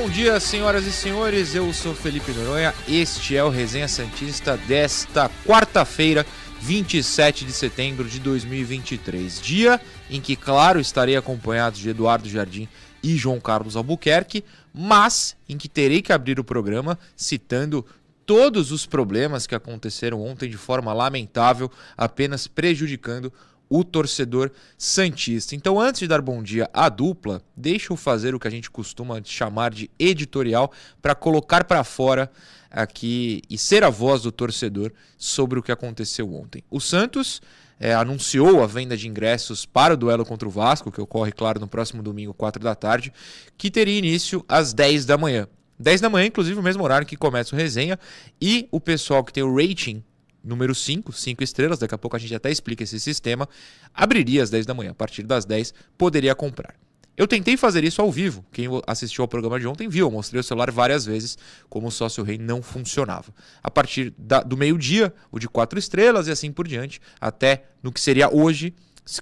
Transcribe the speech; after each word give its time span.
Bom 0.00 0.08
dia, 0.08 0.40
senhoras 0.40 0.86
e 0.86 0.92
senhores. 0.92 1.54
Eu 1.54 1.70
sou 1.74 1.94
Felipe 1.94 2.32
Noronha. 2.32 2.72
Este 2.88 3.36
é 3.36 3.44
o 3.44 3.50
Resenha 3.50 3.86
Santista 3.86 4.56
desta 4.56 5.30
quarta-feira, 5.46 6.24
27 6.58 7.44
de 7.44 7.52
setembro 7.52 8.08
de 8.08 8.18
2023. 8.18 9.42
Dia 9.42 9.78
em 10.08 10.18
que, 10.18 10.36
claro, 10.36 10.80
estarei 10.80 11.16
acompanhado 11.16 11.76
de 11.76 11.90
Eduardo 11.90 12.30
Jardim 12.30 12.66
e 13.02 13.14
João 13.14 13.38
Carlos 13.38 13.76
Albuquerque, 13.76 14.42
mas 14.72 15.36
em 15.46 15.58
que 15.58 15.68
terei 15.68 16.00
que 16.00 16.14
abrir 16.14 16.40
o 16.40 16.44
programa 16.44 16.98
citando 17.14 17.84
todos 18.24 18.72
os 18.72 18.86
problemas 18.86 19.46
que 19.46 19.54
aconteceram 19.54 20.22
ontem 20.22 20.48
de 20.48 20.56
forma 20.56 20.94
lamentável, 20.94 21.70
apenas 21.94 22.46
prejudicando 22.46 23.30
o 23.70 23.84
torcedor 23.84 24.50
Santista. 24.76 25.54
Então, 25.54 25.80
antes 25.80 26.00
de 26.00 26.08
dar 26.08 26.20
bom 26.20 26.42
dia 26.42 26.68
à 26.74 26.88
dupla, 26.88 27.40
deixa 27.56 27.92
eu 27.92 27.96
fazer 27.96 28.34
o 28.34 28.40
que 28.40 28.48
a 28.48 28.50
gente 28.50 28.68
costuma 28.68 29.22
chamar 29.24 29.70
de 29.70 29.88
editorial 29.96 30.72
para 31.00 31.14
colocar 31.14 31.62
para 31.62 31.84
fora 31.84 32.28
aqui 32.68 33.40
e 33.48 33.56
ser 33.56 33.84
a 33.84 33.90
voz 33.90 34.22
do 34.22 34.32
torcedor 34.32 34.92
sobre 35.16 35.58
o 35.58 35.62
que 35.62 35.70
aconteceu 35.70 36.34
ontem. 36.34 36.64
O 36.68 36.80
Santos 36.80 37.40
é, 37.78 37.94
anunciou 37.94 38.62
a 38.62 38.66
venda 38.66 38.96
de 38.96 39.08
ingressos 39.08 39.64
para 39.64 39.94
o 39.94 39.96
duelo 39.96 40.26
contra 40.26 40.48
o 40.48 40.50
Vasco, 40.50 40.90
que 40.90 41.00
ocorre, 41.00 41.30
claro, 41.30 41.60
no 41.60 41.68
próximo 41.68 42.02
domingo, 42.02 42.34
4 42.34 42.62
da 42.62 42.74
tarde, 42.74 43.12
que 43.56 43.70
teria 43.70 43.98
início 43.98 44.44
às 44.48 44.72
10 44.72 45.06
da 45.06 45.16
manhã. 45.16 45.48
10 45.78 46.00
da 46.00 46.10
manhã, 46.10 46.26
inclusive, 46.26 46.58
o 46.58 46.62
mesmo 46.62 46.82
horário 46.84 47.06
que 47.06 47.16
começa 47.16 47.54
o 47.54 47.58
resenha, 47.58 47.98
e 48.40 48.68
o 48.70 48.78
pessoal 48.78 49.24
que 49.24 49.32
tem 49.32 49.42
o 49.42 49.54
rating 49.56 50.04
número 50.42 50.74
5, 50.74 51.12
5 51.12 51.42
estrelas, 51.42 51.78
daqui 51.78 51.94
a 51.94 51.98
pouco 51.98 52.16
a 52.16 52.18
gente 52.18 52.34
até 52.34 52.50
explica 52.50 52.82
esse 52.82 52.98
sistema, 52.98 53.48
abriria 53.94 54.42
às 54.42 54.50
10 54.50 54.66
da 54.66 54.74
manhã. 54.74 54.90
A 54.90 54.94
partir 54.94 55.22
das 55.22 55.44
10 55.44 55.74
poderia 55.96 56.34
comprar. 56.34 56.74
Eu 57.16 57.28
tentei 57.28 57.56
fazer 57.56 57.84
isso 57.84 58.00
ao 58.00 58.10
vivo. 58.10 58.44
Quem 58.50 58.66
assistiu 58.86 59.22
ao 59.22 59.28
programa 59.28 59.60
de 59.60 59.66
ontem 59.66 59.88
viu. 59.88 60.06
Eu 60.06 60.10
mostrei 60.10 60.40
o 60.40 60.42
celular 60.42 60.70
várias 60.70 61.04
vezes 61.04 61.36
como 61.68 61.88
o 61.88 61.90
sócio 61.90 62.24
rei 62.24 62.38
não 62.38 62.62
funcionava. 62.62 63.34
A 63.62 63.70
partir 63.70 64.14
da, 64.16 64.40
do 64.40 64.56
meio-dia, 64.56 65.12
o 65.30 65.38
de 65.38 65.46
4 65.46 65.78
estrelas 65.78 66.28
e 66.28 66.30
assim 66.30 66.50
por 66.50 66.66
diante, 66.66 66.98
até 67.20 67.64
no 67.82 67.92
que 67.92 68.00
seria 68.00 68.34
hoje, 68.34 68.74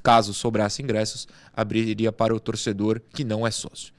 caso 0.03 0.33
sobrasse 0.33 0.81
ingressos, 0.81 1.27
abriria 1.53 2.13
para 2.13 2.33
o 2.33 2.39
torcedor 2.39 3.01
que 3.13 3.25
não 3.25 3.45
é 3.45 3.51
sócio. 3.51 3.93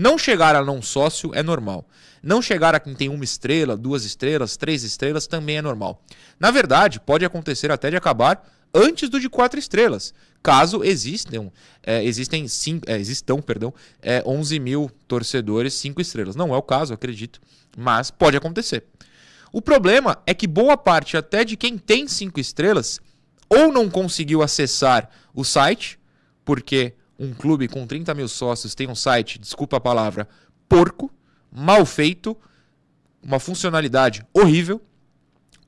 Não 0.00 0.16
chegar 0.16 0.56
a 0.56 0.64
não 0.64 0.80
sócio 0.80 1.30
é 1.34 1.42
normal. 1.42 1.86
Não 2.22 2.40
chegar 2.40 2.74
a 2.74 2.80
quem 2.80 2.94
tem 2.94 3.10
uma 3.10 3.22
estrela, 3.22 3.76
duas 3.76 4.02
estrelas, 4.06 4.56
três 4.56 4.82
estrelas 4.82 5.26
também 5.26 5.58
é 5.58 5.62
normal. 5.62 6.02
Na 6.38 6.50
verdade, 6.50 6.98
pode 6.98 7.22
acontecer 7.22 7.70
até 7.70 7.90
de 7.90 7.96
acabar 7.96 8.50
antes 8.74 9.10
do 9.10 9.20
de 9.20 9.28
quatro 9.28 9.58
estrelas, 9.58 10.14
caso 10.42 10.82
existam, 10.82 11.52
é, 11.82 12.02
existem 12.02 12.48
cinco, 12.48 12.90
é, 12.90 12.96
existam, 12.96 13.42
perdão, 13.42 13.74
é, 14.00 14.22
11 14.24 14.58
mil 14.58 14.90
torcedores 15.06 15.74
cinco 15.74 16.00
estrelas. 16.00 16.34
Não 16.34 16.54
é 16.54 16.56
o 16.56 16.62
caso, 16.62 16.94
acredito, 16.94 17.38
mas 17.76 18.10
pode 18.10 18.38
acontecer. 18.38 18.84
O 19.52 19.60
problema 19.60 20.16
é 20.26 20.32
que 20.32 20.46
boa 20.46 20.78
parte 20.78 21.14
até 21.14 21.44
de 21.44 21.58
quem 21.58 21.76
tem 21.76 22.08
cinco 22.08 22.40
estrelas 22.40 23.00
ou 23.50 23.70
não 23.70 23.90
conseguiu 23.90 24.40
acessar 24.40 25.10
o 25.34 25.44
site, 25.44 25.98
porque 26.42 26.94
um 27.20 27.34
clube 27.34 27.68
com 27.68 27.86
30 27.86 28.14
mil 28.14 28.26
sócios 28.26 28.74
tem 28.74 28.88
um 28.88 28.94
site, 28.94 29.38
desculpa 29.38 29.76
a 29.76 29.80
palavra, 29.80 30.26
porco, 30.66 31.12
mal 31.52 31.84
feito, 31.84 32.34
uma 33.22 33.38
funcionalidade 33.38 34.24
horrível, 34.32 34.80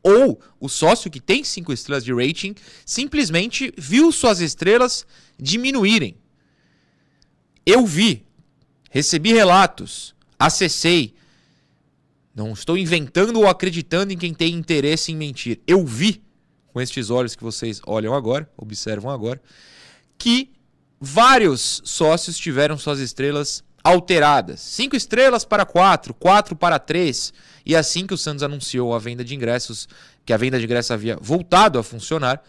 ou 0.02 0.40
o 0.58 0.68
sócio 0.68 1.10
que 1.10 1.20
tem 1.20 1.44
5 1.44 1.70
estrelas 1.70 2.04
de 2.04 2.12
rating 2.12 2.54
simplesmente 2.86 3.72
viu 3.76 4.10
suas 4.10 4.40
estrelas 4.40 5.06
diminuírem. 5.38 6.16
Eu 7.66 7.86
vi, 7.86 8.24
recebi 8.90 9.32
relatos, 9.32 10.14
acessei. 10.38 11.14
Não 12.34 12.52
estou 12.52 12.78
inventando 12.78 13.38
ou 13.38 13.46
acreditando 13.46 14.12
em 14.12 14.16
quem 14.16 14.32
tem 14.32 14.54
interesse 14.54 15.12
em 15.12 15.16
mentir. 15.16 15.60
Eu 15.66 15.84
vi, 15.84 16.22
com 16.72 16.80
estes 16.80 17.10
olhos 17.10 17.36
que 17.36 17.44
vocês 17.44 17.80
olham 17.86 18.14
agora, 18.14 18.50
observam 18.56 19.10
agora, 19.10 19.40
que 20.16 20.50
vários 21.04 21.82
sócios 21.84 22.38
tiveram 22.38 22.78
suas 22.78 23.00
estrelas 23.00 23.64
alteradas. 23.82 24.60
Cinco 24.60 24.94
estrelas 24.94 25.44
para 25.44 25.66
quatro, 25.66 26.14
quatro 26.14 26.54
para 26.54 26.78
três. 26.78 27.32
E 27.66 27.74
assim 27.74 28.06
que 28.06 28.14
o 28.14 28.18
Santos 28.18 28.44
anunciou 28.44 28.94
a 28.94 29.00
venda 29.00 29.24
de 29.24 29.34
ingressos, 29.34 29.88
que 30.24 30.32
a 30.32 30.36
venda 30.36 30.60
de 30.60 30.64
ingressos 30.64 30.92
havia 30.92 31.18
voltado 31.20 31.76
a 31.76 31.82
funcionar, 31.82 32.40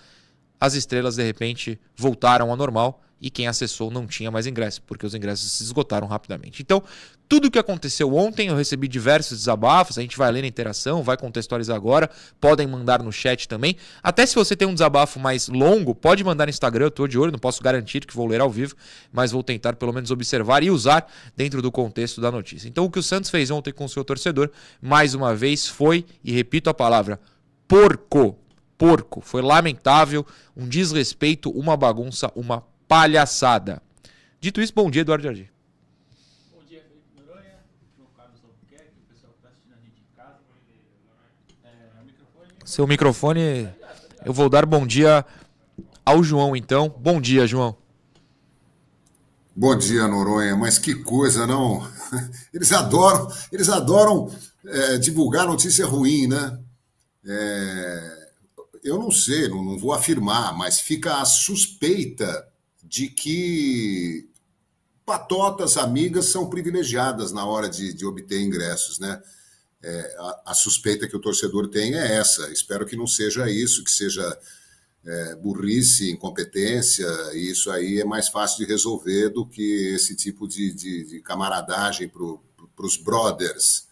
as 0.59 0.75
estrelas 0.75 1.15
de 1.15 1.23
repente 1.23 1.79
voltaram 1.97 2.51
ao 2.51 2.55
normal 2.55 3.01
e 3.19 3.31
quem 3.31 3.47
acessou 3.47 3.89
não 3.89 4.05
tinha 4.05 4.29
mais 4.29 4.45
ingresso, 4.45 4.83
porque 4.83 5.05
os 5.05 5.15
ingressos 5.15 5.51
se 5.51 5.63
esgotaram 5.63 6.05
rapidamente. 6.05 6.61
Então, 6.61 6.83
tudo 7.33 7.47
o 7.47 7.51
que 7.51 7.57
aconteceu 7.57 8.13
ontem, 8.13 8.49
eu 8.49 8.55
recebi 8.55 8.87
diversos 8.87 9.39
desabafos, 9.39 9.97
a 9.97 10.03
gente 10.03 10.15
vai 10.15 10.31
ler 10.31 10.41
na 10.43 10.47
interação, 10.47 11.01
vai 11.01 11.17
contextualizar 11.17 11.75
agora, 11.75 12.07
podem 12.39 12.67
mandar 12.67 13.01
no 13.01 13.11
chat 13.11 13.47
também. 13.47 13.75
Até 14.03 14.23
se 14.27 14.35
você 14.35 14.55
tem 14.55 14.67
um 14.67 14.73
desabafo 14.73 15.19
mais 15.19 15.47
longo, 15.47 15.95
pode 15.95 16.23
mandar 16.23 16.45
no 16.45 16.51
Instagram, 16.51 16.85
eu 16.85 16.91
tô 16.91 17.07
de 17.07 17.17
olho, 17.17 17.31
não 17.31 17.39
posso 17.39 17.63
garantir 17.63 18.05
que 18.05 18.15
vou 18.15 18.27
ler 18.27 18.39
ao 18.39 18.51
vivo, 18.51 18.75
mas 19.11 19.31
vou 19.31 19.41
tentar 19.41 19.75
pelo 19.77 19.91
menos 19.91 20.11
observar 20.11 20.61
e 20.61 20.69
usar 20.69 21.11
dentro 21.35 21.59
do 21.59 21.71
contexto 21.71 22.21
da 22.21 22.31
notícia. 22.31 22.69
Então, 22.69 22.85
o 22.85 22.91
que 22.91 22.99
o 22.99 23.03
Santos 23.03 23.31
fez 23.31 23.49
ontem 23.49 23.73
com 23.73 23.85
o 23.85 23.89
seu 23.89 24.05
torcedor, 24.05 24.51
mais 24.79 25.15
uma 25.15 25.33
vez, 25.33 25.67
foi, 25.67 26.05
e 26.23 26.31
repito 26.31 26.69
a 26.69 26.73
palavra, 26.73 27.19
porco. 27.67 28.37
Porco. 28.77 29.21
Foi 29.21 29.41
lamentável, 29.41 30.23
um 30.55 30.67
desrespeito, 30.67 31.49
uma 31.49 31.75
bagunça, 31.75 32.31
uma 32.35 32.63
palhaçada. 32.87 33.81
Dito 34.39 34.61
isso, 34.61 34.73
bom 34.75 34.91
dia, 34.91 35.01
Eduardo 35.01 35.23
Jardim. 35.23 35.47
Bom 36.51 36.63
dia, 36.67 36.83
Felipe 36.87 37.07
Noronha, 37.15 37.59
João 37.95 38.09
Carlos 38.15 38.39
Albuquerque, 38.43 38.93
o 38.99 39.13
pessoal 39.13 39.33
que 39.33 39.39
está 39.39 39.49
assistindo 39.49 39.73
a 39.73 39.81
gente 39.81 40.01
em 40.01 40.15
casa. 40.15 40.39
É, 41.63 42.01
o 42.01 42.05
microfone. 42.05 42.52
Seu 42.65 42.87
microfone, 42.87 43.69
eu 44.25 44.31
vou 44.31 44.49
dar 44.49 44.65
bom 44.65 44.87
dia 44.87 45.25
ao 46.05 46.23
João, 46.23 46.55
então. 46.55 46.87
Bom 46.97 47.19
dia, 47.19 47.45
João. 47.45 47.75
Bom 49.55 49.77
dia, 49.77 50.07
Noronha. 50.07 50.55
Mas 50.55 50.77
que 50.77 50.95
coisa, 50.95 51.45
não? 51.45 51.85
Eles 52.53 52.71
adoram, 52.71 53.27
eles 53.51 53.69
adoram 53.69 54.31
é, 54.65 54.97
divulgar 54.97 55.45
notícia 55.45 55.85
ruim, 55.85 56.27
né? 56.27 56.59
É, 57.25 58.29
eu 58.83 58.97
não 58.97 59.11
sei, 59.11 59.47
não, 59.47 59.63
não 59.63 59.77
vou 59.77 59.93
afirmar, 59.93 60.55
mas 60.55 60.79
fica 60.79 61.21
a 61.21 61.25
suspeita 61.25 62.47
de 62.83 63.07
que 63.07 64.29
patotas 65.05 65.77
amigas 65.77 66.25
são 66.25 66.49
privilegiadas 66.49 67.31
na 67.31 67.45
hora 67.45 67.69
de, 67.69 67.93
de 67.93 68.05
obter 68.05 68.41
ingressos, 68.41 68.99
né? 68.99 69.21
É, 69.83 70.15
a, 70.17 70.41
a, 70.51 70.53
suspeita 70.53 71.07
que 71.07 71.15
o 71.15 71.19
torcedor 71.19 71.67
tem 71.67 71.95
é 71.95 72.15
essa. 72.15 72.49
Espero 72.51 72.85
que 72.85 72.95
não 72.95 73.05
seja 73.05 73.49
isso, 73.49 73.83
que 73.83 73.91
seja 73.91 74.39
é, 75.05 75.35
burrice, 75.35 76.09
incompetência, 76.09 77.05
e 77.33 77.51
isso 77.51 77.69
aí 77.69 77.99
é 77.99 78.05
mais 78.05 78.29
fácil 78.29 78.59
de 78.59 78.71
resolver 78.71 79.29
do 79.29 79.45
que 79.45 79.93
esse 79.93 80.15
tipo 80.15 80.47
de, 80.47 80.73
de, 80.73 81.03
de 81.03 81.19
camaradagem 81.19 82.07
para 82.07 82.85
os 82.85 82.95
brothers. 82.95 83.87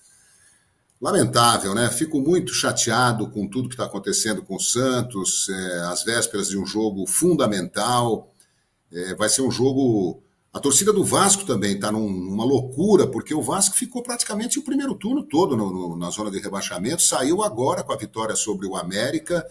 Lamentável, 1.02 1.76
né? 1.76 1.90
Fico 1.90 2.22
muito 2.22 2.54
chateado 2.54 3.30
com 3.30 3.48
tudo 3.48 3.68
que 3.68 3.74
está 3.74 3.86
acontecendo 3.86 4.44
com 4.44 4.56
o 4.56 4.60
Santos, 4.62 5.50
é, 5.50 5.80
às 5.92 6.04
vésperas 6.04 6.48
de 6.48 6.58
um 6.58 6.66
jogo 6.66 7.06
fundamental 7.06 8.32
é, 8.92 9.16
vai 9.16 9.30
ser 9.30 9.42
um 9.42 9.52
jogo. 9.52 10.22
A 10.54 10.60
torcida 10.60 10.92
do 10.92 11.04
Vasco 11.04 11.46
também 11.46 11.76
está 11.76 11.92
num, 11.92 12.10
numa 12.10 12.44
loucura, 12.44 13.08
porque 13.08 13.34
o 13.34 13.42
Vasco 13.42 13.76
ficou 13.76 14.04
praticamente 14.04 14.60
o 14.60 14.64
primeiro 14.64 14.94
turno 14.96 15.24
todo 15.24 15.56
no, 15.56 15.72
no, 15.72 15.96
na 15.96 16.10
zona 16.10 16.30
de 16.30 16.40
rebaixamento, 16.40 17.02
saiu 17.02 17.42
agora 17.42 17.84
com 17.84 17.94
a 17.94 17.98
vitória 17.98 18.36
sobre 18.36 18.68
o 18.68 18.76
América, 18.76 19.48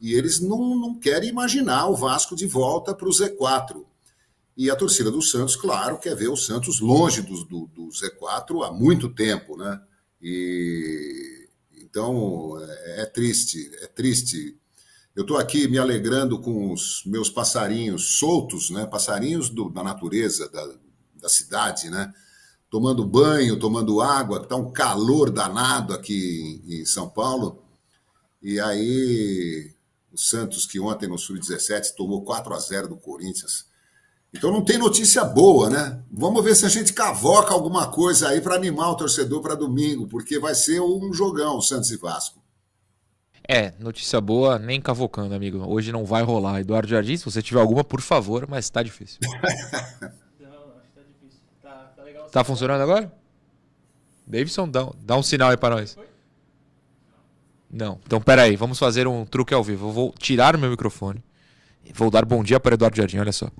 e 0.00 0.14
eles 0.14 0.40
não, 0.40 0.74
não 0.74 0.98
querem 0.98 1.28
imaginar 1.28 1.88
o 1.88 1.96
Vasco 1.96 2.34
de 2.34 2.46
volta 2.46 2.94
para 2.94 3.08
o 3.08 3.12
Z4. 3.12 3.84
E 4.56 4.70
a 4.70 4.76
torcida 4.76 5.10
do 5.10 5.20
Santos, 5.20 5.54
claro, 5.54 5.98
quer 5.98 6.16
ver 6.16 6.28
o 6.28 6.36
Santos 6.36 6.80
longe 6.80 7.20
do, 7.20 7.44
do, 7.44 7.66
do 7.66 7.88
Z4 7.88 8.66
há 8.66 8.72
muito 8.72 9.08
tempo, 9.08 9.56
né? 9.56 9.80
E 10.20 11.46
então 11.80 12.58
é, 12.60 13.02
é 13.02 13.06
triste, 13.06 13.70
é 13.80 13.86
triste 13.86 14.58
eu 15.18 15.22
estou 15.22 15.36
aqui 15.36 15.66
me 15.66 15.78
alegrando 15.78 16.38
com 16.38 16.72
os 16.72 17.02
meus 17.04 17.28
passarinhos 17.28 18.18
soltos, 18.20 18.70
né? 18.70 18.86
passarinhos 18.86 19.50
do, 19.50 19.68
da 19.68 19.82
natureza, 19.82 20.48
da, 20.48 20.64
da 21.20 21.28
cidade, 21.28 21.90
né? 21.90 22.14
tomando 22.70 23.04
banho, 23.04 23.58
tomando 23.58 24.00
água, 24.00 24.40
está 24.40 24.54
um 24.54 24.70
calor 24.70 25.28
danado 25.28 25.92
aqui 25.92 26.62
em 26.68 26.84
São 26.86 27.08
Paulo. 27.08 27.64
E 28.40 28.60
aí, 28.60 29.72
o 30.12 30.16
Santos, 30.16 30.64
que 30.66 30.78
ontem 30.78 31.08
no 31.08 31.18
Sub-17 31.18 31.96
tomou 31.96 32.22
4 32.22 32.54
a 32.54 32.58
0 32.60 32.86
do 32.86 32.96
Corinthians. 32.96 33.66
Então 34.32 34.52
não 34.52 34.64
tem 34.64 34.78
notícia 34.78 35.24
boa, 35.24 35.68
né? 35.68 36.00
Vamos 36.12 36.44
ver 36.44 36.54
se 36.54 36.64
a 36.64 36.68
gente 36.68 36.92
cavoca 36.92 37.52
alguma 37.52 37.88
coisa 37.88 38.28
aí 38.28 38.40
para 38.40 38.54
animar 38.54 38.92
o 38.92 38.96
torcedor 38.96 39.42
para 39.42 39.56
domingo, 39.56 40.06
porque 40.06 40.38
vai 40.38 40.54
ser 40.54 40.80
um 40.80 41.12
jogão, 41.12 41.60
Santos 41.60 41.90
e 41.90 41.96
Vasco. 41.96 42.40
É, 43.50 43.72
notícia 43.80 44.20
boa, 44.20 44.58
nem 44.58 44.78
cavocando, 44.78 45.34
amigo. 45.34 45.66
Hoje 45.66 45.90
não 45.90 46.04
vai 46.04 46.22
rolar. 46.22 46.60
Eduardo 46.60 46.86
Jardim, 46.86 47.16
se 47.16 47.24
você 47.24 47.40
tiver 47.40 47.58
alguma, 47.58 47.82
por 47.82 48.02
favor, 48.02 48.46
mas 48.46 48.68
tá 48.68 48.82
difícil. 48.82 49.18
Não, 49.22 50.50
acho 50.76 50.82
que 50.82 50.94
tá 50.94 51.00
difícil. 51.00 51.40
Tá, 51.62 51.92
tá 51.96 52.02
legal. 52.02 52.26
Tá 52.26 52.44
funcionando 52.44 52.82
agora? 52.82 53.10
Davidson, 54.26 54.68
dá, 54.68 54.86
dá 55.02 55.16
um 55.16 55.22
sinal 55.22 55.48
aí 55.48 55.56
para 55.56 55.76
nós. 55.76 55.96
Não. 57.70 57.98
Então, 58.04 58.20
pera 58.20 58.42
aí, 58.42 58.54
vamos 58.54 58.78
fazer 58.78 59.06
um 59.06 59.24
truque 59.24 59.54
ao 59.54 59.64
vivo. 59.64 59.88
Eu 59.88 59.92
vou 59.92 60.14
tirar 60.18 60.54
o 60.54 60.58
meu 60.58 60.68
microfone 60.68 61.24
e 61.82 61.90
vou 61.90 62.10
dar 62.10 62.26
bom 62.26 62.44
dia 62.44 62.60
para 62.60 62.74
Eduardo 62.74 62.98
Jardim, 62.98 63.18
olha 63.18 63.32
só. 63.32 63.50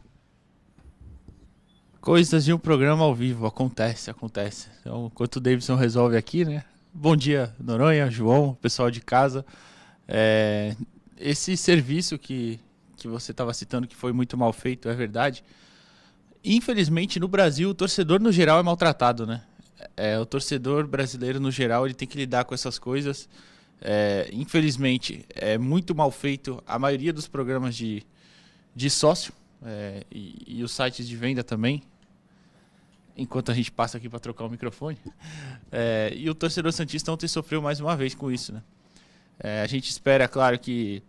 Coisas 1.99 2.45
de 2.45 2.53
um 2.53 2.59
programa 2.59 3.05
ao 3.05 3.15
vivo, 3.15 3.47
acontece, 3.47 4.11
acontece. 4.11 4.69
Então, 4.81 5.07
enquanto 5.07 5.37
o 5.37 5.41
Davidson 5.41 5.77
resolve 5.77 6.15
aqui, 6.15 6.45
né? 6.45 6.63
Bom 6.93 7.17
dia, 7.17 7.55
Noronha, 7.59 8.11
João, 8.11 8.55
pessoal 8.61 8.91
de 8.91 9.01
casa. 9.01 9.47
É, 10.09 10.75
esse 11.19 11.57
serviço 11.57 12.19
que, 12.19 12.59
que 12.97 13.07
você 13.07 13.33
estava 13.33 13.53
citando 13.53 13.87
que 13.87 13.95
foi 13.95 14.13
muito 14.13 14.37
mal 14.37 14.53
feito, 14.53 14.89
é 14.89 14.95
verdade. 14.95 15.45
Infelizmente, 16.43 17.21
no 17.21 17.29
Brasil, 17.29 17.69
o 17.71 17.75
torcedor 17.75 18.21
no 18.21 18.33
geral 18.33 18.59
é 18.59 18.63
maltratado, 18.63 19.27
né? 19.27 19.43
É, 19.97 20.19
o 20.19 20.27
torcedor 20.27 20.87
brasileiro 20.87 21.39
no 21.39 21.51
geral 21.51 21.87
ele 21.87 21.95
tem 21.95 22.09
que 22.09 22.17
lidar 22.17 22.45
com 22.45 22.55
essas 22.55 22.79
coisas. 22.79 23.29
É, 23.81 24.29
infelizmente, 24.33 25.25
é 25.35 25.57
muito 25.59 25.95
mal 25.95 26.11
feito 26.11 26.63
a 26.67 26.79
maioria 26.79 27.13
dos 27.13 27.29
programas 27.29 27.77
de, 27.77 28.03
de 28.75 28.91
sócio 28.91 29.33
é, 29.63 30.05
e, 30.11 30.43
e 30.47 30.63
os 30.65 30.73
sites 30.73 31.07
de 31.07 31.17
venda 31.17 31.45
também. 31.45 31.83
Enquanto 33.17 33.51
a 33.51 33.55
gente 33.55 33.71
passa 33.71 33.99
aqui 33.99 34.09
para 34.09 34.21
trocar 34.21 34.45
o 34.45 34.51
microfone. 34.51 34.99
É, 35.71 36.13
e 36.17 36.31
o 36.31 36.35
torcedor 36.35 36.73
Santista 36.73 37.13
ontem 37.13 37.29
sofreu 37.29 37.61
mais 37.61 37.79
uma 37.79 37.95
vez 37.95 38.15
com 38.15 38.31
isso, 38.31 38.55
né? 38.55 38.63
É, 39.41 39.63
a 39.63 39.67
gente 39.67 39.91
espera, 39.91 40.27
claro, 40.27 40.59
que, 40.59 41.03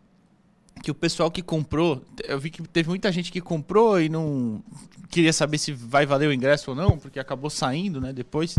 que 0.83 0.91
o 0.91 0.95
pessoal 0.95 1.31
que 1.31 1.41
comprou. 1.41 2.03
Eu 2.23 2.39
vi 2.39 2.49
que 2.49 2.61
teve 2.63 2.89
muita 2.89 3.11
gente 3.11 3.31
que 3.31 3.41
comprou 3.41 3.99
e 3.99 4.09
não 4.09 4.63
queria 5.09 5.33
saber 5.33 5.57
se 5.57 5.71
vai 5.71 6.05
valer 6.05 6.27
o 6.27 6.33
ingresso 6.33 6.71
ou 6.71 6.75
não, 6.75 6.97
porque 6.97 7.19
acabou 7.19 7.49
saindo, 7.49 7.99
né? 7.99 8.13
Depois. 8.13 8.55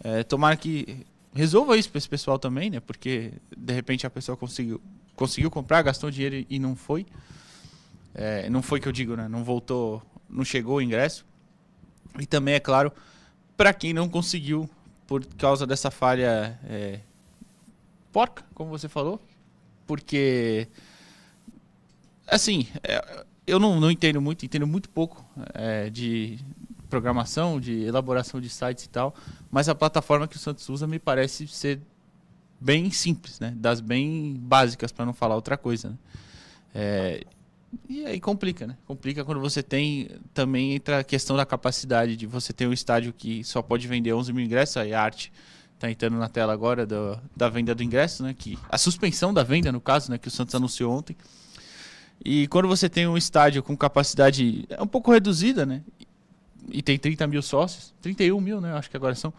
É, 0.00 0.22
tomara 0.22 0.56
que 0.56 1.04
resolva 1.34 1.76
isso 1.76 1.90
para 1.90 1.98
esse 1.98 2.08
pessoal 2.08 2.38
também, 2.38 2.70
né? 2.70 2.80
Porque 2.80 3.32
de 3.56 3.72
repente 3.72 4.06
a 4.06 4.10
pessoa 4.10 4.36
conseguiu, 4.36 4.80
conseguiu 5.16 5.50
comprar, 5.50 5.82
gastou 5.82 6.10
dinheiro 6.10 6.46
e 6.48 6.58
não 6.58 6.76
foi. 6.76 7.06
É, 8.14 8.48
não 8.48 8.62
foi 8.62 8.80
que 8.80 8.88
eu 8.88 8.92
digo, 8.92 9.16
né? 9.16 9.28
Não 9.28 9.44
voltou, 9.44 10.02
não 10.28 10.44
chegou 10.44 10.76
o 10.76 10.82
ingresso. 10.82 11.24
E 12.18 12.26
também, 12.26 12.54
é 12.54 12.60
claro, 12.60 12.92
para 13.56 13.72
quem 13.72 13.92
não 13.92 14.08
conseguiu 14.08 14.68
por 15.06 15.24
causa 15.36 15.66
dessa 15.66 15.90
falha 15.90 16.58
é, 16.64 17.00
porca, 18.18 18.44
como 18.52 18.68
você 18.68 18.88
falou. 18.88 19.22
Porque, 19.86 20.66
assim, 22.26 22.66
é, 22.82 23.24
eu 23.46 23.60
não, 23.60 23.78
não 23.78 23.92
entendo 23.92 24.20
muito, 24.20 24.44
entendo 24.44 24.66
muito 24.66 24.88
pouco 24.88 25.24
é, 25.54 25.88
de 25.88 26.36
programação, 26.90 27.60
de 27.60 27.84
elaboração 27.84 28.40
de 28.40 28.48
sites 28.48 28.86
e 28.86 28.88
tal, 28.88 29.14
mas 29.52 29.68
a 29.68 29.74
plataforma 29.74 30.26
que 30.26 30.34
o 30.34 30.38
Santos 30.38 30.68
usa 30.68 30.84
me 30.84 30.98
parece 30.98 31.46
ser 31.46 31.80
bem 32.60 32.90
simples, 32.90 33.38
né? 33.38 33.54
Das 33.56 33.80
bem 33.80 34.34
básicas, 34.36 34.90
para 34.90 35.06
não 35.06 35.12
falar 35.12 35.36
outra 35.36 35.56
coisa. 35.56 35.90
Né? 35.90 35.96
É, 36.74 37.24
e 37.88 38.04
aí 38.04 38.18
complica, 38.18 38.66
né? 38.66 38.76
Complica 38.84 39.24
quando 39.24 39.40
você 39.40 39.62
tem 39.62 40.08
também 40.34 40.74
entra 40.74 40.98
a 40.98 41.04
questão 41.04 41.36
da 41.36 41.46
capacidade 41.46 42.16
de 42.16 42.26
você 42.26 42.52
ter 42.52 42.66
um 42.66 42.72
estádio 42.72 43.12
que 43.12 43.44
só 43.44 43.62
pode 43.62 43.86
vender 43.86 44.12
11 44.12 44.32
mil 44.32 44.44
ingressos, 44.44 44.76
aí 44.76 44.92
a 44.92 45.00
arte 45.00 45.32
está 45.78 45.88
entrando 45.90 46.18
na 46.18 46.28
tela 46.28 46.52
agora 46.52 46.84
do, 46.84 47.18
da 47.36 47.48
venda 47.48 47.74
do 47.74 47.82
ingresso, 47.82 48.22
né? 48.24 48.34
Que, 48.36 48.58
a 48.68 48.76
suspensão 48.76 49.32
da 49.32 49.44
venda, 49.44 49.70
no 49.70 49.80
caso, 49.80 50.10
né? 50.10 50.18
Que 50.18 50.28
o 50.28 50.30
Santos 50.30 50.54
anunciou 50.54 50.92
ontem. 50.92 51.16
E 52.24 52.48
quando 52.48 52.66
você 52.66 52.88
tem 52.88 53.06
um 53.06 53.16
estádio 53.16 53.62
com 53.62 53.76
capacidade 53.76 54.66
é 54.68 54.82
um 54.82 54.86
pouco 54.86 55.12
reduzida, 55.12 55.64
né? 55.64 55.82
E 56.68 56.82
tem 56.82 56.98
30 56.98 57.26
mil 57.28 57.40
sócios, 57.40 57.94
31 58.02 58.40
mil, 58.40 58.60
né? 58.60 58.72
Acho 58.72 58.90
que 58.90 58.96
agora 58.96 59.14
são. 59.14 59.32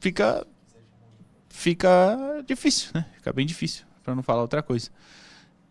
Fica. 0.00 0.46
Fica 1.50 2.16
difícil, 2.46 2.90
né? 2.94 3.04
Fica 3.16 3.32
bem 3.32 3.44
difícil, 3.44 3.84
para 4.02 4.14
não 4.14 4.22
falar 4.22 4.40
outra 4.40 4.62
coisa. 4.62 4.88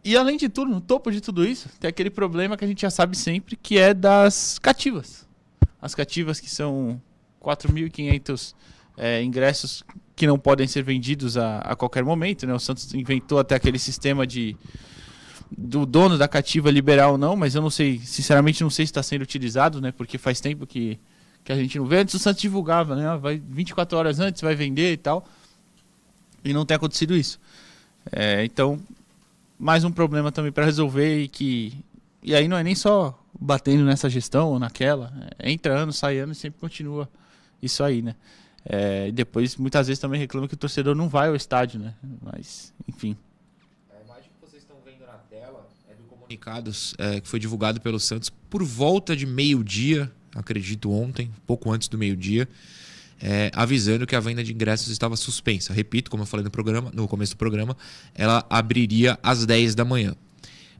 E 0.03 0.15
além 0.15 0.37
de 0.37 0.47
tudo, 0.47 0.69
no 0.69 0.79
topo 0.79 1.11
de 1.11 1.21
tudo 1.21 1.43
isso, 1.43 1.69
tem 1.79 1.89
aquele 1.89 2.09
problema 2.09 2.55
que 2.55 2.63
a 2.63 2.67
gente 2.67 2.81
já 2.81 2.89
sabe 2.89 3.17
sempre, 3.17 3.55
que 3.55 3.79
é 3.79 3.93
das 3.93 4.59
cativas. 4.59 5.27
As 5.81 5.95
cativas 5.95 6.39
que 6.39 6.49
são 6.49 7.01
4.500 7.41 8.53
é, 8.99 9.23
ingressos 9.23 9.83
que 10.15 10.27
não 10.27 10.37
podem 10.37 10.67
ser 10.67 10.83
vendidos 10.83 11.37
a, 11.37 11.59
a 11.59 11.75
qualquer 11.75 12.03
momento. 12.03 12.45
Né? 12.45 12.53
O 12.53 12.59
Santos 12.59 12.93
inventou 12.93 13.39
até 13.39 13.55
aquele 13.55 13.79
sistema 13.79 14.27
de 14.27 14.55
do 15.51 15.83
dono 15.83 16.15
da 16.15 16.27
cativa 16.27 16.69
liberar 16.69 17.09
ou 17.09 17.17
não, 17.17 17.35
mas 17.35 17.55
eu 17.55 17.61
não 17.61 17.71
sei, 17.71 17.97
sinceramente 17.99 18.61
não 18.61 18.69
sei 18.69 18.85
se 18.85 18.91
está 18.91 19.01
sendo 19.01 19.23
utilizado, 19.23 19.81
né? 19.81 19.91
Porque 19.91 20.15
faz 20.15 20.39
tempo 20.39 20.67
que, 20.67 20.99
que 21.43 21.51
a 21.51 21.55
gente 21.55 21.79
não 21.79 21.87
vê. 21.87 22.01
Antes 22.01 22.13
o 22.13 22.19
Santos 22.19 22.39
divulgava, 22.39 22.95
né? 22.95 23.17
Vai 23.17 23.41
24 23.49 23.97
horas 23.97 24.19
antes, 24.19 24.43
vai 24.43 24.53
vender 24.53 24.93
e 24.93 24.97
tal. 24.97 25.25
E 26.43 26.53
não 26.53 26.67
tem 26.67 26.75
acontecido 26.75 27.15
isso. 27.15 27.39
É, 28.11 28.45
então 28.45 28.79
mais 29.57 29.83
um 29.83 29.91
problema 29.91 30.31
também 30.31 30.51
para 30.51 30.63
resolver 30.63 31.21
e 31.21 31.27
que 31.27 31.73
e 32.23 32.33
aí 32.33 32.47
não 32.47 32.57
é 32.57 32.63
nem 32.63 32.75
só 32.75 33.17
batendo 33.37 33.83
nessa 33.83 34.09
gestão 34.09 34.49
ou 34.49 34.59
naquela, 34.59 35.11
é, 35.37 35.51
entra 35.51 35.77
ano, 35.77 35.91
sai 35.91 36.17
ano 36.17 36.31
e 36.31 36.35
sempre 36.35 36.59
continua 36.59 37.09
isso 37.61 37.83
aí, 37.83 38.01
né? 38.01 38.15
É, 38.65 39.11
depois 39.11 39.55
muitas 39.55 39.87
vezes 39.87 39.99
também 39.99 40.19
reclama 40.19 40.47
que 40.47 40.53
o 40.53 40.57
torcedor 40.57 40.95
não 40.95 41.07
vai 41.07 41.29
ao 41.29 41.35
estádio, 41.35 41.79
né? 41.79 41.93
Mas 42.21 42.73
enfim. 42.87 43.15
A 43.89 44.03
imagem 44.03 44.29
que 44.29 44.47
vocês 44.47 44.61
estão 44.61 44.77
vendo 44.85 45.05
na 45.05 45.17
tela 45.29 45.67
é 45.89 45.93
do 45.95 46.03
comunicados 46.03 46.93
é, 46.97 47.19
que 47.21 47.27
foi 47.27 47.39
divulgado 47.39 47.79
pelo 47.81 47.99
Santos 47.99 48.29
por 48.49 48.63
volta 48.63 49.15
de 49.15 49.25
meio-dia, 49.25 50.11
acredito 50.35 50.91
ontem, 50.91 51.31
pouco 51.47 51.71
antes 51.71 51.87
do 51.87 51.97
meio-dia 51.97 52.47
é, 53.21 53.51
avisando 53.53 54.07
que 54.07 54.15
a 54.15 54.19
venda 54.19 54.43
de 54.43 54.53
ingressos 54.53 54.87
estava 54.89 55.15
suspensa. 55.17 55.73
Repito, 55.73 56.09
como 56.09 56.23
eu 56.23 56.27
falei 56.27 56.43
no, 56.43 56.51
programa, 56.51 56.91
no 56.93 57.07
começo 57.07 57.33
do 57.33 57.37
programa, 57.37 57.75
ela 58.15 58.45
abriria 58.49 59.19
às 59.21 59.45
10 59.45 59.75
da 59.75 59.83
manhã. 59.83 60.15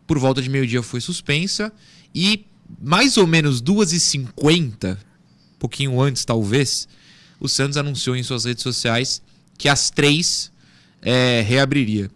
Por 0.07 0.17
volta 0.17 0.41
de 0.41 0.49
meio-dia 0.49 0.81
foi 0.81 1.01
suspensa 1.01 1.71
e 2.15 2.45
mais 2.81 3.17
ou 3.17 3.27
menos 3.27 3.61
2h50, 3.61 4.95
um 4.95 4.97
pouquinho 5.59 5.99
antes 6.01 6.23
talvez, 6.23 6.87
o 7.39 7.47
Santos 7.47 7.77
anunciou 7.77 8.15
em 8.15 8.23
suas 8.23 8.45
redes 8.45 8.63
sociais 8.63 9.21
que 9.57 9.67
às 9.67 9.89
3 9.89 10.51
é, 11.01 11.41
reabriria. 11.41 12.09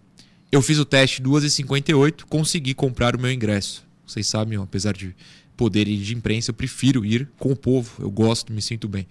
Eu 0.52 0.62
fiz 0.62 0.78
o 0.78 0.86
teste 0.86 1.22
2h58, 1.22 2.24
consegui 2.30 2.74
comprar 2.74 3.16
o 3.16 3.20
meu 3.20 3.32
ingresso. 3.32 3.84
Vocês 4.06 4.28
sabem, 4.28 4.58
ó, 4.58 4.64
apesar 4.64 4.94
de 4.94 5.16
poder 5.58 5.88
ir 5.88 5.98
de 5.98 6.14
imprensa, 6.14 6.52
eu 6.52 6.54
prefiro 6.54 7.06
ir 7.06 7.28
com 7.38 7.52
o 7.52 7.56
povo. 7.56 7.92
Eu 8.00 8.12
gosto, 8.12 8.52
me 8.54 8.62
sinto 8.62 8.88
bem. 8.88 9.08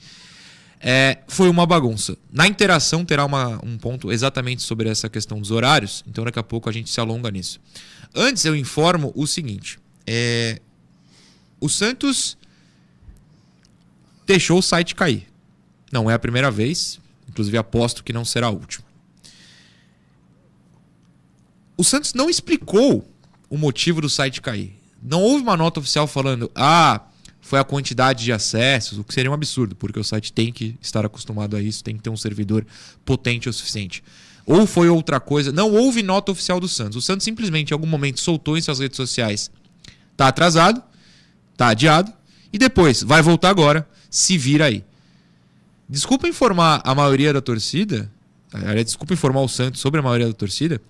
É, 0.80 1.18
foi 1.28 1.48
uma 1.48 1.64
bagunça. 1.64 2.16
Na 2.30 2.46
interação 2.46 3.04
terá 3.04 3.24
uma, 3.24 3.64
um 3.64 3.78
ponto 3.78 4.10
exatamente 4.10 4.62
sobre 4.62 4.88
essa 4.88 5.08
questão 5.08 5.40
dos 5.40 5.50
horários, 5.50 6.04
então 6.08 6.24
daqui 6.24 6.38
a 6.38 6.42
pouco 6.42 6.68
a 6.68 6.72
gente 6.72 6.90
se 6.90 7.00
alonga 7.00 7.30
nisso. 7.30 7.60
Antes 8.14 8.44
eu 8.44 8.56
informo 8.56 9.12
o 9.14 9.26
seguinte: 9.26 9.78
é, 10.06 10.60
o 11.60 11.68
Santos 11.68 12.36
deixou 14.26 14.58
o 14.58 14.62
site 14.62 14.94
cair. 14.94 15.31
Não 15.92 16.10
é 16.10 16.14
a 16.14 16.18
primeira 16.18 16.50
vez, 16.50 16.98
inclusive 17.28 17.58
aposto 17.58 18.02
que 18.02 18.12
não 18.12 18.24
será 18.24 18.46
a 18.46 18.50
última. 18.50 18.84
O 21.76 21.84
Santos 21.84 22.14
não 22.14 22.30
explicou 22.30 23.06
o 23.50 23.58
motivo 23.58 24.00
do 24.00 24.08
site 24.08 24.40
cair. 24.40 24.74
Não 25.02 25.20
houve 25.20 25.42
uma 25.42 25.56
nota 25.56 25.80
oficial 25.80 26.06
falando, 26.06 26.50
ah, 26.54 27.02
foi 27.40 27.58
a 27.58 27.64
quantidade 27.64 28.24
de 28.24 28.32
acessos, 28.32 28.98
o 28.98 29.04
que 29.04 29.12
seria 29.12 29.30
um 29.30 29.34
absurdo, 29.34 29.74
porque 29.76 29.98
o 30.00 30.04
site 30.04 30.32
tem 30.32 30.50
que 30.50 30.76
estar 30.80 31.04
acostumado 31.04 31.56
a 31.56 31.60
isso, 31.60 31.84
tem 31.84 31.96
que 31.96 32.02
ter 32.02 32.08
um 32.08 32.16
servidor 32.16 32.64
potente 33.04 33.48
o 33.48 33.52
suficiente. 33.52 34.02
Ou 34.46 34.66
foi 34.66 34.88
outra 34.88 35.20
coisa, 35.20 35.52
não 35.52 35.72
houve 35.72 36.02
nota 36.02 36.32
oficial 36.32 36.58
do 36.58 36.68
Santos. 36.68 36.96
O 36.96 37.02
Santos 37.02 37.24
simplesmente 37.24 37.70
em 37.70 37.74
algum 37.74 37.86
momento 37.86 38.20
soltou 38.20 38.56
em 38.56 38.62
suas 38.62 38.78
redes 38.78 38.96
sociais. 38.96 39.50
Tá 40.16 40.28
atrasado, 40.28 40.82
tá 41.56 41.68
adiado 41.68 42.12
e 42.52 42.58
depois 42.58 43.02
vai 43.02 43.22
voltar 43.22 43.50
agora, 43.50 43.88
se 44.10 44.38
vira 44.38 44.66
aí. 44.66 44.84
Desculpa 45.92 46.26
informar 46.26 46.80
a 46.84 46.94
maioria 46.94 47.34
da 47.34 47.42
torcida, 47.42 48.10
desculpa 48.82 49.12
informar 49.12 49.42
o 49.42 49.48
Santos 49.48 49.78
sobre 49.78 50.00
a 50.00 50.02
maioria 50.02 50.26
da 50.26 50.32
torcida. 50.32 50.80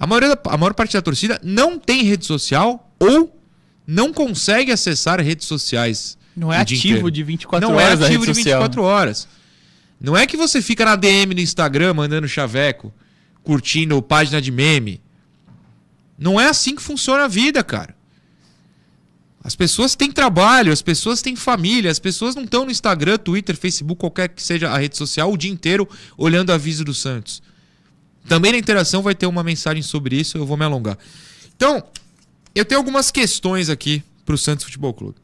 A, 0.00 0.06
maioria 0.06 0.30
da, 0.34 0.40
a 0.50 0.56
maior 0.56 0.72
parte 0.72 0.94
da 0.94 1.02
torcida 1.02 1.38
não 1.42 1.78
tem 1.78 2.02
rede 2.02 2.24
social 2.24 2.90
ou 2.98 3.38
não 3.86 4.10
consegue 4.10 4.72
acessar 4.72 5.20
redes 5.20 5.46
sociais 5.46 6.16
Não 6.34 6.50
é 6.50 6.56
ativo 6.56 7.10
de 7.10 7.22
24 7.22 7.68
Não 7.68 7.76
horas 7.76 7.98
é 7.98 8.00
na 8.00 8.06
ativo 8.06 8.22
de 8.22 8.28
rede 8.28 8.38
social. 8.38 8.60
24 8.62 8.82
horas. 8.82 9.28
Não 10.00 10.16
é 10.16 10.26
que 10.26 10.34
você 10.34 10.62
fica 10.62 10.86
na 10.86 10.96
DM 10.96 11.34
no 11.34 11.40
Instagram 11.42 11.92
mandando 11.92 12.26
chaveco, 12.26 12.90
curtindo 13.42 14.00
página 14.00 14.40
de 14.40 14.50
meme. 14.50 14.98
Não 16.18 16.40
é 16.40 16.48
assim 16.48 16.74
que 16.74 16.80
funciona 16.80 17.24
a 17.24 17.28
vida, 17.28 17.62
cara. 17.62 17.94
As 19.44 19.56
pessoas 19.56 19.96
têm 19.96 20.12
trabalho, 20.12 20.72
as 20.72 20.80
pessoas 20.80 21.20
têm 21.20 21.34
família, 21.34 21.90
as 21.90 21.98
pessoas 21.98 22.36
não 22.36 22.44
estão 22.44 22.64
no 22.64 22.70
Instagram, 22.70 23.18
Twitter, 23.18 23.56
Facebook, 23.56 23.98
qualquer 23.98 24.28
que 24.28 24.42
seja 24.42 24.70
a 24.70 24.78
rede 24.78 24.96
social, 24.96 25.32
o 25.32 25.36
dia 25.36 25.50
inteiro 25.50 25.88
olhando 26.16 26.52
aviso 26.52 26.84
do 26.84 26.94
Santos. 26.94 27.42
Também 28.28 28.52
na 28.52 28.58
interação 28.58 29.02
vai 29.02 29.16
ter 29.16 29.26
uma 29.26 29.42
mensagem 29.42 29.82
sobre 29.82 30.14
isso, 30.16 30.38
eu 30.38 30.46
vou 30.46 30.56
me 30.56 30.64
alongar. 30.64 30.96
Então, 31.56 31.82
eu 32.54 32.64
tenho 32.64 32.78
algumas 32.78 33.10
questões 33.10 33.68
aqui 33.68 34.02
pro 34.24 34.38
Santos 34.38 34.64
Futebol 34.64 34.94
Clube. 34.94 35.16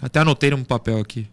Até 0.00 0.20
anotei 0.20 0.50
num 0.50 0.62
papel 0.62 0.98
aqui. 0.98 1.26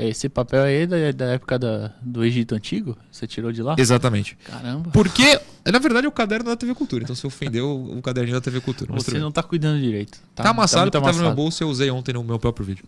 Esse- 0.00 0.28
papel 0.28 0.62
aí 0.62 0.86
é 0.90 1.12
da, 1.12 1.26
época 1.26 1.58
da- 1.58 1.92
do 2.00 2.24
Egito 2.24 2.54
Antigo? 2.54 2.96
Você 3.10 3.26
tirou 3.26 3.50
de 3.50 3.62
lá? 3.62 3.74
Exatamente. 3.76 4.36
Caramba. 4.44 4.90
Porque, 4.90 5.40
na 5.66 5.78
verdade, 5.78 6.06
é 6.06 6.08
o 6.08 6.12
caderno 6.12 6.50
da 6.50 6.56
TV 6.56 6.74
Cultura. 6.74 7.02
Então, 7.02 7.16
se 7.16 7.26
ofendeu 7.26 7.68
o 7.96 8.00
caderninho 8.00 8.36
da 8.36 8.40
TV 8.40 8.60
Cultura. 8.60 8.92
Você 8.94 9.18
não 9.18 9.32
tá 9.32 9.42
cuidando 9.42 9.80
direito. 9.80 10.18
Tá, 10.34 10.48
amassado 10.50 10.82
muito 10.82 10.92
porque 10.92 11.04
tava 11.04 11.12
no 11.12 11.18
meu 11.18 11.26
amassado. 11.28 11.36
bolso 11.36 11.62
e 11.62 11.64
eu 11.64 11.68
usei 11.68 11.90
ontem 11.90 12.12
no 12.12 12.22
meu 12.22 12.38
próprio 12.38 12.64
vídeo. 12.64 12.84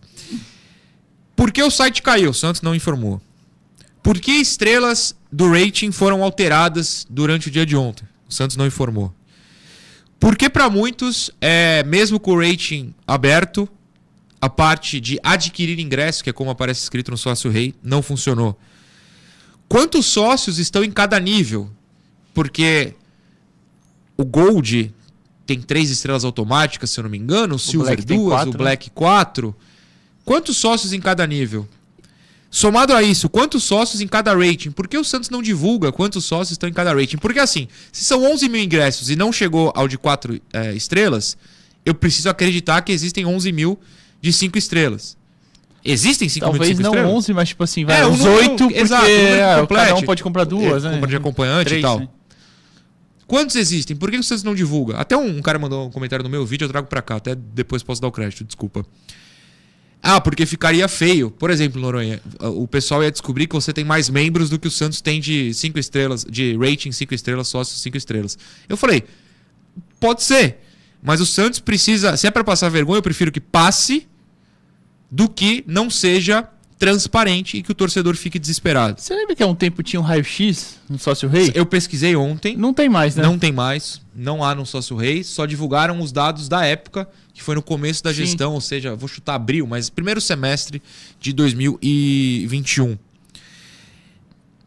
Por 1.35 1.51
que 1.51 1.61
o 1.61 1.69
site 1.69 2.01
caiu? 2.01 2.29
O 2.31 2.33
Santos 2.33 2.61
não 2.61 2.73
informou. 2.73 3.21
Por 4.01 4.19
que 4.19 4.31
estrelas 4.31 5.15
do 5.31 5.51
rating 5.51 5.91
foram 5.91 6.23
alteradas 6.23 7.05
durante 7.09 7.49
o 7.49 7.51
dia 7.51 7.65
de 7.65 7.75
ontem? 7.75 8.07
O 8.29 8.33
Santos 8.33 8.55
não 8.55 8.65
informou. 8.65 9.13
Por 10.19 10.37
que 10.37 10.49
para 10.49 10.69
muitos, 10.69 11.29
é, 11.41 11.83
mesmo 11.83 12.19
com 12.19 12.31
o 12.31 12.39
rating 12.39 12.93
aberto, 13.05 13.67
a 14.45 14.49
parte 14.49 15.01
de 15.01 15.19
adquirir 15.23 15.79
ingresso, 15.79 16.23
que 16.23 16.29
é 16.29 16.33
como 16.33 16.51
aparece 16.51 16.83
escrito 16.83 17.09
no 17.09 17.17
sócio 17.17 17.49
rei, 17.49 17.73
não 17.81 18.03
funcionou? 18.03 18.57
Quantos 19.67 20.05
sócios 20.05 20.59
estão 20.59 20.83
em 20.83 20.91
cada 20.91 21.19
nível? 21.19 21.69
Porque 22.31 22.93
o 24.15 24.23
Gold 24.23 24.93
tem 25.47 25.59
três 25.59 25.89
estrelas 25.89 26.23
automáticas, 26.23 26.91
se 26.91 26.99
eu 26.99 27.03
não 27.03 27.09
me 27.09 27.17
engano, 27.17 27.55
o 27.55 27.59
Silver 27.59 27.95
Black 27.95 28.05
duas, 28.05 28.33
quatro, 28.33 28.49
o 28.49 28.51
né? 28.53 28.57
Black 28.57 28.89
quatro. 28.91 29.55
Quantos 30.23 30.57
sócios 30.57 30.93
em 30.93 30.99
cada 30.99 31.25
nível? 31.25 31.67
Somado 32.51 32.93
a 32.93 33.01
isso, 33.01 33.27
quantos 33.27 33.63
sócios 33.63 34.01
em 34.01 34.07
cada 34.07 34.33
rating? 34.33 34.71
Por 34.71 34.87
que 34.87 34.97
o 34.97 35.03
Santos 35.03 35.29
não 35.29 35.41
divulga 35.41 35.91
quantos 35.91 36.23
sócios 36.23 36.51
estão 36.51 36.69
em 36.69 36.73
cada 36.73 36.93
rating? 36.93 37.17
Porque 37.17 37.39
assim, 37.39 37.67
se 37.91 38.05
são 38.05 38.23
11 38.31 38.47
mil 38.47 38.61
ingressos 38.61 39.09
e 39.09 39.15
não 39.15 39.33
chegou 39.33 39.73
ao 39.75 39.87
de 39.87 39.97
4 39.97 40.39
estrelas, 40.75 41.35
eu 41.83 41.95
preciso 41.95 42.29
acreditar 42.29 42.81
que 42.83 42.91
existem 42.91 43.25
11 43.25 43.51
mil 43.51 43.79
de 44.25 44.33
5 44.33 44.57
estrelas. 44.57 45.15
Existem 45.83 46.27
5 46.27 46.45
mil 46.47 46.53
de 46.53 46.57
Talvez 46.59 46.77
5 46.77 46.81
não 46.83 46.89
estrelas? 46.89 47.17
11, 47.17 47.33
mas 47.33 47.49
tipo 47.49 47.63
assim, 47.63 47.85
vai 47.85 48.01
É, 48.01 48.07
uns 48.07 48.19
8, 48.21 48.57
porque 48.57 48.79
exato, 48.79 49.05
é, 49.05 49.67
cada 49.67 49.95
um 49.95 50.01
pode 50.01 50.23
comprar 50.23 50.43
duas, 50.43 50.83
É, 50.83 50.87
né? 50.89 50.95
compra 50.95 51.09
de 51.09 51.15
acompanhante 51.15 51.67
e 51.67 51.69
Três, 51.69 51.81
tal. 51.83 51.99
né? 51.99 52.09
Quantos 53.27 53.55
existem? 53.55 53.95
Por 53.95 54.09
que 54.09 54.17
o 54.17 54.23
Santos 54.23 54.43
não 54.43 54.55
divulga? 54.55 54.97
Até 54.97 55.15
um, 55.15 55.37
um 55.37 55.41
cara 55.41 55.57
mandou 55.59 55.87
um 55.87 55.91
comentário 55.91 56.23
no 56.23 56.29
meu 56.29 56.45
vídeo, 56.45 56.65
eu 56.65 56.69
trago 56.69 56.87
pra 56.87 57.01
cá. 57.01 57.15
Até 57.17 57.35
depois 57.35 57.81
posso 57.83 58.01
dar 58.01 58.07
o 58.07 58.11
crédito, 58.11 58.43
desculpa. 58.43 58.83
Ah, 60.01 60.21
porque 60.21 60.45
ficaria 60.45 60.87
feio. 60.87 61.31
Por 61.31 61.49
exemplo, 61.49 61.79
Noronha, 61.81 62.19
o 62.39 62.67
pessoal 62.67 63.03
ia 63.03 63.11
descobrir 63.11 63.47
que 63.47 63.55
você 63.55 63.73
tem 63.73 63.83
mais 63.83 64.09
membros 64.09 64.49
do 64.49 64.59
que 64.59 64.67
o 64.67 64.71
Santos 64.71 65.01
tem 65.01 65.19
de 65.19 65.51
5 65.53 65.79
estrelas, 65.79 66.23
de 66.29 66.55
rating 66.57 66.91
5 66.91 67.13
estrelas, 67.15 67.47
sócios 67.47 67.81
5 67.81 67.97
estrelas. 67.97 68.37
Eu 68.69 68.77
falei, 68.77 69.03
pode 69.99 70.21
ser. 70.23 70.59
Mas 71.01 71.19
o 71.21 71.25
Santos 71.25 71.59
precisa, 71.59 72.15
se 72.17 72.27
é 72.27 72.31
pra 72.31 72.43
passar 72.43 72.69
vergonha, 72.69 72.97
eu 72.99 73.03
prefiro 73.03 73.31
que 73.31 73.41
passe 73.41 74.07
do 75.09 75.29
que 75.29 75.63
não 75.67 75.89
seja 75.89 76.47
transparente 76.77 77.57
e 77.57 77.63
que 77.63 77.71
o 77.71 77.75
torcedor 77.75 78.15
fique 78.15 78.37
desesperado. 78.37 78.99
Você 78.99 79.15
lembra 79.15 79.35
que 79.35 79.41
há 79.41 79.47
um 79.47 79.55
tempo 79.55 79.81
tinha 79.81 79.99
um 79.99 80.03
raio-x 80.03 80.79
no 80.89 80.99
Sócio 80.99 81.29
Rei? 81.29 81.51
Eu 81.55 81.65
pesquisei 81.65 82.15
ontem. 82.15 82.57
Não 82.57 82.73
tem 82.73 82.89
mais, 82.89 83.15
né? 83.15 83.23
Não 83.23 83.39
tem 83.39 83.51
mais, 83.51 84.01
não 84.13 84.43
há 84.43 84.53
no 84.53 84.65
Sócio 84.65 84.95
Rei, 84.97 85.23
só 85.23 85.45
divulgaram 85.45 85.99
os 86.01 86.11
dados 86.11 86.49
da 86.49 86.65
época, 86.65 87.07
que 87.33 87.41
foi 87.41 87.55
no 87.55 87.61
começo 87.61 88.03
da 88.03 88.11
Sim. 88.11 88.25
gestão, 88.25 88.53
ou 88.53 88.61
seja, 88.61 88.95
vou 88.95 89.07
chutar 89.07 89.35
abril, 89.35 89.65
mas 89.65 89.89
primeiro 89.89 90.19
semestre 90.19 90.81
de 91.19 91.31
2021. 91.31 92.97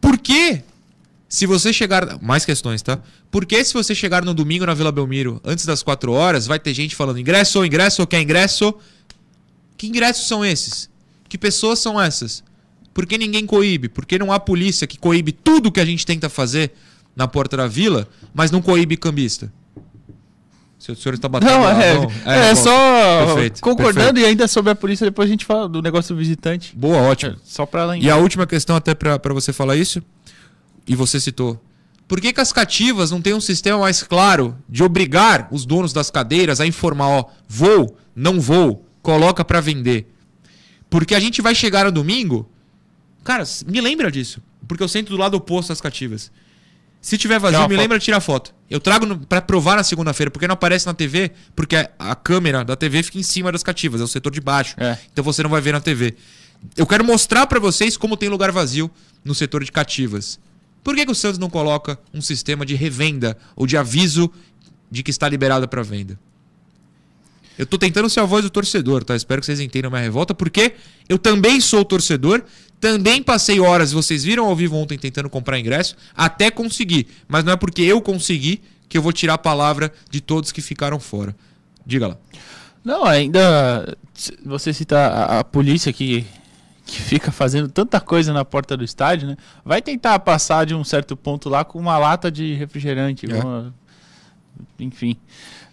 Por 0.01 0.17
que, 0.17 0.63
se 1.27 1.45
você 1.45 1.71
chegar. 1.71 2.19
Mais 2.21 2.43
questões, 2.43 2.81
tá? 2.81 2.99
Por 3.29 3.45
que, 3.45 3.63
se 3.63 3.73
você 3.73 3.93
chegar 3.93 4.25
no 4.25 4.33
domingo 4.33 4.65
na 4.65 4.73
Vila 4.73 4.91
Belmiro, 4.91 5.39
antes 5.45 5.63
das 5.63 5.83
4 5.83 6.11
horas, 6.11 6.47
vai 6.47 6.57
ter 6.57 6.73
gente 6.73 6.95
falando 6.95 7.19
ingresso, 7.19 7.63
ingresso, 7.63 8.05
quer 8.07 8.19
ingresso? 8.19 8.73
Que 9.79 9.87
ingressos 9.87 10.27
são 10.27 10.43
esses? 10.43 10.89
Que 11.29 11.37
pessoas 11.37 11.79
são 11.79 11.99
essas? 11.99 12.43
Por 12.93 13.05
que 13.05 13.17
ninguém 13.17 13.45
coíbe? 13.45 13.87
Por 13.87 14.05
que 14.05 14.19
não 14.19 14.29
há 14.29 14.37
polícia 14.39 14.85
que 14.85 14.99
coíbe 14.99 15.31
tudo 15.31 15.71
que 15.71 15.79
a 15.79 15.85
gente 15.85 16.05
tenta 16.05 16.27
fazer 16.27 16.73
na 17.15 17.29
porta 17.29 17.55
da 17.55 17.65
vila, 17.65 18.05
mas 18.33 18.51
não 18.51 18.61
coíbe 18.61 18.97
cambista? 18.97 19.49
Se 20.77 20.91
o 20.91 20.95
senhor 20.97 21.15
está 21.15 21.29
batendo 21.29 21.49
Não, 21.51 21.69
é, 21.69 21.93
mão- 21.93 22.11
é, 22.25 22.53
bom, 22.53 22.61
só 22.61 23.25
perfeito, 23.25 23.61
concordando 23.61 23.95
perfeito. 24.13 24.19
e 24.19 24.25
ainda 24.25 24.47
sobre 24.49 24.71
a 24.71 24.75
polícia, 24.75 25.05
depois 25.05 25.29
a 25.29 25.31
gente 25.31 25.45
fala 25.45 25.69
do 25.69 25.81
negócio 25.81 26.13
do 26.13 26.19
visitante. 26.19 26.75
Boa, 26.75 26.97
ótimo. 26.97 27.37
Só 27.45 27.65
pra 27.65 27.85
lembrar. 27.85 28.05
E 28.05 28.09
a 28.11 28.17
última 28.17 28.45
questão, 28.45 28.75
até 28.75 28.93
pra 28.93 29.17
você 29.33 29.53
falar 29.53 29.77
isso, 29.77 30.03
e 30.85 30.93
você 30.95 31.19
citou. 31.21 31.61
Por 32.05 32.19
que, 32.19 32.33
que 32.33 32.41
as 32.41 32.51
cativas 32.51 33.11
não 33.11 33.21
têm 33.21 33.33
um 33.33 33.41
sistema 33.41 33.77
mais 33.79 34.03
claro 34.03 34.57
de 34.67 34.83
obrigar 34.83 35.47
os 35.51 35.65
donos 35.65 35.93
das 35.93 36.09
cadeiras 36.11 36.59
a 36.59 36.65
informar, 36.67 37.07
ó, 37.07 37.25
vou, 37.47 37.95
não 38.15 38.41
vou, 38.41 38.85
coloca 39.01 39.43
pra 39.43 39.61
vender? 39.61 40.07
Porque 40.89 41.13
a 41.13 41.19
gente 41.19 41.41
vai 41.41 41.53
chegar 41.53 41.85
no 41.85 41.91
domingo. 41.91 42.49
Cara, 43.23 43.43
me 43.67 43.79
lembra 43.79 44.11
disso. 44.11 44.41
Porque 44.67 44.83
eu 44.83 44.87
sento 44.87 45.09
do 45.09 45.17
lado 45.17 45.35
oposto 45.35 45.69
das 45.69 45.81
cativas. 45.81 46.31
Se 47.01 47.17
tiver 47.17 47.39
vazio, 47.39 47.61
me 47.61 47.67
foto. 47.69 47.77
lembra 47.77 47.97
de 47.97 48.05
tirar 48.05 48.19
foto. 48.19 48.53
Eu 48.69 48.79
trago 48.79 49.17
pra 49.25 49.41
provar 49.41 49.77
na 49.77 49.83
segunda-feira, 49.83 50.29
porque 50.29 50.47
não 50.47 50.53
aparece 50.53 50.85
na 50.85 50.93
TV, 50.93 51.31
porque 51.55 51.75
a, 51.75 51.89
a 51.97 52.15
câmera 52.15 52.63
da 52.63 52.75
TV 52.75 53.01
fica 53.03 53.17
em 53.17 53.23
cima 53.23 53.51
das 53.51 53.63
cativas, 53.63 54.01
é 54.01 54.03
o 54.03 54.07
setor 54.07 54.31
de 54.31 54.41
baixo. 54.41 54.75
É. 54.77 54.97
Então 55.11 55.23
você 55.23 55.41
não 55.41 55.49
vai 55.49 55.61
ver 55.61 55.71
na 55.71 55.79
TV. 55.79 56.15
Eu 56.75 56.85
quero 56.85 57.05
mostrar 57.05 57.47
pra 57.47 57.57
vocês 57.57 57.95
como 57.95 58.17
tem 58.17 58.27
lugar 58.27 58.51
vazio 58.51 58.91
no 59.23 59.33
setor 59.33 59.63
de 59.63 59.71
cativas. 59.71 60.39
Por 60.83 60.93
que, 60.93 61.05
que 61.05 61.11
o 61.11 61.15
Santos 61.15 61.37
não 61.37 61.49
coloca 61.49 61.97
um 62.13 62.21
sistema 62.21 62.65
de 62.65 62.75
revenda 62.75 63.37
ou 63.55 63.65
de 63.65 63.77
aviso 63.77 64.31
de 64.91 65.01
que 65.01 65.11
está 65.11 65.29
liberada 65.29 65.67
para 65.67 65.81
venda? 65.81 66.19
Eu 67.59 67.65
tô 67.65 67.77
tentando 67.77 68.09
ser 68.09 68.21
a 68.21 68.25
voz 68.25 68.41
do 68.43 68.49
torcedor, 68.49 69.03
tá? 69.03 69.15
Espero 69.17 69.41
que 69.41 69.45
vocês 69.45 69.59
entendam 69.59 69.89
a 69.89 69.91
minha 69.91 70.01
revolta, 70.03 70.33
porque 70.33 70.75
eu 71.09 71.17
também 71.19 71.59
sou 71.59 71.83
torcedor, 71.83 72.41
também 72.79 73.21
passei 73.21 73.59
horas, 73.59 73.91
vocês 73.91 74.23
viram 74.23 74.45
ao 74.45 74.55
vivo 74.55 74.77
ontem 74.77 74.97
tentando 74.97 75.29
comprar 75.29 75.59
ingresso, 75.59 75.93
até 76.15 76.49
conseguir. 76.49 77.05
Mas 77.27 77.43
não 77.43 77.51
é 77.51 77.57
porque 77.57 77.81
eu 77.81 78.01
consegui 78.01 78.61
que 78.87 78.97
eu 78.97 79.01
vou 79.01 79.11
tirar 79.11 79.33
a 79.33 79.37
palavra 79.37 79.91
de 80.09 80.21
todos 80.21 80.53
que 80.53 80.61
ficaram 80.61 81.01
fora. 81.01 81.35
Diga 81.85 82.07
lá. 82.07 82.17
Não, 82.81 83.03
ainda 83.03 83.97
você 84.45 84.71
cita 84.73 84.97
a, 84.97 85.39
a 85.39 85.43
polícia 85.43 85.91
que, 85.91 86.25
que 86.85 87.01
fica 87.01 87.29
fazendo 87.29 87.67
tanta 87.67 87.99
coisa 87.99 88.31
na 88.31 88.45
porta 88.45 88.77
do 88.77 88.85
estádio, 88.85 89.27
né? 89.27 89.37
Vai 89.65 89.81
tentar 89.81 90.17
passar 90.19 90.65
de 90.65 90.73
um 90.73 90.83
certo 90.85 91.17
ponto 91.17 91.49
lá 91.49 91.65
com 91.65 91.77
uma 91.77 91.97
lata 91.97 92.31
de 92.31 92.53
refrigerante, 92.53 93.29
É. 93.29 93.35
uma- 93.35 93.73
enfim. 94.79 95.15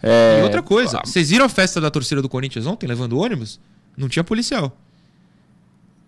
É, 0.03 0.41
E 0.41 0.43
outra 0.45 0.63
coisa, 0.63 1.01
vocês 1.05 1.31
viram 1.31 1.45
a 1.45 1.49
festa 1.49 1.81
da 1.81 1.91
torcida 1.91 2.21
do 2.23 2.29
Corinthians 2.29 2.67
ontem, 2.67 2.87
levando 2.87 3.19
ônibus? 3.19 3.59
Não 3.97 4.09
tinha 4.09 4.23
policial. 4.25 4.77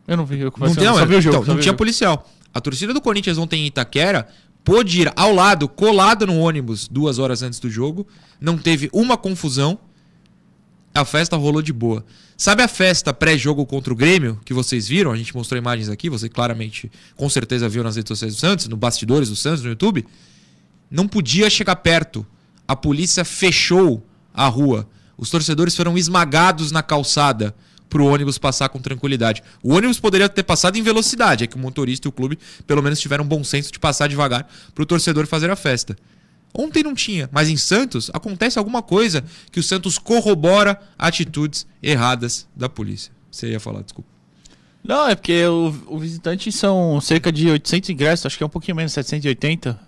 Eu 0.07 0.17
não 0.17 0.25
vi, 0.27 0.41
eu 0.41 0.53
Não, 0.59 0.75
só, 0.75 0.81
não, 0.81 0.95
só 0.97 1.07
vi 1.07 1.15
o 1.17 1.21
jogo. 1.21 1.37
então, 1.43 1.55
não 1.55 1.61
tinha 1.61 1.71
jogo. 1.73 1.79
policial. 1.79 2.29
A 2.53 2.61
torcida 2.61 2.95
do 2.95 3.01
Corinthians 3.01 3.37
ontem 3.39 3.63
em 3.63 3.67
Itaquera 3.67 4.27
pôde 4.65 5.03
ir 5.03 5.13
ao 5.17 5.35
lado, 5.35 5.69
colada 5.69 6.27
no 6.27 6.39
ônibus, 6.39 6.89
duas 6.89 7.19
horas 7.19 7.43
antes 7.43 7.59
do 7.59 7.71
jogo. 7.71 8.07
Não 8.41 8.57
teve 8.57 8.89
uma 8.93 9.17
confusão. 9.17 9.79
A 10.95 11.05
festa 11.05 11.37
rolou 11.37 11.61
de 11.63 11.73
boa. 11.73 12.05
Sabe 12.37 12.63
a 12.63 12.69
festa 12.69 13.13
pré-jogo 13.13 13.65
contra 13.67 13.93
o 13.93 13.97
Grêmio, 13.97 14.41
que 14.45 14.55
vocês 14.55 14.89
viram? 14.89 15.13
A 15.13 15.17
gente 15.17 15.35
mostrou 15.37 15.59
imagens 15.59 15.89
aqui, 15.89 16.09
você 16.09 16.29
claramente, 16.29 16.91
com 17.17 17.29
certeza 17.29 17.69
viu 17.69 17.83
nas 17.85 17.97
redes 17.97 18.09
sociais 18.09 18.35
do 18.35 18.39
Santos, 18.41 18.69
no 18.69 18.77
bastidores 18.77 19.29
do 19.29 19.37
Santos, 19.37 19.63
no 19.63 19.69
YouTube. 19.71 20.07
Não 20.91 21.07
podia 21.07 21.51
chegar 21.51 21.77
perto. 21.77 22.27
A 22.69 22.77
polícia 22.77 23.25
fechou 23.25 24.07
a 24.33 24.47
rua. 24.47 24.87
Os 25.17 25.31
torcedores 25.31 25.75
foram 25.75 25.97
esmagados 25.99 26.71
na 26.71 26.83
calçada 26.83 27.55
para 27.89 28.03
o 28.03 28.07
ônibus 28.07 28.37
passar 28.37 28.69
com 28.69 28.79
tranquilidade. 28.79 29.43
O 29.63 29.75
ônibus 29.75 29.99
poderia 29.99 30.29
ter 30.29 30.43
passado 30.43 30.77
em 30.77 30.83
velocidade, 30.83 31.45
é 31.45 31.47
que 31.47 31.57
o 31.57 31.59
motorista 31.59 32.07
e 32.07 32.11
o 32.11 32.13
clube 32.13 32.39
pelo 32.67 32.83
menos 32.83 33.01
tiveram 33.01 33.25
bom 33.25 33.43
senso 33.43 33.73
de 33.73 33.79
passar 33.79 34.09
devagar 34.09 34.47
para 34.75 34.83
o 34.83 34.87
torcedor 34.87 35.27
fazer 35.27 35.51
a 35.51 35.57
festa. 35.57 35.97
Ontem 36.55 36.83
não 36.83 36.95
tinha, 36.95 37.29
mas 37.33 37.49
em 37.49 37.57
Santos 37.57 38.11
acontece 38.13 38.59
alguma 38.59 38.83
coisa 38.83 39.25
que 39.51 39.61
o 39.61 39.63
Santos 39.63 39.99
corrobora 39.99 40.81
atitudes 40.99 41.67
erradas 41.83 42.47
da 42.55 42.69
polícia. 42.69 43.13
Você 43.31 43.51
ia 43.51 43.61
falar, 43.61 43.83
desculpa. 43.83 44.09
Não, 44.83 45.09
é 45.09 45.15
porque 45.15 45.45
o, 45.47 45.75
o 45.87 45.99
visitante 45.99 46.51
são 46.51 47.01
cerca 47.01 47.31
de 47.31 47.49
800 47.51 47.91
ingressos, 47.91 48.27
acho 48.27 48.39
que 48.39 48.43
é 48.43 48.47
um 48.47 48.51
pouquinho 48.51 48.77
menos, 48.77 48.93
780, 48.93 49.79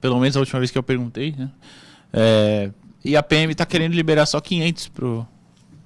pelo 0.00 0.18
menos 0.18 0.36
a 0.36 0.40
última 0.40 0.58
vez 0.58 0.70
que 0.70 0.78
eu 0.78 0.82
perguntei, 0.82 1.34
né? 1.36 1.50
É, 2.16 2.70
e 3.04 3.14
a 3.14 3.22
PM 3.22 3.54
tá 3.54 3.66
querendo 3.66 3.92
liberar 3.92 4.24
só 4.24 4.40
500 4.40 4.88
pro, 4.88 5.28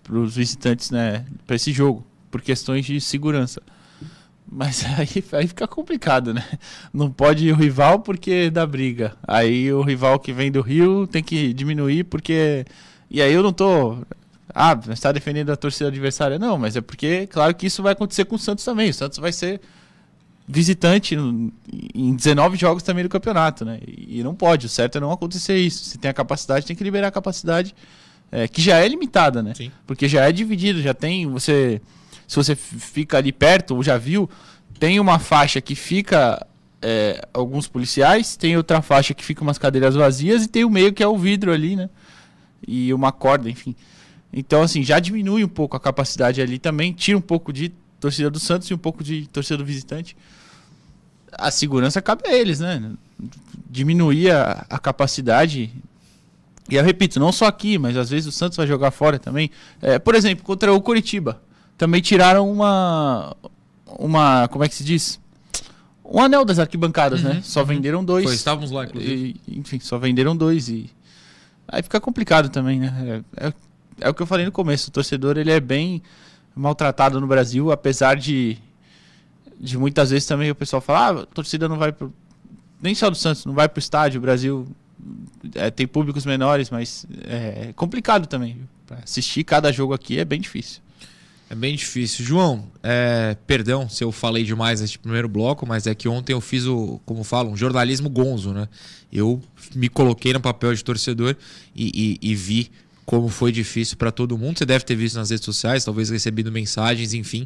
os 0.08 0.36
visitantes, 0.36 0.92
né, 0.92 1.26
para 1.44 1.56
esse 1.56 1.72
jogo, 1.72 2.06
por 2.30 2.40
questões 2.40 2.86
de 2.86 3.00
segurança. 3.00 3.60
Mas 4.50 4.84
aí, 4.98 5.24
aí 5.32 5.46
fica 5.48 5.66
complicado, 5.66 6.32
né? 6.32 6.44
Não 6.92 7.10
pode 7.10 7.46
ir 7.46 7.52
o 7.52 7.56
rival 7.56 8.00
porque 8.00 8.48
dá 8.50 8.64
briga. 8.66 9.14
Aí 9.26 9.72
o 9.72 9.82
rival 9.82 10.18
que 10.18 10.32
vem 10.32 10.50
do 10.50 10.60
Rio 10.60 11.06
tem 11.06 11.22
que 11.22 11.52
diminuir 11.52 12.04
porque. 12.04 12.64
E 13.08 13.22
aí 13.22 13.32
eu 13.32 13.42
não 13.42 13.52
tô. 13.52 13.98
Ah, 14.52 14.76
está 14.90 15.12
defendendo 15.12 15.50
a 15.50 15.56
torcida 15.56 15.88
adversária. 15.88 16.38
Não, 16.38 16.58
mas 16.58 16.76
é 16.76 16.80
porque, 16.80 17.28
claro 17.28 17.54
que 17.54 17.66
isso 17.66 17.82
vai 17.82 17.92
acontecer 17.92 18.24
com 18.24 18.34
o 18.34 18.38
Santos 18.38 18.64
também. 18.64 18.90
O 18.90 18.94
Santos 18.94 19.18
vai 19.18 19.32
ser 19.32 19.60
visitante 20.50 21.14
em 21.94 22.14
19 22.14 22.56
jogos 22.56 22.82
também 22.82 23.04
do 23.04 23.08
campeonato, 23.08 23.64
né? 23.64 23.78
E 23.86 24.22
não 24.22 24.34
pode, 24.34 24.66
o 24.66 24.68
certo 24.68 24.98
é 24.98 25.00
não 25.00 25.12
acontecer 25.12 25.56
isso. 25.56 25.84
Se 25.84 25.96
tem 25.96 26.10
a 26.10 26.14
capacidade, 26.14 26.66
tem 26.66 26.74
que 26.74 26.82
liberar 26.82 27.08
a 27.08 27.12
capacidade, 27.12 27.74
é, 28.32 28.48
que 28.48 28.60
já 28.60 28.78
é 28.78 28.88
limitada, 28.88 29.42
né? 29.42 29.54
Sim. 29.54 29.70
Porque 29.86 30.08
já 30.08 30.28
é 30.28 30.32
dividido, 30.32 30.82
já 30.82 30.92
tem. 30.92 31.26
Você. 31.28 31.80
Se 32.26 32.36
você 32.36 32.54
fica 32.54 33.18
ali 33.18 33.32
perto, 33.32 33.74
ou 33.74 33.82
já 33.82 33.96
viu, 33.96 34.30
tem 34.78 35.00
uma 35.00 35.18
faixa 35.18 35.60
que 35.60 35.74
fica 35.74 36.46
é, 36.80 37.26
alguns 37.34 37.66
policiais, 37.66 38.36
tem 38.36 38.56
outra 38.56 38.80
faixa 38.82 39.14
que 39.14 39.24
fica 39.24 39.42
umas 39.42 39.58
cadeiras 39.58 39.96
vazias 39.96 40.44
e 40.44 40.48
tem 40.48 40.64
o 40.64 40.70
meio 40.70 40.92
que 40.92 41.02
é 41.02 41.08
o 41.08 41.18
vidro 41.18 41.52
ali, 41.52 41.74
né? 41.74 41.90
E 42.66 42.92
uma 42.94 43.10
corda, 43.10 43.50
enfim. 43.50 43.74
Então, 44.32 44.62
assim, 44.62 44.82
já 44.82 45.00
diminui 45.00 45.42
um 45.42 45.48
pouco 45.48 45.76
a 45.76 45.80
capacidade 45.80 46.40
ali 46.40 46.58
também, 46.58 46.92
tira 46.92 47.18
um 47.18 47.20
pouco 47.20 47.52
de 47.52 47.72
torcida 47.98 48.30
do 48.30 48.38
Santos 48.38 48.68
e 48.68 48.74
um 48.74 48.78
pouco 48.78 49.02
de 49.02 49.26
torcida 49.28 49.58
do 49.58 49.64
visitante 49.64 50.16
a 51.32 51.50
segurança 51.50 52.00
cabe 52.02 52.28
a 52.28 52.34
eles, 52.34 52.60
né? 52.60 52.92
Diminuir 53.68 54.30
a, 54.30 54.66
a 54.68 54.78
capacidade. 54.78 55.72
E 56.68 56.76
eu 56.76 56.84
repito, 56.84 57.18
não 57.18 57.32
só 57.32 57.46
aqui, 57.46 57.78
mas 57.78 57.96
às 57.96 58.10
vezes 58.10 58.26
o 58.26 58.32
Santos 58.32 58.56
vai 58.56 58.66
jogar 58.66 58.90
fora 58.90 59.18
também. 59.18 59.50
É, 59.80 59.98
por 59.98 60.14
exemplo, 60.14 60.44
contra 60.44 60.72
o 60.72 60.80
Coritiba. 60.80 61.40
Também 61.76 62.00
tiraram 62.00 62.50
uma. 62.50 63.36
Uma. 63.86 64.48
Como 64.48 64.64
é 64.64 64.68
que 64.68 64.74
se 64.74 64.84
diz? 64.84 65.20
Um 66.04 66.20
anel 66.20 66.44
das 66.44 66.58
arquibancadas, 66.58 67.22
né? 67.22 67.34
Uhum, 67.34 67.42
Só 67.42 67.60
uhum. 67.60 67.66
venderam 67.66 68.04
dois. 68.04 68.24
Foi, 68.24 68.34
estávamos 68.34 68.70
lá, 68.70 68.84
inclusive. 68.84 69.36
E, 69.46 69.58
enfim, 69.58 69.80
só 69.80 69.98
venderam 69.98 70.36
dois. 70.36 70.68
E. 70.68 70.90
Aí 71.66 71.82
fica 71.82 72.00
complicado 72.00 72.48
também, 72.48 72.80
né? 72.80 73.22
É, 73.36 73.46
é, 73.46 73.52
é 74.00 74.08
o 74.08 74.14
que 74.14 74.22
eu 74.22 74.26
falei 74.26 74.44
no 74.44 74.52
começo. 74.52 74.88
O 74.88 74.92
torcedor 74.92 75.38
ele 75.38 75.50
é 75.50 75.60
bem 75.60 76.02
maltratado 76.54 77.20
no 77.20 77.26
Brasil, 77.26 77.70
apesar 77.70 78.16
de 78.16 78.58
de 79.60 79.76
muitas 79.76 80.10
vezes 80.10 80.26
também 80.26 80.50
o 80.50 80.54
pessoal 80.54 80.80
fala, 80.80 81.20
ah, 81.20 81.22
a 81.22 81.26
torcida 81.26 81.68
não 81.68 81.76
vai 81.76 81.92
pro. 81.92 82.12
Nem 82.80 82.94
só 82.94 83.10
do 83.10 83.16
Santos, 83.16 83.44
não 83.44 83.52
vai 83.52 83.68
pro 83.68 83.78
estádio, 83.78 84.18
o 84.18 84.22
Brasil 84.22 84.66
é, 85.54 85.70
tem 85.70 85.86
públicos 85.86 86.24
menores, 86.24 86.70
mas 86.70 87.06
é 87.24 87.72
complicado 87.74 88.26
também. 88.26 88.58
Pra 88.86 88.98
assistir 89.04 89.44
cada 89.44 89.70
jogo 89.70 89.92
aqui 89.92 90.18
é 90.18 90.24
bem 90.24 90.40
difícil. 90.40 90.80
É 91.50 91.54
bem 91.54 91.74
difícil. 91.74 92.24
João, 92.24 92.64
é, 92.82 93.36
perdão 93.46 93.88
se 93.88 94.02
eu 94.02 94.10
falei 94.10 94.44
demais 94.44 94.80
neste 94.80 94.98
primeiro 94.98 95.28
bloco, 95.28 95.66
mas 95.66 95.86
é 95.86 95.94
que 95.94 96.08
ontem 96.08 96.32
eu 96.32 96.40
fiz 96.40 96.64
o, 96.64 97.00
como 97.04 97.22
falam, 97.22 97.52
um 97.52 97.56
jornalismo 97.56 98.08
gonzo, 98.08 98.52
né? 98.52 98.68
Eu 99.12 99.42
me 99.74 99.88
coloquei 99.88 100.32
no 100.32 100.40
papel 100.40 100.72
de 100.72 100.82
torcedor 100.82 101.36
e, 101.74 102.18
e, 102.22 102.30
e 102.30 102.34
vi 102.34 102.70
como 103.04 103.28
foi 103.28 103.50
difícil 103.50 103.96
para 103.96 104.12
todo 104.12 104.38
mundo. 104.38 104.58
Você 104.58 104.64
deve 104.64 104.84
ter 104.84 104.94
visto 104.94 105.16
nas 105.16 105.30
redes 105.30 105.44
sociais, 105.44 105.84
talvez 105.84 106.10
recebido 106.10 106.52
mensagens, 106.52 107.12
enfim. 107.12 107.44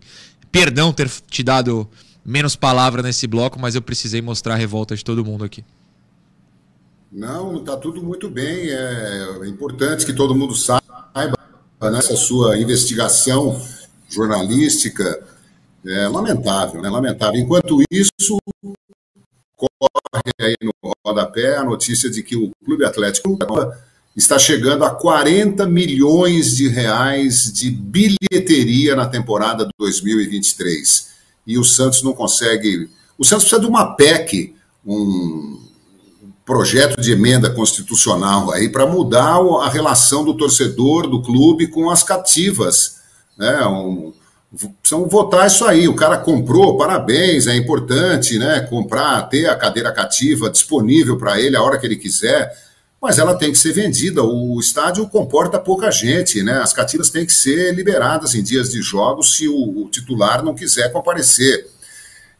Perdão 0.54 0.92
ter 0.92 1.10
te 1.10 1.42
dado 1.42 1.90
menos 2.24 2.54
palavra 2.54 3.02
nesse 3.02 3.26
bloco, 3.26 3.58
mas 3.58 3.74
eu 3.74 3.82
precisei 3.82 4.22
mostrar 4.22 4.54
a 4.54 4.56
revolta 4.56 4.94
de 4.94 5.04
todo 5.04 5.24
mundo 5.24 5.42
aqui. 5.42 5.64
Não, 7.10 7.56
está 7.56 7.76
tudo 7.76 8.00
muito 8.00 8.30
bem. 8.30 8.70
É 8.70 9.48
importante 9.48 10.06
que 10.06 10.12
todo 10.12 10.32
mundo 10.32 10.54
saiba 10.54 11.36
nessa 11.82 12.14
sua 12.14 12.56
investigação 12.56 13.60
jornalística. 14.08 15.26
É 15.84 16.06
lamentável, 16.06 16.80
né? 16.80 16.88
Lamentável. 16.88 17.40
Enquanto 17.40 17.82
isso, 17.90 18.36
corre 19.56 20.32
aí 20.40 20.54
no 20.62 20.72
rodapé 21.04 21.56
a 21.56 21.64
notícia 21.64 22.08
de 22.08 22.22
que 22.22 22.36
o 22.36 22.52
Clube 22.64 22.84
Atlético 22.84 23.36
está 24.16 24.38
chegando 24.38 24.84
a 24.84 24.90
40 24.90 25.66
milhões 25.66 26.56
de 26.56 26.68
reais 26.68 27.52
de 27.52 27.70
bilheteria 27.70 28.94
na 28.94 29.06
temporada 29.06 29.68
2023. 29.78 31.08
E 31.46 31.58
o 31.58 31.64
Santos 31.64 32.02
não 32.02 32.12
consegue. 32.12 32.88
O 33.18 33.24
Santos 33.24 33.44
precisa 33.44 33.60
de 33.60 33.66
uma 33.66 33.94
PEC, 33.96 34.54
um 34.86 35.60
projeto 36.44 37.00
de 37.00 37.12
emenda 37.12 37.50
constitucional 37.50 38.52
aí 38.52 38.68
para 38.68 38.86
mudar 38.86 39.38
a 39.62 39.68
relação 39.68 40.24
do 40.24 40.34
torcedor 40.34 41.08
do 41.08 41.22
clube 41.22 41.66
com 41.66 41.90
as 41.90 42.02
cativas. 42.02 43.00
Né? 43.36 43.66
Um, 43.66 44.12
precisam 44.80 45.08
votar 45.08 45.46
isso 45.46 45.64
aí. 45.64 45.88
O 45.88 45.96
cara 45.96 46.18
comprou, 46.18 46.76
parabéns, 46.76 47.46
é 47.46 47.56
importante, 47.56 48.38
né? 48.38 48.60
Comprar, 48.60 49.22
ter 49.22 49.46
a 49.46 49.56
cadeira 49.56 49.90
cativa 49.90 50.48
disponível 50.50 51.16
para 51.16 51.40
ele 51.40 51.56
a 51.56 51.62
hora 51.62 51.78
que 51.78 51.86
ele 51.86 51.96
quiser 51.96 52.52
mas 53.04 53.18
ela 53.18 53.34
tem 53.34 53.52
que 53.52 53.58
ser 53.58 53.74
vendida. 53.74 54.22
O 54.24 54.58
estádio 54.58 55.06
comporta 55.06 55.58
pouca 55.58 55.90
gente, 55.90 56.42
né? 56.42 56.54
As 56.62 56.72
cativas 56.72 57.10
têm 57.10 57.26
que 57.26 57.34
ser 57.34 57.74
liberadas 57.74 58.34
em 58.34 58.42
dias 58.42 58.70
de 58.70 58.80
jogos 58.80 59.36
se 59.36 59.46
o, 59.46 59.84
o 59.84 59.90
titular 59.90 60.42
não 60.42 60.54
quiser 60.54 60.90
comparecer. 60.90 61.66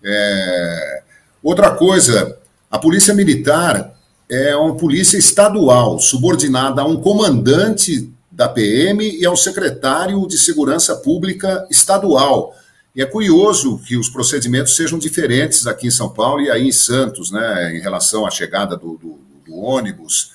É... 0.02 1.02
Outra 1.42 1.70
coisa, 1.72 2.38
a 2.70 2.78
polícia 2.78 3.12
militar 3.12 3.94
é 4.26 4.56
uma 4.56 4.74
polícia 4.74 5.18
estadual, 5.18 5.98
subordinada 5.98 6.80
a 6.80 6.86
um 6.86 6.96
comandante 6.96 8.10
da 8.32 8.48
PM 8.48 9.20
e 9.20 9.26
ao 9.26 9.36
secretário 9.36 10.26
de 10.26 10.38
Segurança 10.38 10.96
Pública 10.96 11.66
estadual. 11.70 12.56
E 12.96 13.02
é 13.02 13.04
curioso 13.04 13.78
que 13.86 13.98
os 13.98 14.08
procedimentos 14.08 14.74
sejam 14.74 14.98
diferentes 14.98 15.66
aqui 15.66 15.88
em 15.88 15.90
São 15.90 16.08
Paulo 16.08 16.40
e 16.40 16.50
aí 16.50 16.66
em 16.66 16.72
Santos, 16.72 17.30
né, 17.30 17.76
em 17.76 17.82
relação 17.82 18.24
à 18.24 18.30
chegada 18.30 18.78
do, 18.78 18.96
do, 18.96 19.18
do 19.44 19.56
ônibus. 19.56 20.32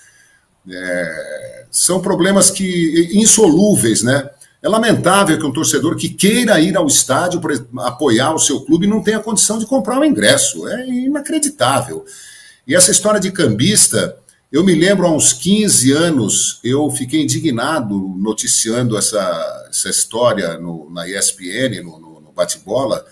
É, 0.71 1.65
são 1.71 2.01
problemas 2.01 2.49
que 2.49 3.09
insolúveis, 3.13 4.01
né? 4.01 4.29
É 4.61 4.67
lamentável 4.67 5.37
que 5.39 5.45
um 5.45 5.53
torcedor 5.53 5.95
que 5.95 6.09
queira 6.09 6.59
ir 6.59 6.75
ao 6.75 6.85
estádio 6.85 7.39
para 7.39 7.55
apoiar 7.87 8.33
o 8.33 8.39
seu 8.39 8.61
clube 8.61 8.87
não 8.87 9.01
tenha 9.01 9.19
condição 9.19 9.57
de 9.57 9.65
comprar 9.65 9.99
o 9.99 10.03
ingresso. 10.05 10.67
É 10.67 10.85
inacreditável. 10.85 12.05
E 12.67 12.75
essa 12.75 12.91
história 12.91 13.21
de 13.21 13.31
cambista, 13.31 14.17
eu 14.51 14.63
me 14.63 14.75
lembro 14.75 15.07
há 15.07 15.11
uns 15.11 15.31
15 15.31 15.91
anos, 15.93 16.59
eu 16.61 16.89
fiquei 16.89 17.23
indignado 17.23 17.97
noticiando 18.17 18.97
essa, 18.97 19.67
essa 19.69 19.89
história 19.89 20.57
no, 20.57 20.89
na 20.89 21.07
ESPN, 21.07 21.81
no, 21.81 21.97
no, 21.97 22.21
no 22.21 22.31
bate-bola. 22.35 23.05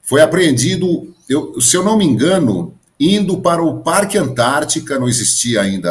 Foi 0.00 0.22
apreendido, 0.22 1.14
eu, 1.28 1.60
se 1.60 1.76
eu 1.76 1.84
não 1.84 1.98
me 1.98 2.06
engano, 2.06 2.74
indo 2.98 3.38
para 3.38 3.62
o 3.62 3.80
Parque 3.80 4.16
Antártica, 4.16 4.98
não 4.98 5.08
existia 5.08 5.60
ainda 5.60 5.90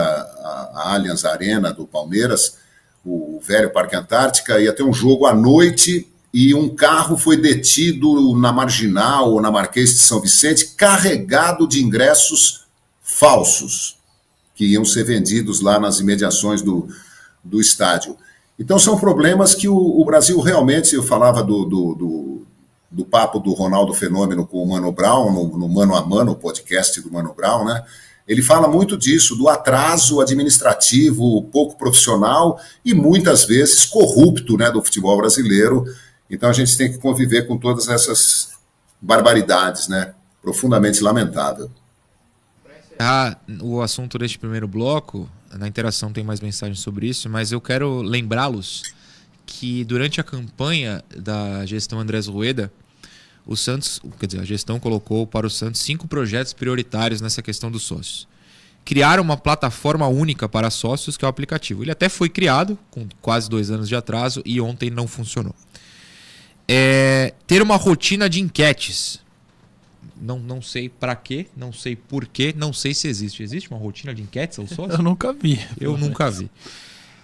a, 0.73 0.93
Allianz 0.93 1.25
Arena 1.25 1.73
do 1.73 1.85
Palmeiras, 1.85 2.57
o 3.05 3.39
velho 3.41 3.71
Parque 3.71 3.95
Antártica, 3.95 4.59
ia 4.59 4.73
ter 4.73 4.83
um 4.83 4.93
jogo 4.93 5.25
à 5.25 5.33
noite 5.33 6.07
e 6.33 6.53
um 6.53 6.69
carro 6.69 7.17
foi 7.17 7.37
detido 7.37 8.35
na 8.37 8.51
Marginal 8.51 9.31
ou 9.31 9.41
na 9.41 9.51
Marquês 9.51 9.91
de 9.91 9.99
São 9.99 10.21
Vicente, 10.21 10.75
carregado 10.75 11.67
de 11.67 11.83
ingressos 11.83 12.65
falsos, 13.01 13.97
que 14.53 14.65
iam 14.65 14.85
ser 14.85 15.03
vendidos 15.03 15.61
lá 15.61 15.79
nas 15.79 15.99
imediações 15.99 16.61
do, 16.61 16.87
do 17.43 17.59
estádio. 17.59 18.15
Então 18.59 18.77
são 18.77 18.99
problemas 18.99 19.55
que 19.55 19.67
o, 19.67 19.75
o 19.75 20.05
Brasil 20.05 20.39
realmente, 20.39 20.93
eu 20.93 21.01
falava 21.01 21.41
do, 21.41 21.65
do, 21.65 21.95
do 21.95 22.29
do 22.91 23.05
papo 23.05 23.39
do 23.39 23.53
Ronaldo 23.53 23.93
Fenômeno 23.93 24.45
com 24.45 24.63
o 24.63 24.67
Mano 24.67 24.91
Brown, 24.91 25.31
no, 25.31 25.57
no 25.57 25.69
Mano 25.69 25.95
a 25.95 26.03
Mano, 26.03 26.35
podcast 26.35 26.99
do 27.01 27.11
Mano 27.11 27.33
Brown, 27.33 27.65
né? 27.65 27.83
Ele 28.29 28.43
fala 28.43 28.67
muito 28.67 28.95
disso, 28.95 29.35
do 29.35 29.49
atraso 29.49 30.21
administrativo 30.21 31.41
pouco 31.51 31.75
profissional 31.75 32.61
e 32.85 32.93
muitas 32.93 33.43
vezes 33.43 33.87
corrupto 33.87 34.55
né, 34.55 34.69
do 34.69 34.83
futebol 34.83 35.17
brasileiro. 35.17 35.83
Então 36.29 36.47
a 36.47 36.53
gente 36.53 36.77
tem 36.77 36.91
que 36.91 36.99
conviver 36.99 37.47
com 37.47 37.57
todas 37.57 37.87
essas 37.87 38.51
barbaridades, 39.01 39.87
né? 39.87 40.13
Profundamente 40.43 41.01
lamentável. 41.01 41.71
Ah, 42.99 43.35
o 43.61 43.81
assunto 43.81 44.19
deste 44.19 44.37
primeiro 44.37 44.67
bloco, 44.67 45.27
na 45.57 45.67
interação 45.67 46.13
tem 46.13 46.23
mais 46.23 46.39
mensagens 46.39 46.81
sobre 46.81 47.07
isso, 47.07 47.27
mas 47.27 47.51
eu 47.51 47.59
quero 47.59 48.03
lembrá-los 48.03 48.83
que 49.43 49.83
durante 49.83 50.21
a 50.21 50.23
campanha 50.23 51.03
da 51.17 51.65
gestão 51.65 51.99
Andrés 51.99 52.27
Rueda, 52.27 52.71
o 53.45 53.55
Santos, 53.55 54.01
quer 54.19 54.27
dizer, 54.27 54.41
a 54.41 54.45
gestão 54.45 54.79
colocou 54.79 55.25
para 55.25 55.47
o 55.47 55.49
Santos 55.49 55.81
cinco 55.81 56.07
projetos 56.07 56.53
prioritários 56.53 57.21
nessa 57.21 57.41
questão 57.41 57.71
dos 57.71 57.83
sócios. 57.83 58.27
Criaram 58.85 59.23
uma 59.23 59.37
plataforma 59.37 60.07
única 60.07 60.47
para 60.47 60.69
sócios, 60.69 61.17
que 61.17 61.25
é 61.25 61.27
o 61.27 61.29
aplicativo. 61.29 61.83
Ele 61.83 61.91
até 61.91 62.09
foi 62.09 62.29
criado 62.29 62.77
com 62.89 63.07
quase 63.21 63.49
dois 63.49 63.69
anos 63.69 63.87
de 63.87 63.95
atraso 63.95 64.41
e 64.45 64.59
ontem 64.59 64.89
não 64.89 65.07
funcionou. 65.07 65.53
É, 66.67 67.33
ter 67.45 67.61
uma 67.61 67.75
rotina 67.75 68.29
de 68.29 68.39
enquetes. 68.41 69.19
Não, 70.21 70.39
não 70.39 70.61
sei 70.61 70.89
para 70.89 71.15
quê, 71.15 71.47
não 71.55 71.71
sei 71.71 71.95
por 71.95 72.25
quê, 72.27 72.53
não 72.55 72.73
sei 72.73 72.93
se 72.93 73.07
existe. 73.07 73.41
Existe 73.41 73.69
uma 73.69 73.79
rotina 73.79 74.13
de 74.13 74.21
enquetes 74.21 74.59
aos 74.59 74.69
sócios? 74.69 74.97
Eu 74.97 75.03
nunca 75.03 75.33
vi. 75.33 75.59
Eu 75.79 75.97
nunca 75.97 76.29
vi. 76.29 76.49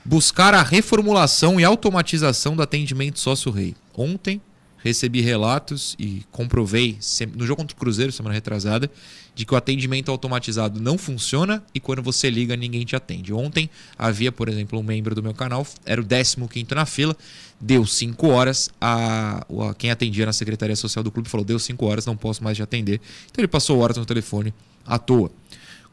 buscar 0.04 0.54
a 0.54 0.62
reformulação 0.62 1.60
e 1.60 1.64
automatização 1.64 2.56
do 2.56 2.62
atendimento 2.62 3.20
sócio-rei. 3.20 3.76
Ontem 3.98 4.42
recebi 4.86 5.20
relatos 5.20 5.96
e 5.98 6.24
comprovei 6.32 7.00
no 7.36 7.44
jogo 7.46 7.62
contra 7.62 7.76
o 7.76 7.80
Cruzeiro, 7.80 8.12
semana 8.12 8.36
retrasada, 8.36 8.90
de 9.34 9.44
que 9.44 9.54
o 9.54 9.58
atendimento 9.58 10.12
automatizado 10.12 10.80
não 10.80 10.96
funciona 10.96 11.64
e 11.74 11.80
quando 11.80 12.04
você 12.04 12.30
liga 12.30 12.56
ninguém 12.56 12.86
te 12.86 12.96
atende. 12.96 13.34
Ontem 13.34 13.68
havia, 13.98 14.32
por 14.32 14.48
exemplo, 14.48 14.80
um 14.80 14.84
membro 14.84 15.16
do 15.16 15.24
meu 15.24 15.34
canal, 15.34 15.66
era 15.86 16.00
o 16.00 16.06
15 16.06 16.38
na 16.76 16.86
fila, 16.86 17.18
deu 17.60 17.84
5 17.86 18.28
horas, 18.28 18.70
a, 18.80 19.38
a- 19.40 19.74
quem 19.76 19.90
atendia 19.90 20.26
na 20.26 20.32
Secretaria 20.34 20.76
Social 20.76 21.02
do 21.04 21.12
clube 21.12 21.28
falou, 21.30 21.44
deu 21.44 21.58
5 21.58 21.84
horas, 21.84 22.06
não 22.06 22.16
posso 22.16 22.44
mais 22.44 22.56
te 22.56 22.62
atender. 22.62 23.02
Então 23.32 23.42
ele 23.42 23.48
passou 23.48 23.80
horas 23.80 23.98
no 23.98 24.06
telefone 24.06 24.54
à 24.86 25.00
toa. 25.00 25.32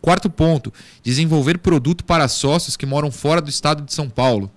Quarto 0.03 0.29
ponto, 0.29 0.73
desenvolver 1.03 1.59
produto 1.59 2.05
para 2.05 2.29
sócios 2.29 2.77
que 2.77 2.85
moram 2.85 3.11
fora 3.11 3.41
do 3.41 3.49
estado 3.49 3.83
de 3.85 3.95
São 3.95 4.11
Paulo. 4.11 4.51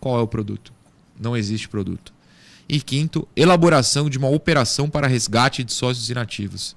Qual 0.00 0.18
é 0.18 0.22
o 0.22 0.26
produto? 0.26 0.72
Não 1.20 1.36
existe 1.36 1.68
produto. 1.68 2.13
E 2.68 2.80
quinto, 2.80 3.28
elaboração 3.36 4.08
de 4.08 4.18
uma 4.18 4.28
operação 4.28 4.88
para 4.88 5.06
resgate 5.06 5.62
de 5.62 5.72
sócios 5.72 6.10
inativos. 6.10 6.74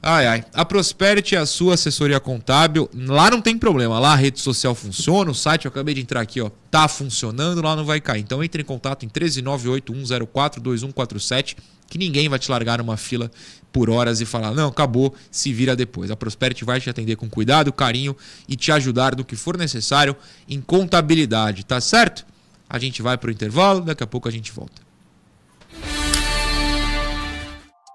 Ai, 0.00 0.26
ai. 0.26 0.44
A 0.54 0.64
Prosperity 0.64 1.34
é 1.34 1.38
a 1.38 1.46
sua 1.46 1.74
assessoria 1.74 2.20
contábil. 2.20 2.88
Lá 2.94 3.30
não 3.30 3.40
tem 3.40 3.58
problema. 3.58 3.98
Lá 3.98 4.12
a 4.12 4.16
rede 4.16 4.40
social 4.40 4.74
funciona. 4.74 5.30
O 5.30 5.34
site, 5.34 5.64
eu 5.64 5.70
acabei 5.70 5.92
de 5.92 6.00
entrar 6.00 6.20
aqui, 6.20 6.40
ó. 6.40 6.50
Tá 6.70 6.86
funcionando, 6.86 7.60
lá 7.60 7.74
não 7.74 7.84
vai 7.84 8.00
cair. 8.00 8.20
Então 8.20 8.44
entre 8.44 8.62
em 8.62 8.64
contato 8.64 9.04
em 9.04 9.08
13981042147 9.08 11.56
que 11.88 11.98
ninguém 11.98 12.28
vai 12.28 12.38
te 12.38 12.50
largar 12.50 12.78
numa 12.78 12.96
fila 12.96 13.30
por 13.72 13.88
horas 13.88 14.20
e 14.20 14.26
falar, 14.26 14.52
não, 14.52 14.68
acabou, 14.68 15.14
se 15.30 15.52
vira 15.52 15.74
depois. 15.74 16.10
A 16.10 16.16
Prosperity 16.16 16.64
vai 16.64 16.80
te 16.80 16.90
atender 16.90 17.16
com 17.16 17.28
cuidado, 17.28 17.72
carinho 17.72 18.14
e 18.46 18.56
te 18.56 18.70
ajudar 18.70 19.16
no 19.16 19.24
que 19.24 19.34
for 19.34 19.56
necessário 19.56 20.14
em 20.48 20.60
contabilidade, 20.60 21.64
tá 21.64 21.80
certo? 21.80 22.26
A 22.70 22.78
gente 22.78 23.00
vai 23.00 23.16
pro 23.16 23.30
intervalo, 23.30 23.80
daqui 23.80 24.02
a 24.02 24.06
pouco 24.06 24.28
a 24.28 24.30
gente 24.30 24.52
volta. 24.52 24.82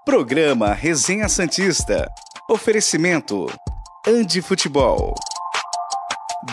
Programa 0.05 0.73
Resenha 0.73 1.29
Santista. 1.29 2.09
Oferecimento. 2.49 3.47
Andi 4.07 4.41
Futebol. 4.41 5.15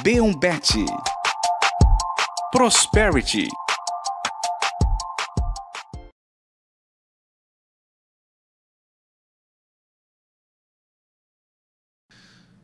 B1 0.04 0.38
Bet. 0.38 0.74
Prosperity. 2.52 3.48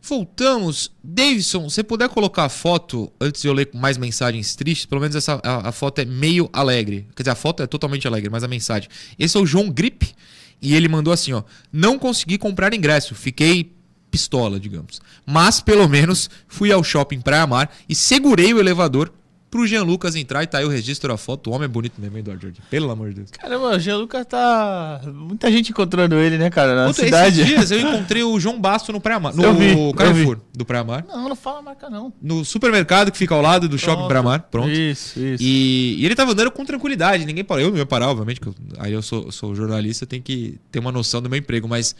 Voltamos. 0.08 0.92
Davidson, 1.02 1.68
se 1.68 1.82
puder 1.82 2.08
colocar 2.08 2.44
a 2.44 2.48
foto, 2.48 3.12
antes 3.20 3.42
de 3.42 3.48
eu 3.48 3.52
ler 3.52 3.70
mais 3.74 3.98
mensagens 3.98 4.54
tristes, 4.54 4.86
pelo 4.86 5.00
menos 5.00 5.16
essa, 5.16 5.40
a, 5.42 5.68
a 5.68 5.72
foto 5.72 5.98
é 5.98 6.04
meio 6.04 6.48
alegre. 6.52 7.08
Quer 7.16 7.24
dizer, 7.24 7.30
a 7.30 7.34
foto 7.34 7.62
é 7.62 7.66
totalmente 7.66 8.06
alegre, 8.06 8.30
mas 8.30 8.44
a 8.44 8.48
mensagem. 8.48 8.88
Esse 9.18 9.36
é 9.36 9.40
o 9.40 9.46
João 9.46 9.68
Grip 9.68 10.14
e 10.62 10.76
ele 10.76 10.86
mandou 10.86 11.12
assim, 11.12 11.32
ó. 11.32 11.42
Não 11.72 11.98
consegui 11.98 12.38
comprar 12.38 12.72
ingresso, 12.72 13.16
fiquei 13.16 13.72
pistola, 14.08 14.60
digamos. 14.60 15.00
Mas, 15.26 15.60
pelo 15.60 15.88
menos, 15.88 16.30
fui 16.46 16.70
ao 16.70 16.84
shopping 16.84 17.20
Praia 17.20 17.46
Mar 17.46 17.74
e 17.88 17.94
segurei 17.94 18.54
o 18.54 18.60
elevador 18.60 19.12
pro 19.50 19.66
Jean 19.66 19.82
Lucas 19.84 20.14
entrar 20.16 20.42
e 20.42 20.46
tá 20.46 20.58
aí 20.58 20.64
o 20.64 20.68
registro 20.68 21.08
da 21.10 21.16
foto. 21.16 21.50
O 21.50 21.52
homem 21.54 21.64
é 21.66 21.68
bonito 21.68 22.00
mesmo, 22.00 22.18
Eduardo 22.18 22.42
Jardim. 22.42 22.60
Pelo 22.68 22.90
amor 22.90 23.10
de 23.10 23.16
Deus. 23.16 23.30
Caramba, 23.30 23.76
o 23.76 23.78
Gianluca 23.78 24.24
tá. 24.24 25.00
Muita 25.06 25.50
gente 25.50 25.70
encontrando 25.70 26.16
ele, 26.16 26.36
né, 26.36 26.50
cara? 26.50 26.74
Na 26.74 26.86
Puta, 26.88 27.04
cidade. 27.04 27.40
Esses 27.40 27.46
dias 27.54 27.70
eu 27.70 27.80
encontrei 27.80 28.22
o 28.22 28.38
João 28.40 28.60
Basto 28.60 28.92
no 28.92 29.00
Praia 29.00 29.20
Mar. 29.20 29.34
No 29.34 29.54
vi, 29.54 29.74
Carrefour 29.96 30.40
do 30.52 30.64
Praia 30.64 30.84
Mar. 30.84 31.04
Não, 31.08 31.28
não 31.28 31.36
fala 31.36 31.60
a 31.60 31.62
marca, 31.62 31.88
não. 31.88 32.12
no 32.20 32.44
supermercado 32.44 33.10
que 33.12 33.18
fica 33.18 33.34
ao 33.34 33.40
lado 33.40 33.68
do 33.68 33.78
shopping 33.78 33.96
Pronto. 33.96 34.08
Bramar, 34.08 34.46
pronto. 34.50 34.70
Isso, 34.70 35.18
isso. 35.18 35.42
E, 35.42 35.96
e 36.00 36.04
ele 36.06 36.14
tava 36.14 36.32
andando 36.32 36.50
com 36.50 36.64
tranquilidade, 36.64 37.24
ninguém 37.24 37.44
parou. 37.44 37.64
Eu 37.64 37.70
não 37.70 37.78
ia 37.78 37.86
parar, 37.86 38.08
obviamente, 38.10 38.40
que 38.40 38.46
eu- 38.48 38.54
aí 38.78 38.92
eu 38.92 39.00
sou, 39.02 39.30
sou 39.30 39.54
jornalista, 39.54 40.04
tenho 40.06 40.22
que 40.22 40.58
ter 40.70 40.78
uma 40.80 40.92
noção 40.92 41.22
do 41.22 41.30
meu 41.30 41.38
emprego, 41.38 41.66
mas 41.68 41.94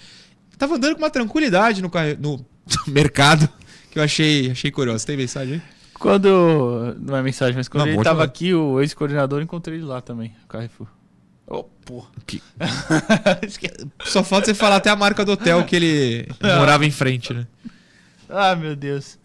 tava 0.58 0.74
andando 0.76 0.94
com 0.94 1.02
uma 1.02 1.10
tranquilidade 1.10 1.80
no, 1.80 1.90
no 2.20 2.44
mercado 2.88 3.48
que 3.90 3.98
eu 3.98 4.02
achei, 4.02 4.50
achei 4.50 4.70
curioso. 4.70 5.06
Tem 5.06 5.16
mensagem 5.16 5.54
aí? 5.54 5.62
Quando. 5.98 6.94
Não 7.00 7.16
é 7.16 7.22
mensagem, 7.22 7.56
mas 7.56 7.68
quando 7.68 7.84
Não, 7.84 7.92
ele 7.92 8.02
tava 8.02 8.16
falar. 8.16 8.24
aqui, 8.24 8.52
o 8.54 8.80
ex-coordenador, 8.80 9.40
encontrei 9.42 9.78
ele 9.78 9.84
lá 9.86 10.00
também, 10.00 10.34
o 10.44 10.46
Carrefour. 10.48 10.86
Oh, 11.46 11.62
porra. 11.64 12.08
Que- 12.26 12.42
Só 14.04 14.22
falta 14.24 14.46
você 14.46 14.54
falar 14.54 14.76
até 14.76 14.90
a 14.90 14.96
marca 14.96 15.24
do 15.24 15.32
hotel 15.32 15.64
que 15.64 15.76
ele 15.76 16.28
morava 16.58 16.84
em 16.84 16.90
frente, 16.90 17.32
né? 17.32 17.46
ah, 18.28 18.54
meu 18.56 18.74
Deus. 18.74 19.18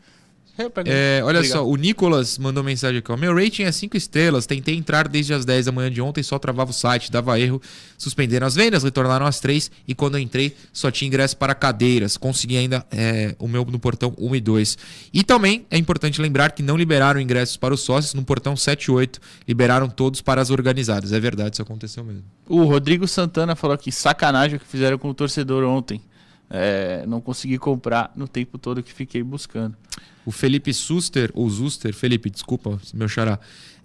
Pego- 0.55 0.89
É, 0.89 1.21
olha 1.23 1.39
Obrigado. 1.39 1.57
só, 1.59 1.67
o 1.67 1.75
Nicolas 1.75 2.37
mandou 2.37 2.63
mensagem 2.63 2.99
aqui. 2.99 3.11
Ó. 3.11 3.17
Meu 3.17 3.33
rating 3.33 3.63
é 3.63 3.71
5 3.71 3.97
estrelas. 3.97 4.45
Tentei 4.45 4.75
entrar 4.75 5.07
desde 5.07 5.33
as 5.33 5.43
10 5.45 5.65
da 5.65 5.71
manhã 5.71 5.89
de 5.89 6.01
ontem, 6.01 6.21
só 6.21 6.37
travava 6.37 6.69
o 6.71 6.73
site, 6.73 7.11
dava 7.11 7.39
erro. 7.39 7.61
Suspenderam 7.97 8.45
as 8.45 8.53
vendas, 8.55 8.83
retornaram 8.83 9.25
às 9.25 9.39
3. 9.39 9.71
E 9.87 9.95
quando 9.95 10.15
eu 10.15 10.21
entrei, 10.21 10.55
só 10.71 10.91
tinha 10.91 11.07
ingresso 11.07 11.35
para 11.37 11.55
cadeiras. 11.55 12.17
Consegui 12.17 12.57
ainda 12.57 12.85
é, 12.91 13.35
o 13.39 13.47
meu 13.47 13.65
no 13.65 13.79
portão 13.79 14.13
1 14.17 14.35
e 14.35 14.41
2. 14.41 14.77
E 15.13 15.23
também 15.23 15.65
é 15.71 15.77
importante 15.77 16.21
lembrar 16.21 16.51
que 16.51 16.61
não 16.61 16.77
liberaram 16.77 17.19
ingressos 17.19 17.57
para 17.57 17.73
os 17.73 17.81
sócios 17.81 18.13
no 18.13 18.23
portão 18.23 18.55
7 18.55 18.85
e 18.85 18.91
8. 18.91 19.19
Liberaram 19.47 19.89
todos 19.89 20.21
para 20.21 20.41
as 20.41 20.49
organizadas. 20.49 21.11
É 21.13 21.19
verdade, 21.19 21.55
isso 21.55 21.61
aconteceu 21.61 22.03
mesmo. 22.03 22.23
O 22.47 22.65
Rodrigo 22.65 23.07
Santana 23.07 23.55
falou 23.55 23.73
aqui, 23.73 23.91
sacanagem 23.91 24.57
o 24.57 24.59
que 24.59 24.67
fizeram 24.67 24.97
com 24.97 25.09
o 25.09 25.13
torcedor 25.13 25.63
ontem. 25.63 26.01
É, 26.49 27.05
não 27.07 27.21
consegui 27.21 27.57
comprar 27.57 28.11
no 28.15 28.27
tempo 28.27 28.57
todo 28.57 28.83
que 28.83 28.91
fiquei 28.93 29.23
buscando. 29.23 29.75
O 30.25 30.31
Felipe 30.31 30.73
Suster, 30.73 31.31
ou 31.33 31.49
Zuster, 31.49 31.93
Felipe, 31.93 32.29
desculpa, 32.29 32.79
meu 32.93 33.07
xará, 33.07 33.39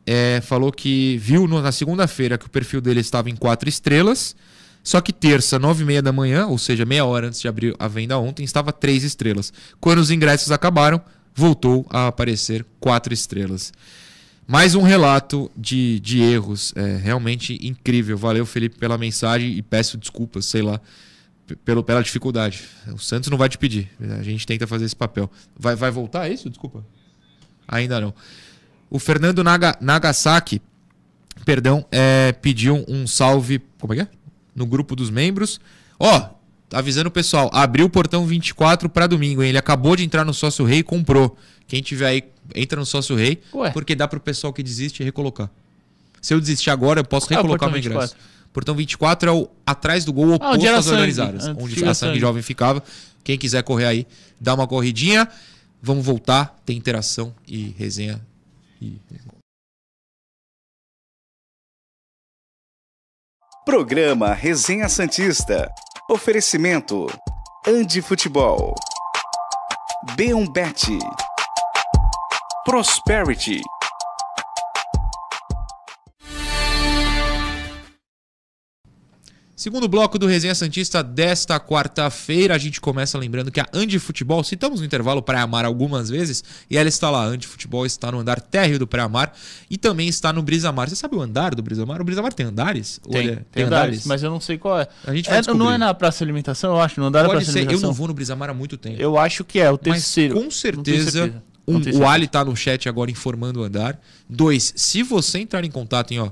é, 0.05 0.41
falou 0.43 0.71
que 0.71 1.17
viu 1.19 1.47
no- 1.47 1.61
na 1.63 1.73
segunda-feira 1.73 2.37
que 2.39 2.47
o 2.47 2.51
perfil 2.51 2.81
dele 2.81 3.01
estava 3.01 3.31
em 3.31 3.37
quatro 3.37 3.69
estrelas, 3.69 4.37
só 4.85 5.01
que 5.01 5.13
terça, 5.13 5.59
nove 5.59 5.83
e 5.83 5.87
meia 5.87 6.03
da 6.03 6.13
manhã, 6.13 6.47
ou 6.47 6.59
seja, 6.59 6.85
meia 6.85 7.05
hora 7.05 7.27
antes 7.29 7.41
de 7.41 7.49
abrir 7.49 7.75
a 7.79 7.89
venda 7.89 8.17
ontem, 8.19 8.45
estava 8.45 8.73
três 8.73 9.03
estrelas. 9.03 9.53
Quando 9.81 9.99
os 9.99 10.11
ingressos 10.11 10.53
acabaram, 10.53 11.01
voltou 11.35 11.85
a 11.91 12.07
aparecer 12.07 12.65
quatro 12.79 13.13
estrelas. 13.13 13.73
Mais 14.47 14.77
um 14.77 14.83
relato 14.83 15.51
de, 15.57 15.99
de 15.99 16.21
erros, 16.21 16.73
é, 16.77 16.99
realmente 16.99 17.59
incrível. 17.67 18.17
Valeu, 18.17 18.47
Felipe, 18.47 18.79
pela 18.79 18.97
mensagem 18.97 19.51
e 19.57 19.61
peço 19.61 19.97
desculpas, 19.99 20.47
sei 20.47 20.63
lá, 20.63 20.81
pelo, 21.65 21.83
pela 21.83 22.03
dificuldade. 22.03 22.65
O 22.93 22.99
Santos 22.99 23.31
não 23.31 23.39
vai 23.39 23.49
te 23.49 23.59
pedir, 23.59 23.91
a 24.19 24.23
gente 24.23 24.47
tenta 24.47 24.67
fazer 24.67 24.85
esse 24.85 24.97
papel. 24.97 25.31
Vai, 25.59 25.77
vai 25.77 25.91
voltar 25.91 26.29
é 26.29 26.33
isso? 26.33 26.49
Desculpa. 26.51 26.85
Ainda 27.69 28.01
não. 28.01 28.15
O 28.89 28.99
Fernando 28.99 29.43
Naga, 29.43 29.77
Nagasaki, 29.81 30.61
perdão, 31.45 31.85
é, 31.91 32.33
pediu 32.33 32.85
um 32.89 33.07
salve. 33.07 33.61
Como 33.81 33.93
é 33.93 33.97
que 33.97 34.03
é? 34.03 34.09
No 34.55 34.67
grupo 34.67 34.95
dos 34.95 35.11
membros. 35.11 35.61
Ó, 35.99 36.31
avisando 36.73 37.09
o 37.09 37.13
pessoal, 37.13 37.51
abriu 37.53 37.87
o 37.87 37.91
portão 37.91 38.27
24 38.27 38.89
para 38.89 39.07
domingo, 39.07 39.43
hein? 39.43 39.51
Ele 39.51 39.59
acabou 39.59 39.97
de 39.97 40.05
entrar 40.05 40.25
no 40.25 40.35
Sócio 40.35 40.65
Rei 40.65 40.79
e 40.79 40.83
comprou. 40.83 41.37
Quem 41.67 41.83
tiver 41.83 42.07
aí, 42.07 42.25
entra 42.55 42.79
no 42.79 42.87
Sócio 42.87 43.17
Rei, 43.17 43.43
Ué. 43.55 43.71
porque 43.71 43.95
dá 43.95 44.07
pro 44.07 44.21
pessoal 44.21 44.53
que 44.53 44.63
desiste 44.63 45.03
recolocar. 45.03 45.51
Se 46.21 46.33
eu 46.35 46.41
desistir 46.41 46.71
agora, 46.71 47.01
eu 47.01 47.05
posso 47.05 47.33
é 47.33 47.37
o 47.37 47.39
recolocar 47.39 47.69
portão 47.69 47.71
meu 47.71 47.79
ingresso. 47.79 48.17
24? 48.57 48.61
Portão 48.61 48.75
24 48.75 49.29
é 49.29 49.33
o 49.33 49.49
atrás 49.67 50.05
do 50.05 50.13
gol 50.13 50.33
oposto 50.33 50.55
onde 50.55 50.67
era 50.67 50.79
às 50.79 50.87
organizadas, 50.87 51.47
onde 51.47 51.75
a 51.75 51.95
sangue 51.95 51.95
sangue. 51.95 52.19
jovem 52.19 52.43
ficava. 52.43 52.83
Quem 53.23 53.37
quiser 53.37 53.63
correr 53.63 53.85
aí, 53.85 54.07
dá 54.41 54.55
uma 54.55 54.67
corridinha. 54.67 55.29
Vamos 55.83 56.07
voltar, 56.07 56.59
tem 56.65 56.77
interação 56.77 57.35
e 57.47 57.75
resenha. 57.79 58.19
E... 58.81 58.99
Programa 63.67 64.33
Resenha 64.33 64.89
Santista. 64.89 65.69
Oferecimento. 66.09 67.07
Andi 67.67 68.01
Futebol. 68.01 68.75
B1 70.17 70.51
Bet. 70.53 70.99
Prosperity. 72.65 73.61
Segundo 79.59 79.89
bloco 79.89 80.19
do 80.19 80.27
Resenha 80.27 80.55
Santista 80.55 81.03
desta 81.03 81.59
quarta-feira, 81.59 82.55
a 82.55 82.59
gente 82.59 82.79
começa 82.79 83.17
lembrando 83.17 83.51
que 83.51 83.59
a 83.59 83.67
Andi 83.73 83.99
Futebol, 83.99 84.45
citamos 84.45 84.81
no 84.81 84.87
intervalo 84.87 85.23
Praia 85.23 85.47
Mar 85.47 85.65
algumas 85.65 86.11
vezes, 86.11 86.45
e 86.71 86.77
ela 86.77 86.91
está 86.91 87.09
lá. 87.09 87.23
A 87.23 87.27
Andi 87.29 87.47
Futebol 87.47 87.87
está 87.87 88.13
no 88.13 88.19
andar 88.19 88.39
térreo 88.39 88.79
do 88.79 88.87
Praia 88.87 89.09
Mar 89.09 89.33
e 89.71 89.79
também 89.79 90.09
está 90.09 90.31
no 90.31 90.43
Brisa 90.43 90.71
Mar. 90.73 90.91
Você 90.91 90.95
sabe 90.97 91.17
o 91.17 91.23
andar 91.23 91.55
do 91.55 91.63
Brisa 91.63 91.87
Mar? 91.87 92.03
O 92.03 92.05
Brisa 92.05 92.21
Mar 92.21 92.35
tem 92.35 92.45
andares? 92.45 93.01
Tem, 93.11 93.19
ele 93.23 93.31
é- 93.33 93.43
tem 93.51 93.65
andares, 93.65 94.05
mas 94.05 94.23
eu 94.23 94.29
não 94.29 94.41
sei 94.41 94.59
qual 94.59 94.79
é. 94.79 94.89
A 95.07 95.15
gente 95.15 95.31
vai 95.31 95.39
É, 95.39 95.43
não 95.55 95.73
é 95.73 95.79
na 95.79 95.95
Praça 95.95 96.19
de 96.19 96.25
Alimentação, 96.25 96.73
eu 96.75 96.81
acho, 96.83 97.01
não 97.01 97.11
dá 97.11 97.23
na 97.23 97.29
Pode 97.31 97.39
Praça 97.39 97.47
de 97.47 97.53
ser, 97.55 97.59
eu 97.61 97.63
Alimentação. 97.63 97.89
não 97.89 97.95
vou 97.95 98.09
no 98.09 98.13
Brisa 98.15 98.37
Mar 98.37 98.51
há 98.51 98.55
muito 98.55 98.77
tempo. 98.77 99.01
Eu 99.01 99.17
acho 99.17 99.43
que 99.43 99.59
é, 99.59 99.71
o 99.71 99.81
Mas 99.87 100.03
terceiro. 100.03 100.35
com 100.35 100.41
Não 100.43 100.51
tenho 100.83 101.03
certeza, 101.03 101.43
um, 101.67 101.81
o. 101.99 102.07
Ali 102.07 102.29
tá 102.29 102.45
no 102.45 102.55
chat 102.55 102.91
agora 102.91 103.11
informando 103.11 103.61
o 103.61 103.65
andar. 103.65 103.99
Dois, 104.29 104.75
se 104.77 105.03
você 105.03 105.39
entrar 105.39 105.65
em 105.65 105.71
contato 105.71 106.13
em 106.13 106.19
ó 106.21 106.31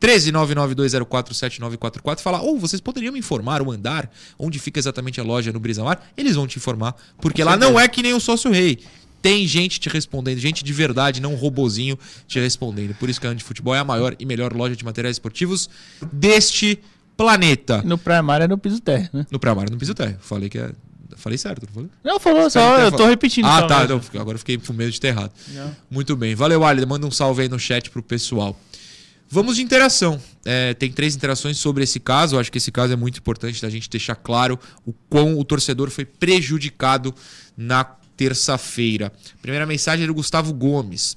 13992047944 0.00 2.18
e 2.18 2.22
falar, 2.22 2.42
ou 2.42 2.58
vocês 2.58 2.80
poderiam 2.80 3.12
me 3.12 3.18
informar 3.18 3.62
o 3.62 3.70
andar 3.70 4.10
onde 4.38 4.58
fica 4.58 4.78
exatamente 4.78 5.20
a 5.20 5.24
loja 5.24 5.52
no 5.52 5.60
Brisamar, 5.60 6.00
eles 6.16 6.36
vão 6.36 6.46
te 6.46 6.58
informar, 6.58 6.94
porque 7.20 7.42
lá 7.42 7.56
não 7.56 7.78
é 7.78 7.88
que 7.88 8.02
nem 8.02 8.14
o 8.14 8.20
sócio 8.20 8.50
rei. 8.50 8.78
tem 9.22 9.46
gente 9.46 9.80
te 9.80 9.88
respondendo, 9.88 10.38
gente 10.38 10.62
de 10.62 10.72
verdade, 10.72 11.20
não 11.20 11.32
um 11.32 11.36
robozinho 11.36 11.98
te 12.28 12.38
respondendo. 12.38 12.94
Por 12.94 13.10
isso 13.10 13.20
que 13.20 13.26
a 13.26 13.30
Andi 13.30 13.42
Futebol 13.42 13.74
é 13.74 13.78
a 13.78 13.84
maior 13.84 14.14
e 14.18 14.26
melhor 14.26 14.52
loja 14.52 14.76
de 14.76 14.84
materiais 14.84 15.16
esportivos 15.16 15.68
deste 16.12 16.78
planeta. 17.16 17.82
No 17.82 17.98
Primar 17.98 18.42
é 18.42 18.46
no 18.46 18.58
piso 18.58 18.80
terra, 18.80 19.08
né? 19.12 19.26
No 19.30 19.40
Primar 19.40 19.70
no 19.70 19.76
piso 19.76 19.94
terra. 19.94 20.16
Falei 20.20 20.48
que 20.48 20.58
é. 20.58 20.70
Falei 21.16 21.38
certo, 21.38 21.66
não 21.66 21.72
falei? 21.72 21.90
Não, 22.04 22.20
falou 22.20 22.50
só, 22.50 22.78
eu 22.78 22.92
tô 22.92 23.06
repetindo. 23.06 23.46
Ah, 23.46 23.62
tá. 23.62 23.88
Não, 23.88 24.00
agora 24.20 24.34
eu 24.34 24.38
fiquei 24.38 24.58
com 24.58 24.72
medo 24.74 24.92
de 24.92 25.00
ter 25.00 25.08
errado. 25.08 25.32
Não. 25.48 25.74
Muito 25.90 26.14
bem. 26.14 26.34
Valeu, 26.34 26.62
Ali. 26.62 26.84
Manda 26.84 27.06
um 27.06 27.10
salve 27.10 27.42
aí 27.42 27.48
no 27.48 27.58
chat 27.58 27.90
pro 27.90 28.02
pessoal. 28.02 28.54
Vamos 29.28 29.56
de 29.56 29.62
interação. 29.62 30.20
É, 30.44 30.72
tem 30.74 30.90
três 30.90 31.16
interações 31.16 31.58
sobre 31.58 31.82
esse 31.84 31.98
caso. 31.98 32.36
Eu 32.36 32.40
acho 32.40 32.50
que 32.50 32.58
esse 32.58 32.70
caso 32.70 32.92
é 32.92 32.96
muito 32.96 33.18
importante 33.18 33.60
da 33.60 33.68
gente 33.68 33.90
deixar 33.90 34.14
claro 34.14 34.58
o 34.84 34.92
quão 34.92 35.38
o 35.38 35.44
torcedor 35.44 35.90
foi 35.90 36.04
prejudicado 36.04 37.14
na 37.56 37.84
terça-feira. 38.16 39.12
Primeira 39.42 39.66
mensagem 39.66 40.04
é 40.04 40.06
do 40.06 40.14
Gustavo 40.14 40.54
Gomes. 40.54 41.16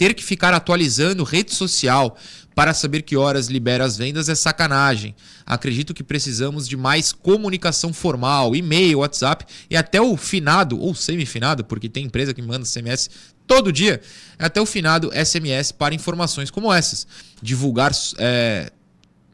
Ter 0.00 0.14
que 0.14 0.24
ficar 0.24 0.54
atualizando 0.54 1.24
rede 1.24 1.54
social 1.54 2.16
para 2.54 2.72
saber 2.72 3.02
que 3.02 3.18
horas 3.18 3.48
libera 3.48 3.84
as 3.84 3.98
vendas 3.98 4.30
é 4.30 4.34
sacanagem. 4.34 5.14
Acredito 5.44 5.92
que 5.92 6.02
precisamos 6.02 6.66
de 6.66 6.74
mais 6.74 7.12
comunicação 7.12 7.92
formal, 7.92 8.56
e-mail, 8.56 9.00
WhatsApp 9.00 9.44
e 9.68 9.76
até 9.76 10.00
o 10.00 10.16
finado 10.16 10.80
ou 10.80 10.94
semifinado, 10.94 11.66
porque 11.66 11.86
tem 11.86 12.06
empresa 12.06 12.32
que 12.32 12.40
manda 12.40 12.64
SMS 12.64 13.10
todo 13.46 13.70
dia, 13.70 14.00
até 14.38 14.58
o 14.58 14.64
finado 14.64 15.10
SMS 15.12 15.70
para 15.70 15.94
informações 15.94 16.50
como 16.50 16.72
essas. 16.72 17.06
Divulgar. 17.42 17.92
é, 18.16 18.72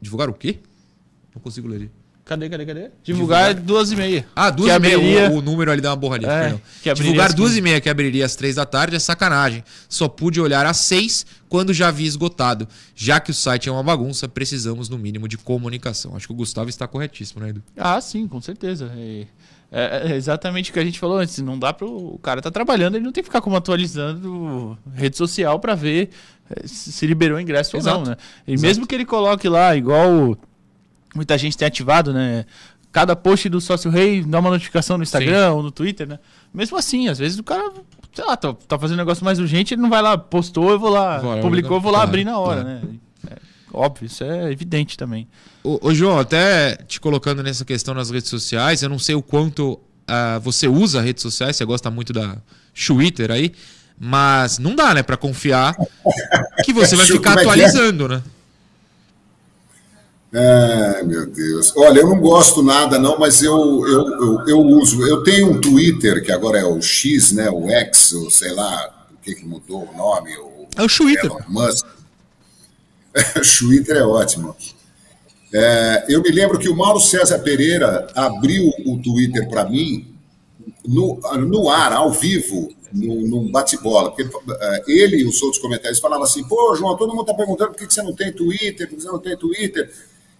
Divulgar 0.01 0.29
o 0.29 0.33
quê? 0.33 0.59
Não 1.33 1.41
consigo 1.41 1.69
ler. 1.69 1.89
Cadê, 2.27 2.49
cadê, 2.49 2.65
cadê? 2.65 2.89
Divulgar, 3.03 3.53
duas 3.53 3.91
e 3.91 3.95
meia. 3.95 4.25
Ah, 4.35 4.49
duas 4.49 4.69
Que 4.69 4.75
e 4.75 4.79
meia. 4.79 4.95
abriria- 4.97 5.31
O, 5.31 5.37
o 5.37 5.41
número 5.41 5.71
ali 5.71 5.79
dá 5.79 5.89
uma 5.91 5.95
borradinha. 5.95 6.29
É, 6.31 6.59
que 6.83 6.93
Divulgar 6.93 7.31
duas 7.33 7.49
15. 7.51 7.59
e 7.59 7.61
meia 7.61 7.79
que 7.79 7.89
abriria 7.89 8.25
às 8.25 8.35
três 8.35 8.55
da 8.55 8.65
tarde 8.65 8.95
é 8.97 8.99
sacanagem. 8.99 9.63
Só 9.87 10.09
pude 10.09 10.41
olhar 10.41 10.65
às 10.65 10.77
seis 10.77 11.25
quando 11.47 11.73
já 11.73 11.89
vi 11.89 12.05
esgotado. 12.05 12.67
Já 12.93 13.19
que 13.21 13.31
o 13.31 13.33
site 13.33 13.69
é 13.69 13.71
uma 13.71 13.81
bagunça, 13.83 14.27
precisamos 14.27 14.89
no 14.89 14.97
mínimo 14.97 15.27
de 15.27 15.37
comunicação. 15.37 16.15
Acho 16.17 16.27
que 16.27 16.33
o 16.33 16.35
Gustavo 16.35 16.69
está 16.69 16.85
corretíssimo, 16.85 17.41
né, 17.41 17.49
Edu? 17.49 17.63
Ah, 17.77 18.01
sim, 18.01 18.27
com 18.27 18.41
certeza. 18.41 18.91
E 18.97 19.25
É, 19.71 20.11
é 20.11 20.15
exatamente 20.15 20.69
o 20.69 20.73
que 20.73 20.79
a 20.79 20.83
gente 20.85 20.97
falou 20.99 21.17
antes. 21.19 21.37
Não 21.39 21.57
dá 21.59 21.73
para 21.73 21.85
o 21.85 22.17
cara 22.23 22.41
tá 22.41 22.49
trabalhando, 22.49 22.95
ele 22.95 23.03
não 23.05 23.11
tem 23.11 23.21
que 23.21 23.27
ficar 23.29 23.41
como 23.41 23.55
atualizando 23.57 24.77
rede 24.93 25.17
social 25.17 25.59
para 25.59 25.75
ver 25.75 26.09
eh, 26.49 26.65
se 26.65 27.05
liberou 27.05 27.37
o 27.37 27.41
ingresso 27.41 27.75
ou 27.75 27.81
Exato. 27.81 27.97
não, 27.99 28.05
né? 28.11 28.17
E 28.47 28.53
Exato. 28.53 28.65
mesmo 28.67 28.87
que 28.87 28.95
ele 28.95 29.05
coloque 29.05 29.49
lá, 29.49 29.75
igual 29.75 30.37
muita 31.17 31.37
gente 31.37 31.57
tem 31.57 31.67
ativado, 31.67 32.13
né? 32.13 32.45
Cada 32.91 33.15
post 33.15 33.49
do 33.49 33.59
sócio 33.59 33.91
rei 33.91 34.23
dá 34.23 34.39
uma 34.39 34.49
notificação 34.49 34.97
no 34.97 35.03
Instagram 35.03 35.51
ou 35.51 35.63
no 35.63 35.71
Twitter, 35.71 36.07
né? 36.07 36.19
Mesmo 36.53 36.77
assim, 36.77 37.09
às 37.09 37.19
vezes 37.19 37.37
o 37.37 37.43
cara, 37.43 37.71
sei 38.13 38.23
lá, 38.23 38.37
tá, 38.37 38.53
tá 38.53 38.79
fazendo 38.79 38.95
um 38.95 39.01
negócio 39.01 39.25
mais 39.25 39.39
urgente, 39.39 39.73
ele 39.73 39.81
não 39.81 39.89
vai 39.89 40.01
lá, 40.01 40.17
postou, 40.17 40.71
eu 40.71 40.79
vou 40.79 40.89
lá, 40.89 41.17
lá, 41.17 41.41
publicou, 41.41 41.77
eu 41.77 41.81
vou 41.81 41.91
lá 41.91 41.99
claro, 41.99 42.09
abrir 42.09 42.23
na 42.23 42.39
hora, 42.39 42.61
claro. 42.61 42.79
né? 42.87 42.99
É, 43.29 43.35
óbvio, 43.73 44.05
isso 44.05 44.23
é 44.23 44.51
evidente 44.51 44.95
também. 44.95 45.27
Ô, 45.63 45.79
ô, 45.89 45.93
João, 45.93 46.17
até 46.17 46.75
te 46.87 46.99
colocando 46.99 47.43
nessa 47.43 47.65
questão 47.65 47.93
nas 47.93 48.09
redes 48.09 48.29
sociais, 48.29 48.81
eu 48.81 48.89
não 48.89 48.99
sei 48.99 49.15
o 49.15 49.21
quanto 49.21 49.79
ah, 50.07 50.39
você 50.39 50.67
usa 50.67 51.01
redes 51.01 51.21
sociais, 51.21 51.57
você 51.57 51.65
gosta 51.65 51.91
muito 51.91 52.13
da 52.13 52.37
Twitter 52.73 53.31
aí, 53.31 53.51
mas 53.99 54.59
não 54.59 54.75
dá, 54.75 54.93
né, 54.93 55.03
pra 55.03 55.17
confiar 55.17 55.75
que 56.63 56.71
você 56.71 56.95
vai 56.95 57.05
ficar 57.05 57.31
é 57.31 57.39
é? 57.39 57.39
atualizando, 57.41 58.07
né? 58.07 58.23
Ai, 60.33 61.03
meu 61.03 61.25
Deus. 61.25 61.73
Olha, 61.75 62.01
eu 62.01 62.09
não 62.09 62.19
gosto 62.19 62.61
nada, 62.61 62.99
não, 62.99 63.17
mas 63.17 63.41
eu, 63.41 63.55
eu, 63.87 64.07
eu, 64.07 64.47
eu 64.47 64.59
uso. 64.59 65.05
Eu 65.05 65.23
tenho 65.23 65.51
um 65.51 65.61
Twitter, 65.61 66.23
que 66.23 66.31
agora 66.31 66.59
é 66.59 66.65
o 66.65 66.81
X, 66.81 67.31
né? 67.31 67.49
O 67.49 67.69
X, 67.69 68.13
ou 68.13 68.29
sei 68.29 68.51
lá, 68.51 69.07
o 69.11 69.23
que, 69.23 69.35
que 69.35 69.45
mudou 69.45 69.89
o 69.89 69.97
nome? 69.97 70.35
O 70.37 70.67
É 70.75 70.83
o 70.83 70.87
Twitter. 70.87 71.31
O 73.35 73.59
Twitter 73.59 73.97
é 73.97 74.03
ótimo. 74.03 74.55
É, 75.51 76.05
eu 76.09 76.21
me 76.21 76.29
lembro 76.29 76.59
que 76.59 76.69
o 76.69 76.75
Mauro 76.75 76.99
César 76.99 77.39
Pereira 77.39 78.07
abriu 78.13 78.69
o 78.85 79.01
Twitter 79.01 79.49
para 79.49 79.67
mim 79.67 80.13
no, 80.85 81.19
no 81.47 81.69
ar, 81.69 81.93
ao 81.93 82.11
vivo, 82.11 82.69
no, 82.93 83.21
num 83.27 83.51
bate-bola. 83.51 84.11
Porque 84.11 84.23
eh, 84.23 84.83
ele 84.87 85.17
e 85.17 85.25
os 85.25 85.41
outros 85.41 85.61
comentários 85.61 85.99
falavam 85.99 86.25
assim: 86.25 86.43
pô, 86.43 86.75
João, 86.75 86.95
todo 86.95 87.09
mundo 87.09 87.21
está 87.21 87.33
perguntando 87.33 87.71
por 87.71 87.77
que 87.77 87.87
que 87.87 87.93
você 87.93 88.01
não 88.01 88.13
tem 88.13 88.31
Twitter, 88.31 88.87
por 88.87 88.95
que 88.95 89.01
você 89.01 89.07
não 89.07 89.19
tem 89.19 89.37
Twitter. 89.37 89.91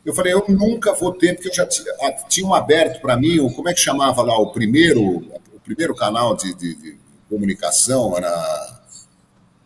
Eu 0.07 0.13
falei: 0.15 0.33
eu 0.33 0.43
nunca 0.47 0.93
vou 0.93 1.11
ter, 1.13 1.33
porque 1.35 1.49
eu 1.49 1.53
já 1.53 1.65
tinha, 1.65 1.91
ah, 2.01 2.11
tinham 2.29 2.53
aberto 2.53 3.01
para 3.01 3.17
mim, 3.17 3.39
o- 3.39 3.51
como 3.53 3.67
é 3.69 3.73
que 3.73 3.79
chamava 3.79 4.21
lá, 4.21 4.37
o 4.39 4.51
primeiro, 4.53 5.01
o 5.03 5.59
primeiro 5.63 5.93
canal 5.93 6.35
de, 6.35 6.53
de- 6.53 6.75
de 6.75 6.97
comunicação, 7.29 8.15
era 8.17 8.79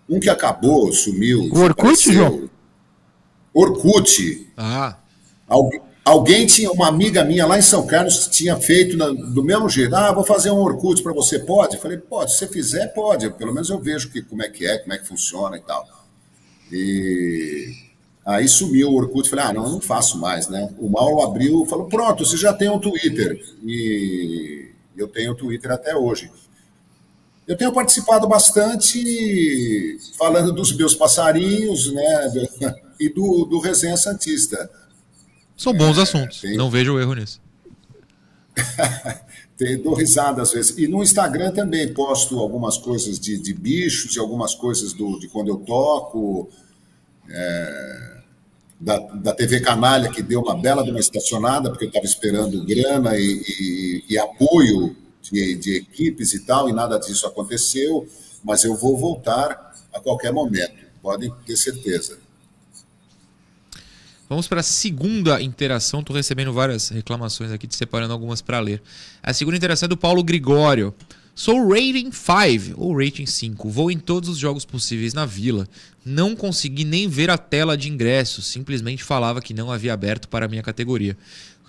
um 0.10 0.20
que 0.20 0.30
acabou, 0.30 0.92
sumiu. 0.92 1.42
O 1.54 1.60
Orkut. 1.60 2.12
João? 2.12 2.50
Orkut. 3.54 4.52
Ah, 4.58 4.98
Algu- 5.48 5.82
Alguém 6.04 6.48
tinha, 6.48 6.72
uma 6.72 6.88
amiga 6.88 7.24
minha 7.24 7.46
lá 7.46 7.60
em 7.60 7.62
São 7.62 7.86
Carlos 7.86 8.28
tinha 8.28 8.58
feito 8.58 8.98
na- 8.98 9.10
do 9.12 9.44
mesmo 9.44 9.70
jeito. 9.70 9.96
Ah, 9.96 10.12
vou 10.12 10.24
fazer 10.24 10.50
um 10.50 10.58
Orkut 10.58 11.04
para 11.04 11.14
você, 11.14 11.38
pode? 11.38 11.76
Eu 11.76 11.82
falei, 11.82 11.98
pode, 12.00 12.32
se 12.32 12.40
você 12.40 12.48
fizer, 12.48 12.88
pode. 12.88 13.30
Pelo 13.30 13.54
menos 13.54 13.70
eu 13.70 13.80
vejo 13.80 14.10
que, 14.10 14.24
como 14.24 14.42
é 14.42 14.50
que 14.50 14.66
é, 14.66 14.80
como 14.80 14.94
é 14.94 14.98
que 14.98 15.08
funciona 15.08 15.56
e 15.58 15.62
tal. 15.62 15.86
E 16.72 17.76
aí 18.26 18.48
sumiu 18.48 18.90
o 18.90 18.96
Orkut, 18.96 19.30
falei, 19.30 19.46
ah, 19.46 19.54
não, 19.54 19.64
eu 19.66 19.72
não 19.72 19.82
faço 19.82 20.18
mais, 20.20 20.48
né? 20.48 20.74
O 20.78 20.90
Mauro 20.90 21.22
abriu 21.22 21.64
e 21.64 21.68
falou, 21.70 21.88
pronto, 21.88 22.26
você 22.26 22.38
já 22.38 22.54
tem 22.54 22.70
um 22.70 22.80
Twitter. 22.80 23.40
E 23.66 24.70
eu 24.98 25.08
tenho 25.08 25.32
o 25.32 25.36
Twitter 25.36 25.72
até 25.72 25.96
hoje. 25.96 26.30
Eu 27.48 27.58
tenho 27.58 27.74
participado 27.74 28.28
bastante 28.28 29.98
falando 30.18 30.54
dos 30.54 30.72
meus 30.76 30.94
passarinhos, 30.96 31.92
né? 31.92 32.32
e 33.00 33.10
do, 33.10 33.46
do 33.46 33.60
Resenha 33.60 33.98
Santista. 33.98 34.70
são 35.58 35.74
bons 35.74 35.98
assuntos. 35.98 36.40
tem- 36.42 36.56
Não 36.56 36.70
vejo 36.70 37.00
erro 37.00 37.16
nisso. 37.16 37.42
Tem- 39.58 39.82
Dou 39.82 39.94
risada 39.94 40.42
às 40.42 40.52
vezes. 40.52 40.78
E 40.78 40.88
no 40.88 41.02
Instagram 41.04 41.52
também 41.52 41.94
posto 41.94 42.38
algumas 42.40 42.78
coisas 42.78 43.20
de, 43.20 43.38
de 43.38 43.54
bichos 43.54 44.16
e 44.16 44.20
algumas 44.20 44.56
coisas 44.56 44.94
do, 44.94 45.20
de 45.20 45.28
quando 45.28 45.50
eu 45.50 45.58
toco. 45.58 46.50
é, 47.30 48.11
da, 48.82 48.98
da 48.98 49.34
TV 49.34 49.60
Canalha, 49.62 50.10
que 50.10 50.24
deu 50.24 50.42
uma 50.42 50.58
bela 50.60 50.84
de 50.84 50.90
uma 50.90 51.00
estacionada, 51.00 51.70
porque 51.70 51.86
eu 51.86 51.90
estava 51.90 52.06
esperando 52.06 52.66
grana 52.66 53.16
e, 53.16 53.22
e- 53.48 54.04
e 54.10 54.18
apoio 54.18 54.96
de, 55.22 55.56
de 55.56 55.76
equipes 55.78 56.34
e 56.34 56.40
tal, 56.44 56.68
e 56.68 56.74
nada 56.74 56.98
disso 56.98 57.28
aconteceu. 57.28 58.08
Mas 58.44 58.64
eu 58.64 58.76
vou 58.76 58.98
voltar 58.98 59.72
a 59.94 60.00
qualquer 60.00 60.34
momento, 60.34 60.74
podem 61.02 61.32
ter 61.46 61.56
certeza. 61.56 62.18
Vamos 64.28 64.48
para 64.48 64.62
a 64.62 64.64
segunda 64.64 65.42
interação. 65.42 66.00
Estou 66.00 66.16
recebendo 66.16 66.52
várias 66.54 66.90
reclamações 66.90 67.52
aqui, 67.52 67.68
te 67.68 67.76
separando 67.76 68.14
algumas 68.14 68.42
para 68.42 68.60
ler. 68.60 68.82
A 69.22 69.34
segunda 69.34 69.58
interação 69.58 69.86
é 69.86 69.90
do 69.90 69.98
Paulo 69.98 70.24
Gregório. 70.24 70.94
Sou 71.34 71.70
rating 71.70 72.12
5 72.12 72.74
ou 72.78 72.96
rating 72.98 73.26
5. 73.26 73.70
Vou 73.70 73.90
em 73.90 73.98
todos 73.98 74.30
os 74.30 74.38
jogos 74.38 74.66
possíveis 74.66 75.14
na 75.14 75.26
vila. 75.26 75.68
Não 76.06 76.36
consegui 76.36 76.84
nem 76.84 77.08
ver 77.08 77.30
a 77.30 77.38
tela 77.38 77.78
de 77.78 77.90
ingresso. 77.90 78.42
Simplesmente 78.42 79.04
falava 79.04 79.42
que 79.42 79.54
não 79.54 79.72
havia 79.72 79.94
aberto 79.94 80.28
para 80.28 80.46
a 80.46 80.50
minha 80.50 80.62
categoria. 80.62 81.18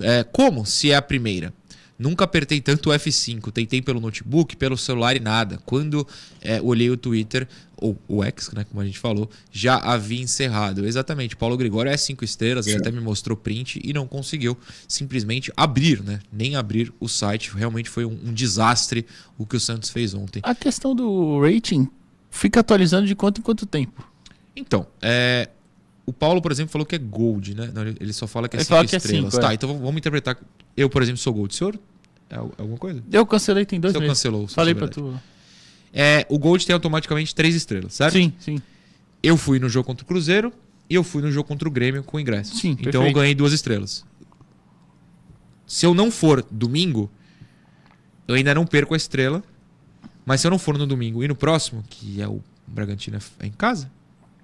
É, 0.01 0.25
como 0.25 0.66
se 0.66 0.90
é 0.90 0.96
a 0.96 1.03
primeira? 1.03 1.53
Nunca 2.03 2.25
apertei 2.25 2.61
tanto 2.61 2.91
o 2.91 2.93
F5. 2.93 3.53
Tentei 3.53 3.81
pelo 3.81 4.01
notebook, 4.01 4.57
pelo 4.57 4.77
celular 4.77 5.17
e 5.17 5.21
nada. 5.21 5.59
Quando 5.65 6.07
é, 6.41 6.61
olhei 6.61 6.91
o 6.91 6.97
Twitter, 6.97 7.47
ou 7.77 7.97
o 8.09 8.25
X, 8.25 8.51
né, 8.53 8.65
como 8.65 8.81
a 8.81 8.85
gente 8.85 8.99
falou, 8.99 9.31
já 9.51 9.77
havia 9.77 10.21
encerrado. 10.21 10.85
Exatamente. 10.85 11.37
Paulo 11.37 11.57
Gregório 11.57 11.91
é 11.91 11.97
cinco 11.97 12.25
estrelas, 12.25 12.67
ele 12.67 12.79
até 12.79 12.91
me 12.91 13.01
mostrou 13.01 13.37
print 13.37 13.81
e 13.85 13.93
não 13.93 14.07
conseguiu 14.07 14.57
simplesmente 14.88 15.53
abrir, 15.57 16.03
né? 16.03 16.21
Nem 16.33 16.57
abrir 16.57 16.93
o 16.99 17.09
site. 17.09 17.53
Realmente 17.55 17.88
foi 17.88 18.05
um, 18.05 18.19
um 18.25 18.33
desastre 18.33 19.07
o 19.38 19.47
que 19.47 19.57
o 19.57 19.61
Santos 19.61 19.91
fez 19.91 20.12
ontem. 20.15 20.41
A 20.45 20.55
questão 20.55 20.95
do 20.95 21.41
rating 21.41 21.88
fica 22.31 22.61
atualizando 22.61 23.07
de 23.07 23.15
quanto 23.15 23.38
em 23.41 23.43
quanto 23.43 23.65
tempo? 23.65 24.09
Então, 24.57 24.87
é, 25.01 25.49
o 26.05 26.12
Paulo, 26.12 26.43
por 26.43 26.51
exemplo, 26.53 26.73
falou 26.73 26.85
que 26.87 26.95
é 26.95 26.99
gold, 26.99 27.55
né? 27.55 27.71
Não, 27.73 27.83
ele- 27.83 28.12
só 28.12 28.27
fala 28.27 28.49
que 28.49 28.57
é 28.57 28.59
Ele 28.59 28.65
cinco 28.65 28.75
fala 28.77 28.88
que 28.88 28.95
é 28.95 28.99
estrelas. 28.99 29.33
cinco, 29.33 29.43
tá, 29.43 29.53
é. 29.53 29.55
então 29.55 29.79
vamos 29.79 29.97
interpretar. 29.97 30.37
Eu, 30.77 30.88
por 30.91 31.03
exemplo, 31.03 31.19
sou 31.21 31.33
gold. 31.33 31.53
O 31.53 31.57
senhor 31.57 31.75
é 31.75 31.79
alguma 32.38 32.79
coisa? 32.79 33.03
Eu 33.11 33.25
cancelei 33.27 33.64
tem 33.66 33.79
dois 33.81 33.92
O 33.92 33.99
senhor 33.99 34.09
meses. 34.09 34.18
cancelou. 34.23 34.49
Falei 34.49 34.73
é 34.73 34.75
pra 34.75 34.88
tu. 34.88 35.18
É, 35.92 36.27
o 36.31 36.38
gold 36.38 36.64
tem 36.66 36.73
automaticamente 36.75 37.35
três 37.35 37.55
estrelas, 37.55 37.95
certo? 37.95 38.14
Sim, 38.14 38.33
sim. 38.38 38.61
Eu 39.23 39.37
fui 39.37 39.59
no 39.59 39.68
jogo 39.68 39.87
contra 39.87 40.03
o 40.05 40.07
Cruzeiro 40.07 40.53
e 40.88 40.95
eu 40.95 41.05
fui 41.05 41.23
no 41.23 41.31
jogo 41.31 41.47
contra 41.47 41.68
o 41.68 41.71
Grêmio 41.71 42.03
com 42.03 42.18
ingresso. 42.18 42.57
Sim, 42.57 42.71
então 42.73 42.87
eu 42.87 42.92
perfeito. 42.92 43.14
ganhei 43.16 43.35
duas 43.35 43.53
estrelas. 43.53 44.05
Se 45.66 45.87
eu 45.87 45.95
não 45.95 46.11
for 46.11 46.45
domingo, 46.51 47.11
eu 48.27 48.35
ainda 48.35 48.55
não 48.55 48.66
perco 48.66 48.95
a 48.95 48.97
estrela. 48.97 49.42
Mas 50.25 50.40
se 50.40 50.47
eu 50.47 50.51
não 50.51 50.59
for 50.59 50.79
no 50.79 50.87
domingo 50.87 51.23
e 51.25 51.29
no 51.29 51.35
próximo, 51.35 51.83
que 51.90 52.23
é 52.23 52.29
o 52.29 52.40
Bragantino 52.66 53.18
é 53.40 53.47
em 53.47 53.51
casa? 53.51 53.90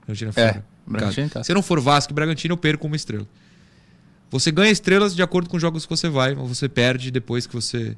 Bragantino 0.06 0.32
é 0.34 0.40
É, 0.40 0.48
fora. 0.52 0.64
Em 0.86 0.90
Bragantino 0.92 1.26
em 1.26 1.28
casa. 1.28 1.34
casa. 1.34 1.44
Se 1.44 1.52
eu 1.52 1.54
não 1.54 1.62
for 1.62 1.80
Vasco 1.80 2.12
e 2.12 2.14
Bragantino, 2.14 2.52
eu 2.54 2.56
perco 2.58 2.86
uma 2.86 2.96
estrela. 2.96 3.26
Você 4.30 4.50
ganha 4.50 4.70
estrelas 4.70 5.14
de 5.14 5.22
acordo 5.22 5.48
com 5.48 5.56
os 5.56 5.60
jogos 5.62 5.84
que 5.86 5.90
você 5.90 6.08
vai, 6.08 6.34
mas 6.34 6.48
você 6.48 6.68
perde 6.68 7.10
depois 7.10 7.46
que 7.46 7.54
você. 7.54 7.96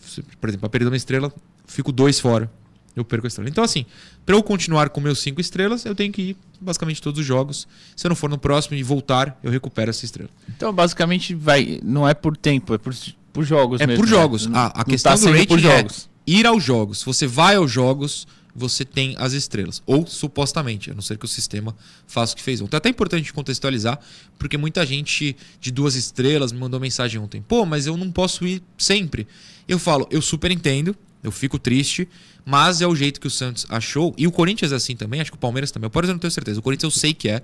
você- 0.00 0.22
por 0.40 0.48
exemplo, 0.48 0.60
para 0.60 0.68
perder 0.70 0.88
uma 0.88 0.96
estrela, 0.96 1.32
fico 1.66 1.90
dois 1.92 2.18
fora. 2.20 2.50
eu 2.96 3.04
perco 3.04 3.24
a 3.24 3.28
estrela. 3.28 3.48
Então, 3.48 3.62
assim, 3.62 3.86
para 4.26 4.34
eu 4.34 4.42
continuar 4.42 4.88
com 4.90 5.00
meus 5.00 5.20
cinco 5.20 5.40
estrelas, 5.40 5.84
eu 5.86 5.94
tenho 5.94 6.12
que 6.12 6.22
ir 6.30 6.36
basicamente 6.60 7.00
todos 7.00 7.20
os 7.20 7.24
jogos. 7.26 7.66
Se 7.94 8.04
eu 8.04 8.08
não 8.08 8.16
for 8.16 8.28
no 8.28 8.36
próximo 8.36 8.76
e 8.76 8.82
voltar, 8.82 9.38
eu 9.44 9.50
recupero 9.50 9.90
essa 9.90 10.04
estrela. 10.04 10.28
Então, 10.48 10.72
basicamente, 10.72 11.32
vai, 11.32 11.80
não 11.84 12.06
é 12.06 12.12
por 12.14 12.36
tempo, 12.36 12.74
é 12.74 12.78
por, 12.78 12.92
por 13.32 13.44
jogos 13.44 13.80
é 13.80 13.86
mesmo. 13.86 14.02
por 14.02 14.10
né? 14.10 14.16
jogos. 14.16 14.46
Não- 14.46 14.58
A, 14.58 14.66
a 14.66 14.84
questão 14.84 15.16
tá 15.16 15.24
do 15.24 15.30
rating 15.32 15.46
por 15.46 15.58
é 15.60 15.62
jogos. 15.62 16.10
ir 16.26 16.44
aos 16.46 16.64
jogos. 16.64 17.02
Você 17.04 17.28
vai 17.28 17.54
aos 17.54 17.70
jogos, 17.70 18.26
você 18.54 18.84
tem 18.84 19.14
as 19.18 19.32
estrelas. 19.32 19.82
Ou 19.86 20.06
supostamente, 20.06 20.90
a 20.90 20.94
não 20.94 21.02
ser 21.02 21.18
que 21.18 21.24
o 21.24 21.28
sistema 21.28 21.74
faça 22.06 22.32
o 22.32 22.36
que 22.36 22.42
fez 22.42 22.60
ontem. 22.60 22.76
É 22.76 22.78
até 22.78 22.88
importante 22.88 23.32
contextualizar, 23.32 23.98
porque 24.38 24.56
muita 24.56 24.84
gente 24.84 25.36
de 25.60 25.70
duas 25.70 25.94
estrelas 25.94 26.52
me 26.52 26.58
mandou 26.58 26.80
mensagem 26.80 27.20
ontem. 27.20 27.42
Pô, 27.42 27.64
mas 27.64 27.86
eu 27.86 27.96
não 27.96 28.10
posso 28.10 28.46
ir 28.46 28.62
sempre. 28.76 29.26
Eu 29.68 29.78
falo, 29.78 30.06
eu 30.10 30.20
super 30.20 30.50
entendo, 30.50 30.96
eu 31.22 31.30
fico 31.30 31.58
triste, 31.58 32.08
mas 32.44 32.80
é 32.80 32.86
o 32.86 32.94
jeito 32.94 33.20
que 33.20 33.26
o 33.26 33.30
Santos 33.30 33.66
achou. 33.68 34.14
E 34.16 34.26
o 34.26 34.32
Corinthians 34.32 34.72
é 34.72 34.76
assim 34.76 34.96
também, 34.96 35.20
acho 35.20 35.30
que 35.30 35.36
o 35.36 35.40
Palmeiras 35.40 35.70
também. 35.70 35.86
O 35.86 35.90
Palmeiras 35.90 36.10
eu 36.10 36.14
não 36.14 36.20
tenho 36.20 36.30
certeza. 36.30 36.60
O 36.60 36.62
Corinthians 36.62 36.94
eu 36.94 37.00
sei 37.00 37.14
que 37.14 37.28
é, 37.28 37.42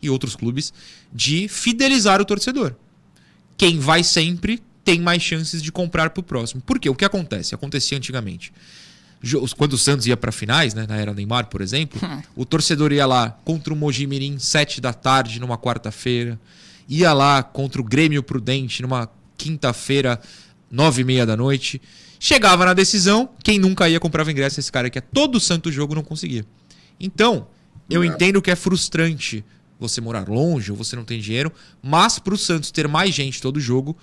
e 0.00 0.10
outros 0.10 0.34
clubes, 0.34 0.72
de 1.12 1.48
fidelizar 1.48 2.20
o 2.20 2.24
torcedor 2.24 2.74
quem 3.56 3.78
vai 3.78 4.02
sempre 4.02 4.60
tem 4.84 5.00
mais 5.00 5.22
chances 5.22 5.62
de 5.62 5.70
comprar 5.70 6.10
pro 6.10 6.22
próximo. 6.22 6.60
Por 6.60 6.80
quê? 6.80 6.88
O 6.88 6.96
que 6.96 7.04
acontece? 7.04 7.54
Acontecia 7.54 7.96
antigamente. 7.96 8.52
Quando 9.56 9.74
o 9.74 9.78
Santos 9.78 10.06
ia 10.06 10.16
para 10.16 10.32
finais, 10.32 10.74
né, 10.74 10.84
na 10.88 10.96
era 10.96 11.14
Neymar, 11.14 11.46
por 11.46 11.60
exemplo, 11.60 12.00
o 12.34 12.44
torcedor 12.44 12.92
ia 12.92 13.06
lá 13.06 13.30
contra 13.44 13.72
o 13.72 13.76
Mojimirim, 13.76 14.38
7 14.38 14.80
da 14.80 14.92
tarde, 14.92 15.38
numa 15.40 15.56
quarta-feira. 15.56 16.38
Ia 16.88 17.12
lá 17.12 17.42
contra 17.42 17.80
o 17.80 17.84
Grêmio 17.84 18.22
Prudente, 18.22 18.82
numa 18.82 19.08
quinta-feira, 19.38 20.20
9 20.70 21.02
e 21.02 21.04
meia 21.04 21.24
da 21.26 21.36
noite. 21.36 21.80
Chegava 22.18 22.64
na 22.64 22.74
decisão, 22.74 23.28
quem 23.42 23.58
nunca 23.58 23.88
ia 23.88 23.98
comprava 24.00 24.30
ingresso, 24.30 24.58
esse 24.60 24.70
cara 24.70 24.88
que 24.90 24.98
é 24.98 25.02
todo 25.02 25.38
santo 25.40 25.70
jogo 25.72 25.94
não 25.94 26.02
conseguia. 26.02 26.44
Então, 27.00 27.46
eu 27.90 28.02
É. 28.02 28.06
entendo 28.06 28.40
que 28.40 28.50
é 28.50 28.56
frustrante 28.56 29.44
você 29.78 30.00
morar 30.00 30.28
longe 30.28 30.70
ou 30.70 30.76
você 30.76 30.94
não 30.94 31.04
tem 31.04 31.20
dinheiro, 31.20 31.50
mas 31.82 32.18
pro 32.20 32.36
Santos 32.38 32.70
ter 32.70 32.86
mais 32.86 33.12
gente 33.14 33.42
todo 33.42 33.58
jogo, 33.58 33.96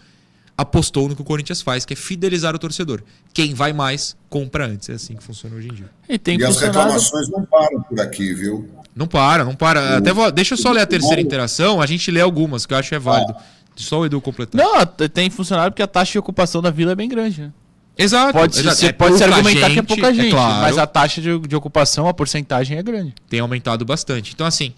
apostou 0.62 1.08
no 1.08 1.16
que 1.16 1.22
o 1.22 1.26
Corinthians 1.26 1.62
faz, 1.62 1.86
que 1.86 1.94
é 1.94 1.96
fidelizar 1.96 2.54
o 2.54 2.60
torcedor. 2.60 3.02
Quem 3.34 3.54
vai 3.54 3.72
mais, 3.72 4.18
compra 4.30 4.68
antes. 4.68 4.90
É 4.90 4.94
assim 4.94 5.16
que 5.16 5.24
funciona 5.24 5.56
hoje 5.56 5.70
em 5.70 5.74
dia. 5.74 5.90
E 6.10 6.18
tem 6.20 6.38
E 6.38 6.44
as 6.44 6.60
reclamações 6.60 7.30
não 7.30 7.46
param 7.46 7.82
por 7.82 7.98
aqui, 8.02 8.34
viu? 8.34 8.70
Não 8.94 9.08
para, 9.08 9.46
não 9.46 9.56
para. 9.56 9.98
Até 9.98 10.12
vou- 10.12 10.30
deixa 10.30 10.56
eu 10.56 10.58
só 10.58 10.72
ler 10.72 10.82
a 10.82 10.86
terceira 10.86 11.22
interação, 11.22 11.80
a 11.82 11.86
gente 11.86 12.12
lê 12.12 12.20
algumas, 12.20 12.66
que 12.66 12.74
eu 12.74 12.78
acho 12.78 12.90
que 12.90 12.96
é 12.96 13.00
válido. 13.00 13.34
Só 13.78 14.00
o 14.02 14.06
Edu 14.06 14.20
completar. 14.20 14.60
Não, 14.62 14.86
tem 15.08 15.30
funcionado 15.30 15.72
porque 15.72 15.82
a 15.82 15.88
taxa 15.88 16.12
de 16.12 16.20
ocupação 16.20 16.62
da 16.62 16.70
vila 16.70 16.92
é 16.92 16.96
bem 16.96 17.08
grande, 17.08 17.40
né? 17.42 17.54
Exato. 17.98 18.34
Pode, 18.34 18.60
exato. 18.60 18.76
você 18.76 18.88
É 18.88 18.92
pode 18.92 19.18
se 19.18 19.24
argumentar 19.24 19.70
que 19.70 19.80
é 19.80 19.82
pouca 19.82 20.14
gente, 20.14 20.32
claro, 20.32 20.62
mas 20.62 20.78
a 20.78 20.86
taxa 20.86 21.22
de, 21.22 21.40
de 21.40 21.56
ocupação, 21.56 22.06
a 22.08 22.14
porcentagem 22.14 22.78
é 22.78 22.84
grande. 22.84 23.14
tem 23.30 23.40
aumentado 23.40 23.86
bastante. 23.86 24.34
Então, 24.34 24.46
assim, 24.46 24.74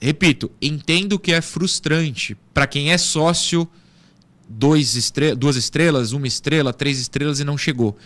repito, 0.00 0.50
entendo 0.62 1.18
que 1.18 1.32
é 1.32 1.40
frustrante 1.40 2.36
para 2.54 2.66
quem 2.68 2.92
é 2.92 2.98
sócio, 2.98 3.68
dois 4.50 4.96
estre 4.96 5.34
duas 5.36 5.54
estrelas, 5.54 6.10
uma 6.12 6.26
estrela, 6.26 6.72
três 6.72 6.98
estrelas 6.98 7.38
e 7.38 7.44
não 7.44 7.56
chegou. 7.56 7.96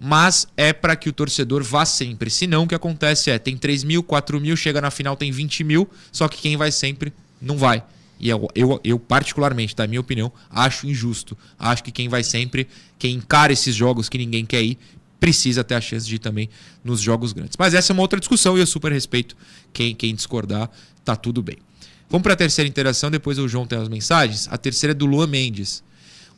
Mas 0.00 0.48
é 0.56 0.72
para 0.72 0.96
que 0.96 1.08
o 1.08 1.12
torcedor 1.12 1.62
vá 1.62 1.86
sempre. 1.86 2.28
Senão, 2.28 2.64
o 2.64 2.66
que 2.66 2.74
acontece 2.74 3.30
é: 3.30 3.38
tem 3.38 3.56
3 3.56 3.84
mil, 3.84 4.02
4 4.02 4.40
mil, 4.40 4.56
chega 4.56 4.80
na 4.80 4.90
final, 4.90 5.16
tem 5.16 5.30
20 5.30 5.62
mil, 5.62 5.88
só 6.10 6.26
que 6.26 6.38
quem 6.38 6.56
vai 6.56 6.72
sempre 6.72 7.12
não 7.40 7.56
vai. 7.56 7.84
E 8.18 8.28
eu, 8.28 8.48
eu, 8.54 8.80
eu, 8.82 8.98
particularmente, 8.98 9.76
da 9.76 9.86
minha 9.86 10.00
opinião, 10.00 10.32
acho 10.50 10.88
injusto. 10.88 11.38
Acho 11.58 11.84
que 11.84 11.92
quem 11.92 12.08
vai 12.08 12.24
sempre, 12.24 12.66
quem 12.98 13.14
encara 13.14 13.52
esses 13.52 13.74
jogos 13.74 14.08
que 14.08 14.18
ninguém 14.18 14.44
quer 14.44 14.62
ir, 14.62 14.78
precisa 15.20 15.62
ter 15.62 15.76
a 15.76 15.80
chance 15.80 16.06
de 16.06 16.16
ir 16.16 16.18
também 16.18 16.48
nos 16.84 17.00
jogos 17.00 17.32
grandes. 17.32 17.56
Mas 17.56 17.74
essa 17.74 17.92
é 17.92 17.94
uma 17.94 18.02
outra 18.02 18.18
discussão 18.18 18.56
e 18.56 18.60
eu 18.60 18.66
super 18.66 18.92
respeito 18.92 19.36
quem, 19.72 19.94
quem 19.94 20.14
discordar, 20.14 20.68
tá 21.04 21.14
tudo 21.14 21.42
bem. 21.42 21.58
Vamos 22.08 22.24
para 22.24 22.34
a 22.34 22.36
terceira 22.36 22.68
interação, 22.68 23.10
depois 23.10 23.38
o 23.38 23.48
João 23.48 23.66
tem 23.66 23.78
as 23.78 23.88
mensagens. 23.88 24.48
A 24.50 24.58
terceira 24.58 24.90
é 24.90 24.94
do 24.94 25.06
Luan 25.06 25.28
Mendes. 25.28 25.82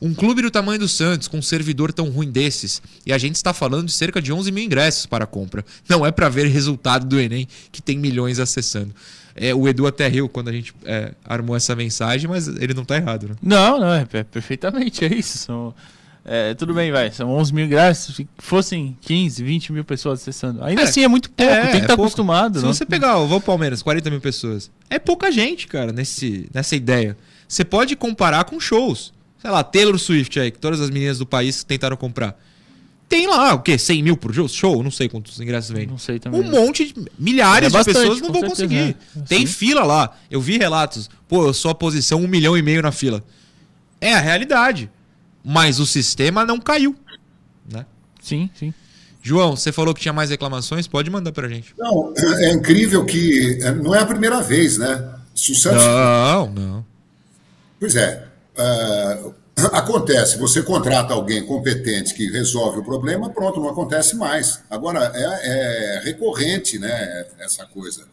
Um 0.01 0.13
clube 0.13 0.41
do 0.41 0.51
tamanho 0.51 0.79
do 0.79 0.87
Santos, 0.87 1.27
com 1.27 1.37
um 1.37 1.41
servidor 1.41 1.91
tão 1.93 2.09
ruim 2.09 2.29
desses, 2.29 2.81
e 3.05 3.13
a 3.13 3.17
gente 3.17 3.35
está 3.35 3.53
falando 3.53 3.85
de 3.87 3.93
cerca 3.93 4.21
de 4.21 4.31
11 4.33 4.51
mil 4.51 4.63
ingressos 4.63 5.05
para 5.05 5.23
a 5.23 5.27
compra. 5.27 5.63
Não 5.87 6.05
é 6.05 6.11
para 6.11 6.27
ver 6.29 6.47
resultado 6.47 7.05
do 7.05 7.19
Enem, 7.19 7.47
que 7.71 7.81
tem 7.81 7.97
milhões 7.97 8.39
acessando. 8.39 8.93
É, 9.35 9.53
o 9.53 9.67
Edu 9.67 9.85
até 9.87 10.07
riu 10.07 10.29
quando 10.29 10.47
a 10.49 10.51
gente 10.51 10.73
é, 10.85 11.13
armou 11.25 11.55
essa 11.55 11.75
mensagem, 11.75 12.29
mas 12.29 12.47
ele 12.47 12.73
não 12.73 12.85
tá 12.85 12.95
errado, 12.97 13.29
né? 13.29 13.35
Não, 13.41 13.79
não, 13.79 13.93
é, 13.93 14.05
é 14.13 14.23
perfeitamente, 14.23 15.03
é 15.03 15.13
isso. 15.13 15.37
São, 15.39 15.73
é, 16.23 16.53
tudo 16.53 16.73
bem, 16.73 16.91
vai, 16.91 17.11
são 17.11 17.29
11 17.31 17.53
mil 17.53 17.65
ingressos, 17.65 18.15
se 18.15 18.27
fossem 18.37 18.97
15, 19.01 19.43
20 19.43 19.71
mil 19.73 19.83
pessoas 19.83 20.21
acessando. 20.21 20.63
Ainda 20.63 20.81
É, 20.81 20.83
assim 20.85 21.03
é 21.03 21.07
muito 21.07 21.29
pouco, 21.29 21.51
é, 21.51 21.61
tem 21.63 21.71
que 21.71 21.77
é 21.77 21.79
estar 21.81 21.87
pouco. 21.95 22.03
acostumado. 22.03 22.59
Se 22.59 22.65
não- 22.65 22.73
você 22.73 22.85
pegar 22.85 23.17
o 23.17 23.27
Vou 23.27 23.41
Palmeiras, 23.41 23.81
40 23.81 24.09
mil 24.09 24.21
pessoas, 24.21 24.71
é 24.89 24.97
pouca 24.99 25.31
gente, 25.31 25.67
cara, 25.67 25.91
nesse, 25.91 26.49
nessa 26.53 26.75
ideia. 26.75 27.17
Você 27.47 27.63
pode 27.65 27.95
comparar 27.95 28.43
com 28.45 28.59
shows. 28.59 29.13
Sei 29.45 29.51
lá, 29.51 29.63
Taylor 29.63 29.99
Swift 29.99 30.39
aí, 30.39 30.49
que 30.49 30.57
todas 30.57 30.81
as 30.81 30.89
meninas 30.89 31.19
do 31.19 31.25
país 31.27 31.63
tentaram 31.63 31.95
comprar. 31.95 32.35
Tem 33.07 33.27
lá, 33.27 33.53
o 33.53 33.59
quê? 33.59 33.77
100 33.77 34.01
mil 34.01 34.17
por? 34.17 34.33
Show? 34.49 34.81
Não 34.81 34.89
sei 34.89 35.07
quantos 35.07 35.39
ingressos 35.39 35.69
vem. 35.69 35.85
Não 35.85 35.99
sei 35.99 36.17
também. 36.17 36.41
Um 36.41 36.49
monte 36.49 36.91
de. 36.91 37.05
Milhares 37.19 37.67
É 37.67 37.69
de 37.69 37.73
bastante, 37.73 37.93
pessoas 37.95 38.21
não 38.21 38.31
vão 38.31 38.41
certeza, 38.41 38.55
conseguir. 38.55 38.97
é. 39.15 39.21
Tem 39.27 39.45
Sim. 39.45 39.53
fila 39.53 39.83
lá. 39.83 40.17
Eu 40.31 40.41
vi 40.41 40.57
relatos. 40.57 41.11
Pô, 41.27 41.45
eu 41.45 41.53
sou 41.53 41.69
a 41.69 41.75
posição 41.75 42.23
um 42.23 42.27
milhão 42.27 42.57
e 42.57 42.63
meio 42.63 42.81
na 42.81 42.91
fila. 42.91 43.23
É 44.01 44.15
a 44.15 44.19
realidade. 44.19 44.89
Mas 45.43 45.79
o 45.79 45.85
sistema 45.85 46.43
não 46.43 46.59
caiu. 46.59 46.95
Né? 47.71 47.85
Sim, 48.19 48.49
sim. 48.55 48.73
João, 49.21 49.55
você 49.55 49.71
falou 49.71 49.93
que 49.93 50.01
tinha 50.01 50.11
mais 50.13 50.31
reclamações? 50.31 50.87
Pode 50.87 51.11
mandar 51.11 51.31
pra 51.31 51.47
gente. 51.47 51.71
Não, 51.77 52.11
é 52.41 52.51
incrível 52.51 53.05
que 53.05 53.59
é, 53.61 53.71
não 53.75 53.93
é 53.93 53.99
a 53.99 54.05
primeira 54.07 54.41
vez, 54.41 54.79
né? 54.79 55.07
Se 55.35 55.51
o 55.51 55.55
Santos. 55.55 55.83
Não, 55.85 56.49
não. 56.49 56.85
Pois 57.79 57.95
é. 57.95 58.25
Ah, 58.57 59.31
acontece, 59.71 60.37
você 60.37 60.61
contrata 60.61 61.13
alguém 61.13 61.45
competente 61.45 62.13
que 62.13 62.29
resolve 62.29 62.79
o 62.79 62.83
problema, 62.83 63.29
pronto, 63.29 63.59
não 63.59 63.69
acontece 63.69 64.15
mais. 64.15 64.61
Agora, 64.69 65.11
é, 65.13 65.99
é 65.99 66.01
recorrente, 66.03 66.77
né, 66.77 67.25
essa 67.39 67.65
coisa. 67.65 68.05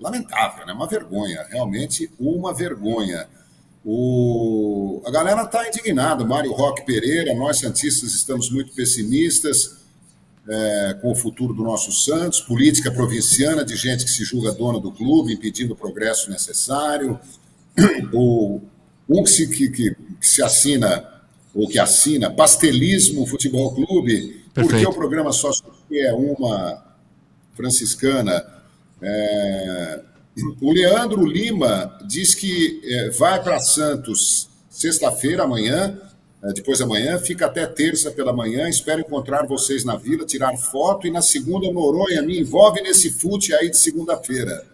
Lamentável, 0.00 0.66
né? 0.66 0.72
Uma 0.72 0.86
vergonha, 0.86 1.44
realmente 1.50 2.10
uma 2.18 2.52
vergonha. 2.52 3.26
O... 3.84 5.02
A 5.06 5.10
galera 5.10 5.42
está 5.42 5.66
indignada, 5.68 6.24
Mário 6.24 6.52
Roque 6.52 6.84
Pereira, 6.84 7.34
nós 7.34 7.58
Santistas 7.60 8.14
estamos 8.14 8.50
muito 8.50 8.72
pessimistas 8.74 9.84
é, 10.48 10.98
com 11.00 11.12
o 11.12 11.14
futuro 11.14 11.54
do 11.54 11.62
nosso 11.62 11.92
Santos, 11.92 12.40
política 12.40 12.90
provinciana 12.90 13.64
de 13.64 13.76
gente 13.76 14.04
que 14.04 14.10
se 14.10 14.24
julga 14.24 14.52
dona 14.52 14.80
do 14.80 14.92
clube, 14.92 15.32
impedindo 15.32 15.74
o 15.74 15.76
progresso 15.76 16.30
necessário. 16.30 17.18
O, 18.12 18.60
um 19.08 19.22
que 19.22 19.30
se, 19.30 19.46
que, 19.48 19.68
que- 19.70 19.94
que 20.20 20.26
se 20.26 20.42
assina, 20.42 21.04
ou 21.54 21.68
que 21.68 21.78
assina, 21.78 22.30
Pastelismo 22.30 23.26
Futebol 23.26 23.74
Clube, 23.74 24.42
porque 24.54 24.68
Perfeito. 24.68 24.90
o 24.90 24.94
programa 24.94 25.32
só 25.32 25.50
é 25.92 26.12
uma 26.12 26.82
franciscana. 27.54 28.44
É, 29.02 30.00
o 30.60 30.72
Leandro 30.72 31.24
Lima 31.24 31.98
diz 32.06 32.34
que 32.34 32.80
é, 32.84 33.10
vai 33.10 33.42
para 33.42 33.58
Santos 33.60 34.48
sexta-feira, 34.70 35.44
amanhã, 35.44 35.98
é, 36.42 36.52
depois 36.52 36.78
da 36.80 36.86
manhã, 36.86 37.18
fica 37.18 37.46
até 37.46 37.66
terça 37.66 38.10
pela 38.10 38.32
manhã. 38.32 38.68
Espero 38.68 39.00
encontrar 39.00 39.46
vocês 39.46 39.84
na 39.84 39.96
vila, 39.96 40.24
tirar 40.26 40.56
foto. 40.56 41.06
E 41.06 41.10
na 41.10 41.22
segunda, 41.22 41.70
Noronha 41.72 42.20
me 42.22 42.38
envolve 42.40 42.80
nesse 42.82 43.10
fute 43.10 43.54
aí 43.54 43.70
de 43.70 43.76
segunda-feira. 43.78 44.64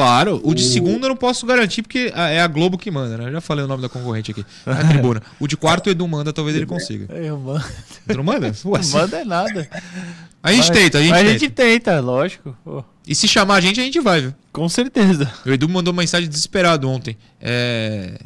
Claro, 0.00 0.40
o 0.42 0.54
de 0.54 0.62
segunda 0.64 1.04
eu 1.06 1.10
não 1.10 1.16
posso 1.16 1.44
garantir 1.44 1.82
porque 1.82 2.10
é 2.14 2.40
a 2.40 2.46
Globo 2.46 2.78
que 2.78 2.90
manda, 2.90 3.18
né? 3.18 3.28
Eu 3.28 3.32
já 3.32 3.40
falei 3.40 3.64
o 3.64 3.68
nome 3.68 3.82
da 3.82 3.88
concorrente 3.88 4.30
aqui. 4.30 4.44
Na 4.64 4.82
tribuna. 4.88 5.22
O 5.38 5.46
de 5.46 5.56
quarto 5.56 5.88
o 5.88 5.90
Edu 5.90 6.08
manda, 6.08 6.32
talvez 6.32 6.56
ele 6.56 6.64
consiga. 6.66 7.12
Eu 7.14 7.38
mando, 7.38 7.64
Tu 8.08 8.16
não 8.16 8.24
manda? 8.24 8.46
Ué, 8.64 8.80
não 8.80 8.88
manda 8.88 9.18
é 9.18 9.24
nada. 9.24 9.68
A 10.42 10.52
gente 10.52 10.68
Mas- 10.68 10.70
tenta, 10.70 10.98
a 10.98 11.00
gente 11.02 11.10
mas 11.10 11.18
tenta. 11.20 11.30
a 11.30 11.32
gente 11.38 11.50
tenta, 11.50 12.00
lógico. 12.00 12.56
Pô, 12.64 12.82
E 13.06 13.14
se 13.14 13.28
chamar 13.28 13.56
a 13.56 13.60
gente, 13.60 13.78
a 13.78 13.84
gente 13.84 14.00
vai, 14.00 14.22
viu? 14.22 14.34
com 14.52 14.68
certeza. 14.70 15.30
O 15.44 15.50
Edu 15.50 15.68
mandou 15.68 15.92
uma 15.92 16.00
mensagem 16.00 16.28
desesperado 16.28 16.88
ontem. 16.88 17.16
É... 17.40 18.18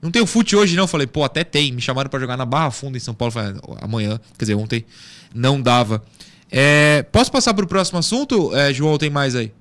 Não 0.00 0.10
tem 0.10 0.22
o 0.22 0.26
fute 0.26 0.56
hoje, 0.56 0.76
não. 0.76 0.86
Falei, 0.86 1.06
pô, 1.06 1.24
até 1.24 1.44
tem. 1.44 1.72
Me 1.72 1.80
chamaram 1.82 2.08
pra 2.08 2.18
jogar 2.20 2.36
na 2.36 2.46
Barra 2.46 2.70
Funda 2.70 2.96
em 2.96 3.00
São 3.00 3.12
Paulo. 3.12 3.32
Falei, 3.32 3.54
"Ah, 3.68 3.84
amanhã, 3.84 4.18
quer 4.38 4.44
dizer, 4.44 4.54
ontem, 4.54 4.84
não 5.34 5.60
dava. 5.60 6.02
É, 6.50 7.02
Posso 7.12 7.30
passar 7.30 7.52
pro 7.52 7.66
próximo 7.66 7.98
assunto, 7.98 8.54
é, 8.56 8.72
João? 8.72 8.96
Tem 8.96 9.10
mais 9.10 9.34
aí? 9.34 9.52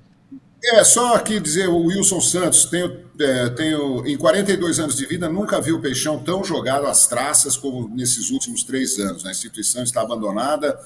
É, 0.64 0.84
só 0.84 1.16
aqui 1.16 1.39
dizer, 1.39 1.70
o 1.70 1.86
Wilson 1.86 2.20
Santos, 2.20 2.66
tenho, 2.66 2.99
é, 3.20 3.49
tenho, 3.49 4.05
em 4.08 4.18
42 4.18 4.80
anos 4.80 4.97
de 4.97 5.05
vida, 5.05 5.30
nunca 5.30 5.62
vi 5.62 5.72
o 5.72 5.80
Peixão 5.80 6.20
tão 6.24 6.43
jogado 6.43 6.88
às 6.88 7.08
traças 7.08 7.55
como 7.55 7.88
nesses 7.89 8.32
últimos 8.32 8.64
três 8.64 8.97
anos. 8.97 9.26
A 9.26 9.32
instituição 9.32 9.84
está 9.84 10.01
abandonada, 10.01 10.78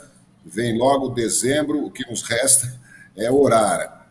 vem 0.46 0.78
logo 0.78 1.10
dezembro, 1.10 1.86
o 1.86 1.90
que 1.90 2.08
nos 2.10 2.22
resta 2.22 2.72
é 3.16 3.32
orar. 3.32 4.02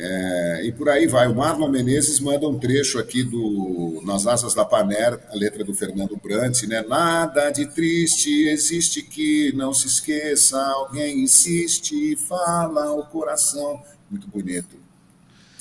É, 0.00 0.60
e 0.64 0.70
por 0.70 0.88
aí 0.88 1.08
vai. 1.08 1.26
O 1.26 1.34
Marlon 1.34 1.68
Menezes 1.68 2.20
manda 2.20 2.46
um 2.46 2.56
trecho 2.56 3.00
aqui 3.00 3.24
do 3.24 4.00
Nas 4.04 4.28
Asas 4.28 4.54
da 4.54 4.64
Paner, 4.64 5.18
a 5.28 5.34
letra 5.34 5.64
do 5.64 5.74
Fernando 5.74 6.16
Brant, 6.16 6.62
né? 6.62 6.82
Nada 6.82 7.50
de 7.50 7.66
triste 7.66 8.48
existe 8.48 9.02
que 9.02 9.52
não 9.56 9.74
se 9.74 9.88
esqueça, 9.88 10.56
alguém 10.56 11.24
insiste 11.24 12.12
e 12.12 12.16
fala 12.16 12.92
o 12.92 13.04
coração. 13.06 13.82
Muito 14.08 14.28
bonito. 14.28 14.77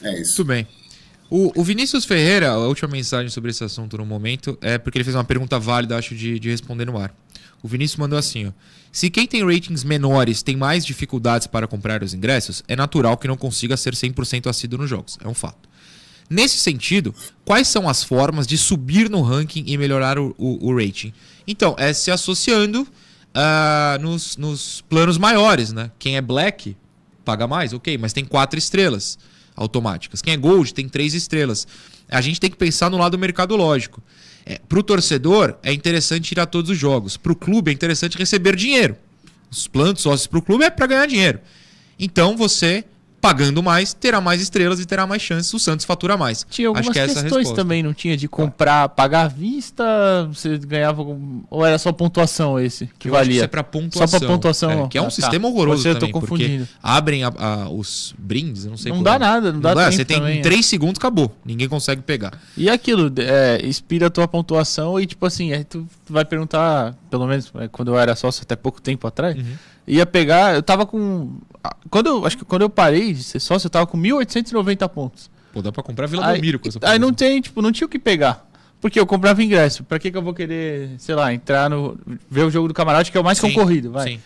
É 0.01 0.21
isso. 0.21 0.37
Muito 0.37 0.45
bem. 0.45 0.67
O, 1.29 1.59
o, 1.59 1.63
Vinícius 1.63 2.05
Ferreira, 2.05 2.51
a 2.51 2.57
última 2.57 2.89
mensagem 2.89 3.29
sobre 3.29 3.51
esse 3.51 3.63
assunto 3.63 3.97
no 3.97 4.05
momento, 4.05 4.57
é 4.61 4.77
porque 4.77 4.97
ele 4.97 5.03
fez 5.03 5.15
uma 5.15 5.25
pergunta 5.25 5.59
válida, 5.59 5.97
acho, 5.97 6.15
de, 6.15 6.39
de 6.39 6.49
responder 6.49 6.85
no 6.85 6.97
ar. 6.97 7.13
O 7.61 7.67
Vinícius 7.67 7.97
mandou 7.97 8.17
assim: 8.17 8.47
ó, 8.47 8.51
se 8.91 9.09
quem 9.09 9.27
tem 9.27 9.43
ratings 9.43 9.83
menores 9.83 10.41
tem 10.41 10.55
mais 10.55 10.85
dificuldades 10.85 11.47
para 11.47 11.67
comprar 11.67 12.01
os 12.01 12.13
ingressos, 12.13 12.63
é 12.67 12.75
natural 12.75 13.17
que 13.17 13.27
não 13.27 13.35
consiga 13.35 13.75
ser 13.75 13.93
100% 13.93 14.47
assíduo 14.47 14.79
nos 14.79 14.89
jogos. 14.89 15.17
É 15.21 15.27
um 15.27 15.33
fato. 15.33 15.67
Nesse 16.29 16.59
sentido, 16.59 17.13
quais 17.45 17.67
são 17.67 17.87
as 17.87 18.03
formas 18.03 18.45
de 18.45 18.57
subir 18.57 19.09
no 19.09 19.21
ranking 19.21 19.63
e 19.67 19.77
melhorar 19.77 20.19
o, 20.19 20.35
o, 20.37 20.69
o 20.69 20.77
rating? 20.77 21.13
Então, 21.45 21.75
é 21.77 21.93
se 21.93 22.11
associando 22.11 22.81
uh, 22.81 24.01
nos, 24.01 24.35
nos 24.35 24.81
planos 24.89 25.17
maiores, 25.17 25.71
né? 25.71 25.91
Quem 25.97 26.17
é 26.17 26.21
black 26.21 26.75
paga 27.23 27.47
mais, 27.47 27.73
ok, 27.73 27.97
mas 27.97 28.13
tem 28.13 28.23
quatro 28.23 28.57
estrelas 28.57 29.17
automáticas. 29.57 30.21
Quem 30.21 30.33
é 30.33 30.37
gold 30.37 30.73
tem 30.73 30.87
três 30.87 31.13
estrelas. 31.13 31.67
A 32.07 32.21
gente 32.21 32.39
tem 32.39 32.49
que 32.49 32.55
pensar 32.55 32.89
no 32.89 32.97
lado 32.97 33.17
mercadológico. 33.17 34.01
É, 34.45 34.59
para 34.59 34.79
o 34.79 34.83
torcedor, 34.83 35.57
é 35.61 35.73
interessante 35.73 36.31
ir 36.31 36.39
a 36.39 36.45
todos 36.45 36.71
os 36.71 36.77
jogos. 36.77 37.17
Para 37.17 37.33
o 37.33 37.35
clube, 37.35 37.71
é 37.71 37.73
interessante 37.73 38.17
receber 38.17 38.55
dinheiro. 38.55 38.95
Os 39.51 39.67
planos 39.67 40.01
sócios 40.01 40.27
para 40.27 40.39
o 40.39 40.41
clube 40.41 40.63
é 40.63 40.69
para 40.69 40.87
ganhar 40.87 41.05
dinheiro. 41.05 41.39
Então 41.99 42.37
você 42.37 42.85
pagando 43.21 43.61
mais, 43.63 43.93
terá 43.93 44.21
mais 44.21 44.41
estrelas 44.41 44.79
e 44.79 44.85
terá 44.85 45.07
mais 45.07 45.21
chances, 45.21 45.53
o 45.53 45.59
Santos 45.59 45.85
fatura 45.85 46.15
mais. 46.15 46.45
Tinha 46.49 46.67
algumas 46.67 46.87
Acho 46.87 46.93
que 46.93 46.99
é 46.99 47.07
questões 47.07 47.51
também, 47.51 47.81
não 47.81 47.93
tinha? 47.93 48.15
De 48.15 48.27
comprar, 48.27 48.89
pagar 48.89 49.25
à 49.25 49.27
vista, 49.27 49.83
você 50.31 50.57
ganhava. 50.57 51.03
Ou 51.49 51.65
era 51.65 51.77
só 51.77 51.91
pontuação 51.91 52.59
esse 52.59 52.89
que 52.97 53.09
eu 53.09 53.13
valia? 53.13 53.41
Acho 53.41 53.49
que 53.49 53.59
é 53.59 53.63
pontuação. 53.63 54.07
Só 54.07 54.19
pra 54.19 54.27
pontuação. 54.27 54.85
É, 54.85 54.87
que 54.87 54.97
é 54.97 55.01
um 55.01 55.05
ah, 55.05 55.07
tá. 55.07 55.15
sistema 55.15 55.47
horroroso 55.47 55.83
você, 55.83 55.93
também, 55.93 56.09
eu 56.09 56.13
tô 56.13 56.19
confundindo. 56.19 56.67
abrem 56.81 57.23
a, 57.23 57.33
a, 57.35 57.69
os 57.69 58.13
brindes, 58.17 58.65
não 58.65 58.77
sei 58.77 58.91
Não 58.91 59.03
dá 59.03 59.15
é. 59.15 59.19
nada, 59.19 59.51
não 59.51 59.59
dá, 59.59 59.69
não 59.69 59.75
dá 59.75 59.91
Você 59.91 60.05
tem 60.05 60.17
também, 60.17 60.41
3 60.41 60.59
é. 60.59 60.63
segundos, 60.63 60.97
acabou. 60.97 61.35
Ninguém 61.43 61.67
consegue 61.67 62.01
pegar. 62.01 62.39
E 62.55 62.69
aquilo, 62.69 63.11
é, 63.17 63.65
inspira 63.65 64.07
a 64.07 64.09
tua 64.09 64.27
pontuação 64.27 64.99
e 64.99 65.05
tipo 65.05 65.25
assim, 65.25 65.53
aí 65.53 65.63
tu 65.63 65.87
vai 66.07 66.23
perguntar, 66.23 66.95
pelo 67.09 67.27
menos 67.27 67.51
é, 67.55 67.67
quando 67.67 67.89
eu 67.89 67.99
era 67.99 68.15
sócio 68.15 68.43
até 68.43 68.55
pouco 68.55 68.81
tempo 68.81 69.07
atrás. 69.07 69.35
Uhum 69.35 69.76
ia 69.87 70.05
pegar, 70.05 70.55
eu 70.55 70.61
tava 70.61 70.85
com 70.85 71.37
quando 71.89 72.07
eu 72.07 72.25
acho 72.25 72.37
que 72.37 72.45
quando 72.45 72.61
eu 72.61 72.69
parei 72.69 73.13
de 73.13 73.23
ser 73.23 73.39
sócio, 73.39 73.67
eu 73.67 73.71
tava 73.71 73.87
com 73.87 73.97
1890 73.97 74.87
pontos. 74.89 75.29
Pô, 75.53 75.61
dá 75.61 75.71
para 75.71 75.83
comprar 75.83 76.07
Vila 76.07 76.25
aí, 76.25 76.33
Belmiro 76.33 76.59
com 76.59 76.67
essa 76.67 76.79
Aí 76.83 76.99
não 76.99 77.13
tem, 77.13 77.41
tipo, 77.41 77.61
não 77.61 77.71
tinha 77.71 77.85
o 77.85 77.89
que 77.89 77.97
pegar. 77.97 78.45
Porque 78.79 78.99
eu 78.99 79.07
comprava 79.07 79.41
ingresso. 79.41 79.83
Para 79.83 79.97
que 79.97 80.11
que 80.11 80.17
eu 80.17 80.21
vou 80.21 80.33
querer, 80.33 80.91
sei 80.99 81.15
lá, 81.15 81.33
entrar 81.33 81.69
no 81.69 81.97
ver 82.29 82.43
o 82.43 82.51
jogo 82.51 82.67
do 82.67 82.73
camarote 82.73 83.11
que 83.11 83.17
é 83.17 83.21
o 83.21 83.23
mais 83.23 83.37
sim, 83.37 83.47
concorrido, 83.47 83.91
vai. 83.91 84.11
Sim. 84.11 84.19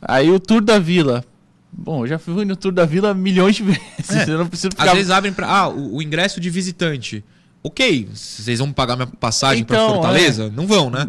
Aí 0.00 0.30
o 0.30 0.40
Tour 0.40 0.62
da 0.62 0.78
Vila. 0.78 1.24
Bom, 1.70 2.04
eu 2.04 2.08
já 2.08 2.18
fui 2.18 2.44
no 2.46 2.56
Tour 2.56 2.72
da 2.72 2.86
Vila 2.86 3.12
milhões 3.12 3.56
de 3.56 3.64
vezes. 3.64 4.10
É. 4.10 4.30
Eu 4.30 4.38
não 4.38 4.46
preciso 4.46 4.70
ficar... 4.70 4.84
Às 4.84 4.92
vezes 4.92 5.10
abrem 5.10 5.32
para 5.32 5.46
ah, 5.46 5.68
o, 5.68 5.96
o, 5.96 6.02
ingresso 6.02 6.40
de 6.40 6.48
visitante. 6.48 7.22
OK, 7.62 8.08
vocês 8.14 8.60
vão 8.60 8.72
pagar 8.72 8.96
minha 8.96 9.06
passagem 9.06 9.62
então, 9.62 9.76
para 9.76 9.94
Fortaleza? 9.94 10.44
É... 10.44 10.50
Não 10.50 10.66
vão, 10.66 10.88
né? 10.88 11.06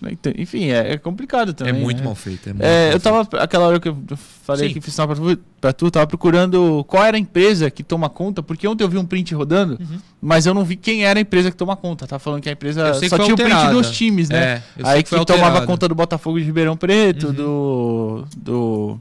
Né? 0.00 0.10
Então, 0.12 0.32
enfim, 0.36 0.70
é, 0.70 0.92
é, 0.92 0.98
complicado 0.98 1.52
também. 1.52 1.74
É 1.74 1.76
muito 1.76 1.98
né? 1.98 2.04
mal 2.04 2.14
feito. 2.14 2.48
É 2.48 2.52
muito 2.52 2.64
é, 2.64 2.84
mal 2.86 2.92
eu 2.92 3.00
tava, 3.00 3.24
feito. 3.24 3.42
aquela 3.42 3.66
hora 3.66 3.80
que 3.80 3.88
eu 3.88 3.98
falei 4.44 4.68
Sim. 4.68 4.74
que 4.74 4.80
fiz 4.80 4.94
sinal 4.94 5.08
pra 5.08 5.16
tu, 5.16 5.38
pra 5.60 5.72
tu, 5.72 5.90
tava 5.90 6.06
procurando 6.06 6.84
qual 6.86 7.04
era 7.04 7.16
a 7.16 7.20
empresa 7.20 7.70
que 7.70 7.82
toma 7.82 8.08
conta, 8.08 8.42
porque 8.42 8.66
ontem 8.66 8.84
eu 8.84 8.88
vi 8.88 8.96
um 8.96 9.04
print 9.04 9.34
rodando, 9.34 9.76
uhum. 9.80 9.98
mas 10.20 10.46
eu 10.46 10.54
não 10.54 10.64
vi 10.64 10.76
quem 10.76 11.04
era 11.04 11.18
a 11.18 11.22
empresa 11.22 11.50
que 11.50 11.56
toma 11.56 11.76
conta. 11.76 12.06
Tava 12.06 12.20
falando 12.20 12.42
que 12.42 12.48
a 12.48 12.52
empresa 12.52 12.94
só 12.94 13.18
tinha 13.18 13.32
alterada. 13.32 13.54
o 13.54 13.58
print 13.58 13.72
dos 13.72 13.90
times, 13.90 14.28
né? 14.28 14.38
É, 14.38 14.62
Aí 14.84 15.02
que, 15.02 15.16
que 15.16 15.24
tomava 15.24 15.66
conta 15.66 15.88
do 15.88 15.94
Botafogo 15.94 16.38
de 16.38 16.44
Ribeirão 16.44 16.76
Preto, 16.76 17.28
uhum. 17.28 17.32
do. 17.32 18.24
do 18.36 19.00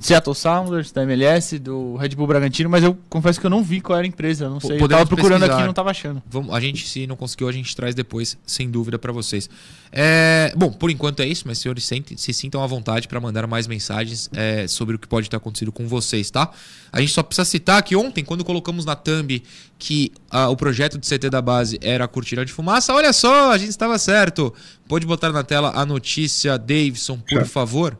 Seattle 0.00 0.34
Sounders, 0.34 0.92
da 0.92 1.02
MLS, 1.02 1.58
do 1.58 1.96
Red 1.96 2.10
Bull 2.10 2.26
Bragantino, 2.26 2.68
mas 2.68 2.84
eu 2.84 2.96
confesso 3.08 3.40
que 3.40 3.46
eu 3.46 3.50
não 3.50 3.62
vi 3.62 3.80
qual 3.80 3.98
era 3.98 4.06
a 4.06 4.08
empresa, 4.08 4.44
eu 4.44 4.50
não 4.50 4.60
sei. 4.60 4.78
Podemos 4.78 4.90
eu 4.90 4.96
tava 4.98 5.06
procurando 5.06 5.40
pesquisar. 5.40 5.54
aqui 5.54 5.62
e 5.62 5.66
não 5.66 5.72
tava 5.72 5.90
achando. 5.90 6.22
Vamos, 6.28 6.54
a 6.54 6.60
gente, 6.60 6.86
se 6.86 7.06
não 7.06 7.16
conseguiu, 7.16 7.48
a 7.48 7.52
gente 7.52 7.74
traz 7.74 7.94
depois, 7.94 8.36
sem 8.46 8.70
dúvida, 8.70 8.98
para 8.98 9.12
vocês. 9.12 9.48
É, 9.90 10.52
bom, 10.56 10.70
por 10.72 10.90
enquanto 10.90 11.20
é 11.20 11.26
isso, 11.26 11.44
mas 11.46 11.58
senhores, 11.58 11.88
se 12.16 12.32
sintam 12.32 12.62
à 12.62 12.66
vontade 12.66 13.08
para 13.08 13.20
mandar 13.20 13.46
mais 13.46 13.66
mensagens 13.66 14.30
é, 14.34 14.66
sobre 14.66 14.96
o 14.96 14.98
que 14.98 15.06
pode 15.06 15.26
estar 15.26 15.38
acontecendo 15.38 15.72
com 15.72 15.86
vocês, 15.86 16.30
tá? 16.30 16.50
A 16.92 17.00
gente 17.00 17.12
só 17.12 17.22
precisa 17.22 17.44
citar 17.44 17.82
que 17.82 17.96
ontem, 17.96 18.24
quando 18.24 18.44
colocamos 18.44 18.84
na 18.84 18.94
thumb 18.94 19.42
que 19.78 20.12
a, 20.30 20.48
o 20.48 20.56
projeto 20.56 20.98
de 20.98 21.06
CT 21.06 21.30
da 21.30 21.42
base 21.42 21.78
era 21.82 22.04
a 22.04 22.08
cortina 22.08 22.44
de 22.44 22.52
fumaça, 22.52 22.92
olha 22.94 23.12
só, 23.12 23.50
a 23.52 23.58
gente 23.58 23.70
estava 23.70 23.98
certo. 23.98 24.52
Pode 24.86 25.06
botar 25.06 25.32
na 25.32 25.42
tela 25.42 25.72
a 25.74 25.84
notícia, 25.86 26.58
Davidson, 26.58 27.18
por 27.18 27.46
favor. 27.46 27.98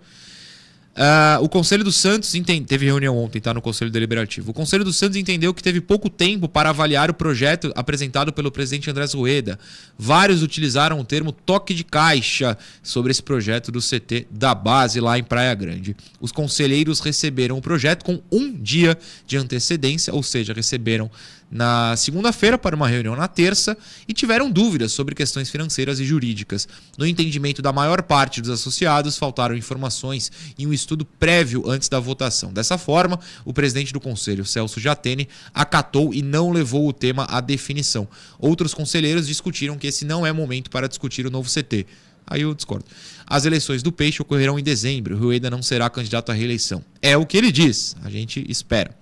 Uh, 0.92 1.42
o 1.42 1.48
Conselho 1.48 1.82
do 1.82 1.90
Santos 1.90 2.34
entende... 2.34 2.66
teve 2.66 2.84
reunião 2.84 3.16
ontem, 3.16 3.40
tá? 3.40 3.54
No 3.54 3.62
Conselho 3.62 3.90
Deliberativo. 3.90 4.50
O 4.50 4.54
Conselho 4.54 4.84
do 4.84 4.92
Santos 4.92 5.16
entendeu 5.16 5.54
que 5.54 5.62
teve 5.62 5.80
pouco 5.80 6.10
tempo 6.10 6.46
para 6.48 6.68
avaliar 6.68 7.10
o 7.10 7.14
projeto 7.14 7.72
apresentado 7.74 8.30
pelo 8.30 8.50
presidente 8.50 8.90
Andrés 8.90 9.14
Rueda. 9.14 9.58
Vários 9.98 10.42
utilizaram 10.42 11.00
o 11.00 11.04
termo 11.04 11.32
toque 11.32 11.72
de 11.72 11.82
caixa 11.82 12.58
sobre 12.82 13.10
esse 13.10 13.22
projeto 13.22 13.72
do 13.72 13.80
CT 13.80 14.26
da 14.30 14.54
base 14.54 15.00
lá 15.00 15.18
em 15.18 15.24
Praia 15.24 15.54
Grande. 15.54 15.96
Os 16.20 16.30
conselheiros 16.30 17.00
receberam 17.00 17.56
o 17.56 17.62
projeto 17.62 18.04
com 18.04 18.20
um 18.30 18.52
dia 18.52 18.98
de 19.26 19.38
antecedência, 19.38 20.12
ou 20.12 20.22
seja, 20.22 20.52
receberam 20.52 21.10
na 21.52 21.94
segunda-feira 21.96 22.56
para 22.56 22.74
uma 22.74 22.88
reunião 22.88 23.14
na 23.14 23.28
terça 23.28 23.76
e 24.08 24.14
tiveram 24.14 24.50
dúvidas 24.50 24.92
sobre 24.92 25.14
questões 25.14 25.50
financeiras 25.50 26.00
e 26.00 26.04
jurídicas. 26.04 26.66
No 26.96 27.06
entendimento 27.06 27.60
da 27.60 27.70
maior 27.70 28.02
parte 28.02 28.40
dos 28.40 28.48
associados, 28.48 29.18
faltaram 29.18 29.54
informações 29.54 30.32
e 30.58 30.66
um 30.66 30.72
estudo 30.72 31.04
prévio 31.04 31.68
antes 31.68 31.90
da 31.90 32.00
votação. 32.00 32.50
Dessa 32.52 32.78
forma, 32.78 33.20
o 33.44 33.52
presidente 33.52 33.92
do 33.92 34.00
conselho, 34.00 34.46
Celso 34.46 34.80
Jatene, 34.80 35.28
acatou 35.52 36.14
e 36.14 36.22
não 36.22 36.50
levou 36.50 36.88
o 36.88 36.92
tema 36.92 37.26
à 37.28 37.40
definição. 37.42 38.08
Outros 38.38 38.72
conselheiros 38.72 39.26
discutiram 39.26 39.76
que 39.76 39.86
esse 39.86 40.06
não 40.06 40.24
é 40.24 40.32
momento 40.32 40.70
para 40.70 40.88
discutir 40.88 41.26
o 41.26 41.30
novo 41.30 41.50
CT. 41.50 41.86
Aí 42.26 42.42
eu 42.42 42.54
discordo. 42.54 42.86
As 43.26 43.44
eleições 43.44 43.82
do 43.82 43.92
Peixe 43.92 44.22
ocorrerão 44.22 44.58
em 44.58 44.62
dezembro. 44.62 45.16
O 45.16 45.18
Rueda 45.18 45.50
não 45.50 45.62
será 45.62 45.90
candidato 45.90 46.30
à 46.30 46.34
reeleição. 46.34 46.82
É 47.02 47.14
o 47.16 47.26
que 47.26 47.36
ele 47.36 47.52
diz. 47.52 47.94
A 48.02 48.08
gente 48.08 48.42
espera. 48.48 49.01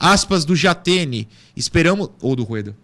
Aspas 0.00 0.46
do 0.46 0.56
Jatene. 0.56 1.28
Esperamos. 1.54 2.08
Ou 2.22 2.34
do 2.34 2.42
Rueda. 2.42 2.74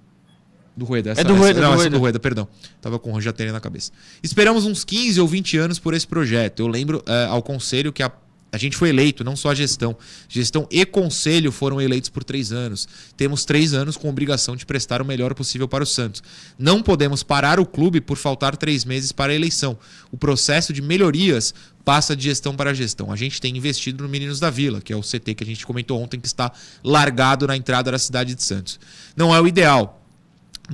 Do 0.76 0.84
Rueda. 0.84 1.12
Essa, 1.12 1.22
é 1.22 1.24
do 1.24 1.34
Rueda. 1.34 1.58
Essa, 1.58 1.60
não, 1.62 1.70
do 1.70 1.78
essa 1.78 1.86
é 1.86 1.90
do 1.90 1.98
Rueda, 1.98 2.20
perdão. 2.20 2.46
Tava 2.82 2.98
com 2.98 3.14
o 3.14 3.20
Jatene 3.20 3.50
na 3.50 3.60
cabeça. 3.60 3.90
Esperamos 4.22 4.66
uns 4.66 4.84
15 4.84 5.18
ou 5.20 5.26
20 5.26 5.56
anos 5.56 5.78
por 5.78 5.94
esse 5.94 6.06
projeto. 6.06 6.60
Eu 6.60 6.68
lembro 6.68 7.02
é, 7.06 7.24
ao 7.24 7.42
conselho 7.42 7.92
que 7.92 8.02
a 8.02 8.12
a 8.57 8.59
gente 8.59 8.74
foi 8.74 8.88
eleito, 8.88 9.22
não 9.22 9.36
só 9.36 9.50
a 9.50 9.54
gestão. 9.54 9.94
Gestão 10.28 10.66
e 10.70 10.86
conselho 10.86 11.52
foram 11.52 11.78
eleitos 11.78 12.09
por 12.09 12.24
três 12.24 12.52
anos. 12.52 12.88
Temos 13.14 13.44
três 13.44 13.74
anos 13.74 13.98
com 13.98 14.09
obrigação 14.09 14.57
de 14.57 14.64
prestar 14.64 15.02
o 15.02 15.04
melhor 15.04 15.34
possível 15.34 15.68
para 15.68 15.84
o 15.84 15.86
Santos. 15.86 16.22
Não 16.59 16.82
podemos 16.82 17.22
parar 17.22 17.61
o 17.61 17.66
clube 17.66 18.00
por 18.00 18.16
faltar 18.16 18.57
três 18.57 18.82
meses 18.86 19.12
para 19.12 19.30
a 19.30 19.34
eleição. 19.34 19.78
O 20.11 20.16
processo 20.16 20.72
de 20.72 20.80
melhorias 20.80 21.52
passa 21.84 22.16
de 22.16 22.24
gestão 22.24 22.57
para 22.57 22.72
gestão. 22.72 23.12
A 23.12 23.16
gente 23.16 23.42
tem 23.42 23.54
investido 23.54 24.02
no 24.02 24.09
Meninos 24.09 24.40
da 24.40 24.48
Vila, 24.48 24.80
que 24.80 24.90
é 24.90 24.96
o 24.96 25.02
CT 25.02 25.34
que 25.34 25.44
a 25.44 25.46
gente 25.46 25.66
comentou 25.66 26.00
ontem, 26.00 26.18
que 26.18 26.26
está 26.26 26.50
largado 26.82 27.46
na 27.46 27.59
entrada 27.59 27.92
da 27.92 27.98
cidade 27.98 28.34
de 28.34 28.42
Santos. 28.42 28.80
Não 29.14 29.34
é 29.34 29.40
o 29.40 29.46
ideal, 29.46 30.02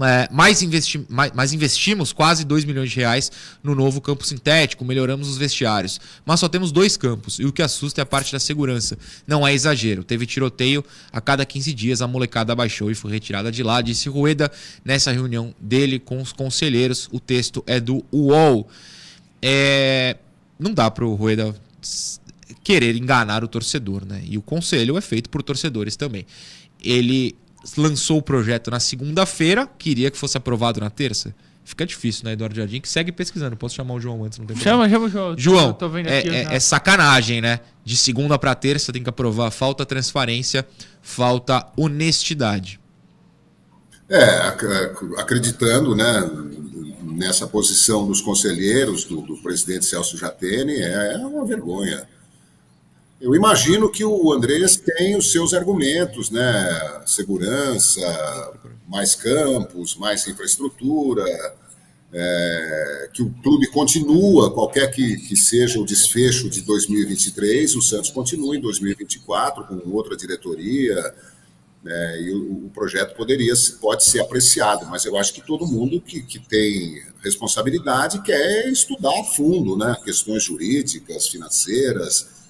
é, 0.01 0.27
mais, 0.33 0.63
investi 0.63 1.05
mais, 1.09 1.33
mais, 1.33 1.53
investimos 1.53 2.13
quase 2.13 2.45
2 2.45 2.65
milhões 2.65 2.91
de 2.91 2.97
reais 2.97 3.31
no 3.63 3.75
novo 3.75 4.01
campo 4.01 4.25
sintético, 4.27 4.85
melhoramos 4.85 5.29
os 5.29 5.37
vestiários. 5.37 6.01
Mas 6.25 6.41
só 6.41 6.49
temos 6.49 6.73
dois 6.73 6.97
campos, 6.97 7.39
e 7.39 7.45
o 7.45 7.53
que 7.53 7.63
assusta 7.63 8.01
é 8.01 8.03
a 8.03 8.07
parte 8.07 8.33
da 8.33 8.41
segurança. 8.41 8.97
Não 9.27 9.47
é 9.47 9.53
exagero, 9.53 10.03
teve 10.03 10.25
tiroteio 10.25 10.83
a 11.13 11.21
cada 11.21 11.45
15 11.45 11.75
dias, 11.75 12.01
a 12.01 12.07
molecada 12.07 12.55
baixou 12.55 12.91
e 12.91 12.95
foi 12.95 13.11
retirada 13.11 13.53
de 13.53 13.63
lá, 13.63 13.83
disse 13.83 14.09
Rueda 14.09 14.51
nessa 14.85 15.13
reunião 15.13 15.55
dele 15.61 15.99
com 15.99 16.23
os 16.23 16.33
conselheiros. 16.33 17.09
O 17.13 17.21
texto 17.21 17.63
é 17.67 17.79
do 17.79 18.05
UOL. 18.11 18.69
É, 19.43 20.17
não 20.59 20.73
dá 20.73 20.91
para 20.91 21.05
o 21.05 21.15
Rueda 21.15 21.55
querer 22.63 22.97
enganar 22.97 23.43
o 23.43 23.49
torcedor, 23.49 24.05
né? 24.07 24.23
E 24.25 24.39
o 24.39 24.43
conselho 24.43 24.97
é 24.97 25.01
feito 25.01 25.29
por 25.29 25.43
torcedores 25.43 25.97
também. 25.97 26.25
Ele 26.81 27.35
lançou 27.77 28.19
o 28.19 28.23
projeto 28.23 28.71
na 28.71 28.81
segunda-feira, 28.81 29.69
queria 29.79 30.11
que 30.11 30.19
fosse 30.19 30.37
aprovado 30.37 30.81
na 30.81 30.91
terça. 30.91 31.35
Fica 31.65 31.87
difícil, 31.87 32.25
né, 32.25 32.33
Eduardo 32.33 32.57
Jardim? 32.57 32.81
Que 32.81 32.89
segue 32.89 33.13
pesquisando. 33.13 33.57
Posso 33.57 33.77
chamar 33.77 33.95
o 33.95 34.01
João 34.01 34.25
antes, 34.25 34.39
não 34.39 34.47
tem 34.47 34.57
Chama, 34.57 34.89
chama 34.89 35.07
o 35.07 35.09
João. 35.09 35.35
João, 35.39 35.79
é, 36.07 36.19
aqui, 36.19 36.29
é, 36.29 36.55
é, 36.55 36.61
sacanagem, 36.61 37.41
né? 37.41 37.61
De 37.85 37.97
segunda 37.97 38.37
para 38.37 38.55
terça 38.55 38.93
tem 38.93 39.03
que 39.03 39.09
aprovar. 39.09 39.51
Falta 39.53 39.87
transparência, 39.87 40.67
falta 41.01 41.69
honestidade. 41.77 42.81
É, 44.09 44.55
acreditando, 45.19 45.95
né, 45.95 46.31
nessa 47.03 47.47
posição 47.47 48.07
dos 48.07 48.21
conselheiros, 48.21 49.05
do, 49.05 49.21
do 49.21 49.37
presidente 49.37 49.85
Celso 49.85 50.17
Jatene, 50.17 50.81
é 50.81 51.17
uma 51.19 51.47
vergonha. 51.47 52.07
Eu 53.23 53.37
imagino 53.37 53.89
que 53.89 54.05
o 54.05 54.33
Andrés 54.33 54.77
tem 54.77 55.17
os 55.17 55.31
seus 55.31 55.55
argumentos, 55.55 56.29
né? 56.29 57.03
Segurança, 57.07 58.01
mais 58.89 59.15
campos, 59.15 59.95
mais 59.95 60.27
infraestrutura, 60.27 61.25
é, 62.13 63.11
que 63.13 63.23
o 63.23 63.31
clube 63.41 63.69
continua, 63.69 64.53
qualquer 64.53 64.91
que, 64.91 65.19
que 65.19 65.37
seja 65.37 65.79
o 65.79 65.87
desfecho 65.87 66.51
de 66.51 66.63
2023, 66.63 67.77
o 67.77 67.81
Santos 67.81 68.11
continua 68.11 68.57
em 68.57 68.61
2024 68.61 69.69
com 69.69 69.91
outra 69.91 70.17
diretoria, 70.17 71.15
né, 71.83 72.23
e 72.23 72.31
o, 72.33 72.67
o, 72.67 72.71
projeto 72.71 73.17
poderia 73.17 73.55
pode 73.81 74.05
ser 74.05 74.21
apreciado, 74.21 74.87
mas 74.87 75.05
eu 75.05 75.17
acho 75.17 75.33
que 75.33 75.41
todo 75.41 75.67
mundo 75.67 76.01
que, 76.01 76.23
que 76.23 76.39
tem 76.39 77.03
responsabilidade 77.23 78.23
quer 78.23 78.69
estudar 78.69 79.19
a 79.21 79.25
fundo, 79.25 79.77
né, 79.77 79.97
questões 80.05 80.43
jurídicas, 80.43 81.29
financeiras, 81.29 82.42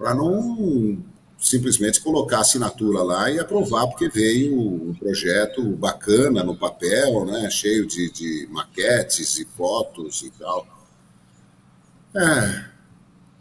para 0.00 0.14
não 0.14 0.96
simplesmente 1.38 2.00
colocar 2.00 2.38
a 2.38 2.40
assinatura 2.40 3.02
lá 3.02 3.30
e 3.30 3.38
aprovar, 3.38 3.86
porque 3.86 4.08
veio 4.08 4.58
um 4.58 4.94
projeto 4.94 5.62
bacana 5.76 6.42
no 6.42 6.56
papel, 6.56 7.26
né, 7.26 7.50
cheio 7.50 7.86
de, 7.86 8.10
de 8.10 8.48
maquetes 8.50 9.38
e 9.38 9.44
fotos 9.44 10.22
e 10.22 10.30
tal. 10.30 10.66
É, 12.16 12.64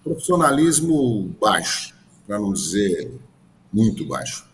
profissionalismo 0.03 1.34
baixo, 1.39 1.95
para 2.28 2.38
não 2.38 2.51
dizer 2.51 3.10
muito 3.72 4.05
baixo. 4.05 4.45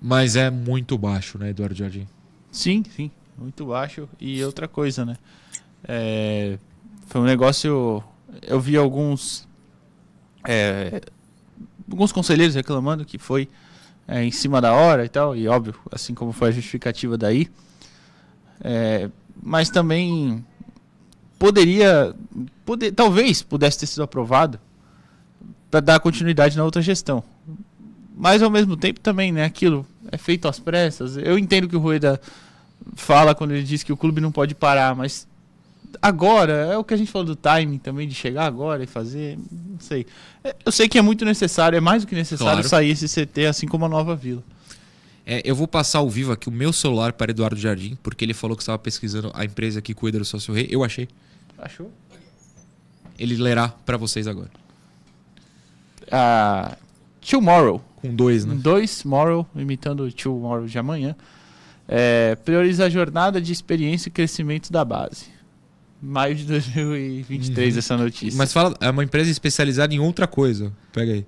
Mas 0.00 0.34
é 0.34 0.50
muito 0.50 0.98
baixo, 0.98 1.38
né, 1.38 1.50
Eduardo 1.50 1.76
Jardim? 1.76 2.08
Sim, 2.50 2.82
sim, 2.96 3.12
muito 3.38 3.66
baixo. 3.66 4.08
E 4.20 4.42
outra 4.42 4.66
coisa, 4.66 5.04
né? 5.04 5.16
É, 5.84 6.58
foi 7.06 7.20
um 7.20 7.24
negócio. 7.24 8.02
Eu 8.42 8.60
vi 8.60 8.76
alguns. 8.76 9.46
É, 10.44 11.00
alguns 11.90 12.12
conselheiros 12.12 12.54
reclamando 12.54 13.04
que 13.04 13.18
foi 13.18 13.48
é, 14.06 14.24
em 14.24 14.30
cima 14.30 14.60
da 14.60 14.72
hora 14.72 15.04
e 15.04 15.08
tal, 15.08 15.36
e 15.36 15.46
óbvio, 15.46 15.74
assim 15.90 16.14
como 16.14 16.32
foi 16.32 16.48
a 16.48 16.52
justificativa 16.52 17.16
daí. 17.16 17.48
É, 18.60 19.08
mas 19.42 19.70
também 19.70 20.44
poderia. 21.38 22.14
Poder, 22.64 22.92
talvez 22.92 23.42
pudesse 23.42 23.80
ter 23.80 23.86
sido 23.86 24.02
aprovado 24.02 24.60
para 25.70 25.80
dar 25.80 26.00
continuidade 26.00 26.56
na 26.56 26.64
outra 26.64 26.82
gestão. 26.82 27.24
Mas 28.14 28.42
ao 28.42 28.50
mesmo 28.50 28.76
tempo 28.76 29.00
também, 29.00 29.32
né, 29.32 29.44
aquilo 29.44 29.86
é 30.10 30.18
feito 30.18 30.46
às 30.46 30.58
pressas. 30.58 31.16
Eu 31.16 31.38
entendo 31.38 31.68
que 31.68 31.74
o 31.74 31.80
Rueda 31.80 32.20
fala 32.94 33.34
quando 33.34 33.52
ele 33.52 33.62
diz 33.62 33.82
que 33.82 33.92
o 33.92 33.96
clube 33.96 34.20
não 34.20 34.30
pode 34.30 34.54
parar, 34.54 34.94
mas 34.94 35.26
agora 36.00 36.52
é 36.72 36.76
o 36.76 36.84
que 36.84 36.94
a 36.94 36.96
gente 36.96 37.10
falou 37.10 37.26
do 37.26 37.36
timing 37.36 37.78
também 37.78 38.08
de 38.08 38.14
chegar 38.14 38.46
agora 38.46 38.82
e 38.82 38.86
fazer, 38.86 39.38
não 39.50 39.80
sei. 39.80 40.06
É, 40.42 40.54
eu 40.64 40.72
sei 40.72 40.88
que 40.88 40.98
é 40.98 41.02
muito 41.02 41.24
necessário, 41.24 41.76
é 41.76 41.80
mais 41.80 42.02
do 42.02 42.08
que 42.08 42.14
necessário 42.14 42.62
claro. 42.62 42.68
sair 42.68 42.90
esse 42.90 43.08
CT 43.08 43.46
assim 43.46 43.66
como 43.66 43.84
a 43.84 43.88
Nova 43.88 44.14
Vila. 44.14 44.42
É, 45.24 45.40
eu 45.44 45.54
vou 45.54 45.68
passar 45.68 45.98
ao 45.98 46.10
vivo 46.10 46.32
aqui 46.32 46.48
o 46.48 46.52
meu 46.52 46.72
celular 46.72 47.12
para 47.12 47.30
Eduardo 47.30 47.56
Jardim, 47.56 47.96
porque 48.02 48.24
ele 48.24 48.34
falou 48.34 48.56
que 48.56 48.62
estava 48.62 48.78
pesquisando 48.78 49.30
a 49.34 49.44
empresa 49.44 49.80
que 49.80 49.94
cuida 49.94 50.18
do 50.18 50.24
sócio 50.24 50.52
rei. 50.52 50.66
Eu 50.70 50.82
achei. 50.82 51.08
Achou? 51.58 51.90
Ele 53.18 53.36
lerá 53.36 53.68
para 53.68 53.96
vocês 53.96 54.26
agora. 54.26 54.50
Uh, 56.08 56.76
tomorrow. 57.20 57.82
Com 58.02 58.12
dois, 58.12 58.44
né? 58.44 58.56
Dois, 58.56 59.04
Morrow, 59.04 59.46
imitando 59.54 60.00
o 60.02 60.12
Tomorrow 60.12 60.66
de 60.66 60.76
amanhã. 60.76 61.14
É, 61.86 62.34
prioriza 62.44 62.86
a 62.86 62.90
jornada 62.90 63.40
de 63.40 63.52
experiência 63.52 64.08
e 64.08 64.12
crescimento 64.12 64.72
da 64.72 64.84
base. 64.84 65.26
Maio 66.02 66.34
de 66.34 66.44
2023, 66.44 67.74
uhum. 67.74 67.78
essa 67.78 67.96
notícia. 67.96 68.36
Mas 68.36 68.52
fala, 68.52 68.76
é 68.80 68.90
uma 68.90 69.04
empresa 69.04 69.30
especializada 69.30 69.94
em 69.94 70.00
outra 70.00 70.26
coisa. 70.26 70.72
Pega 70.92 71.12
aí. 71.12 71.26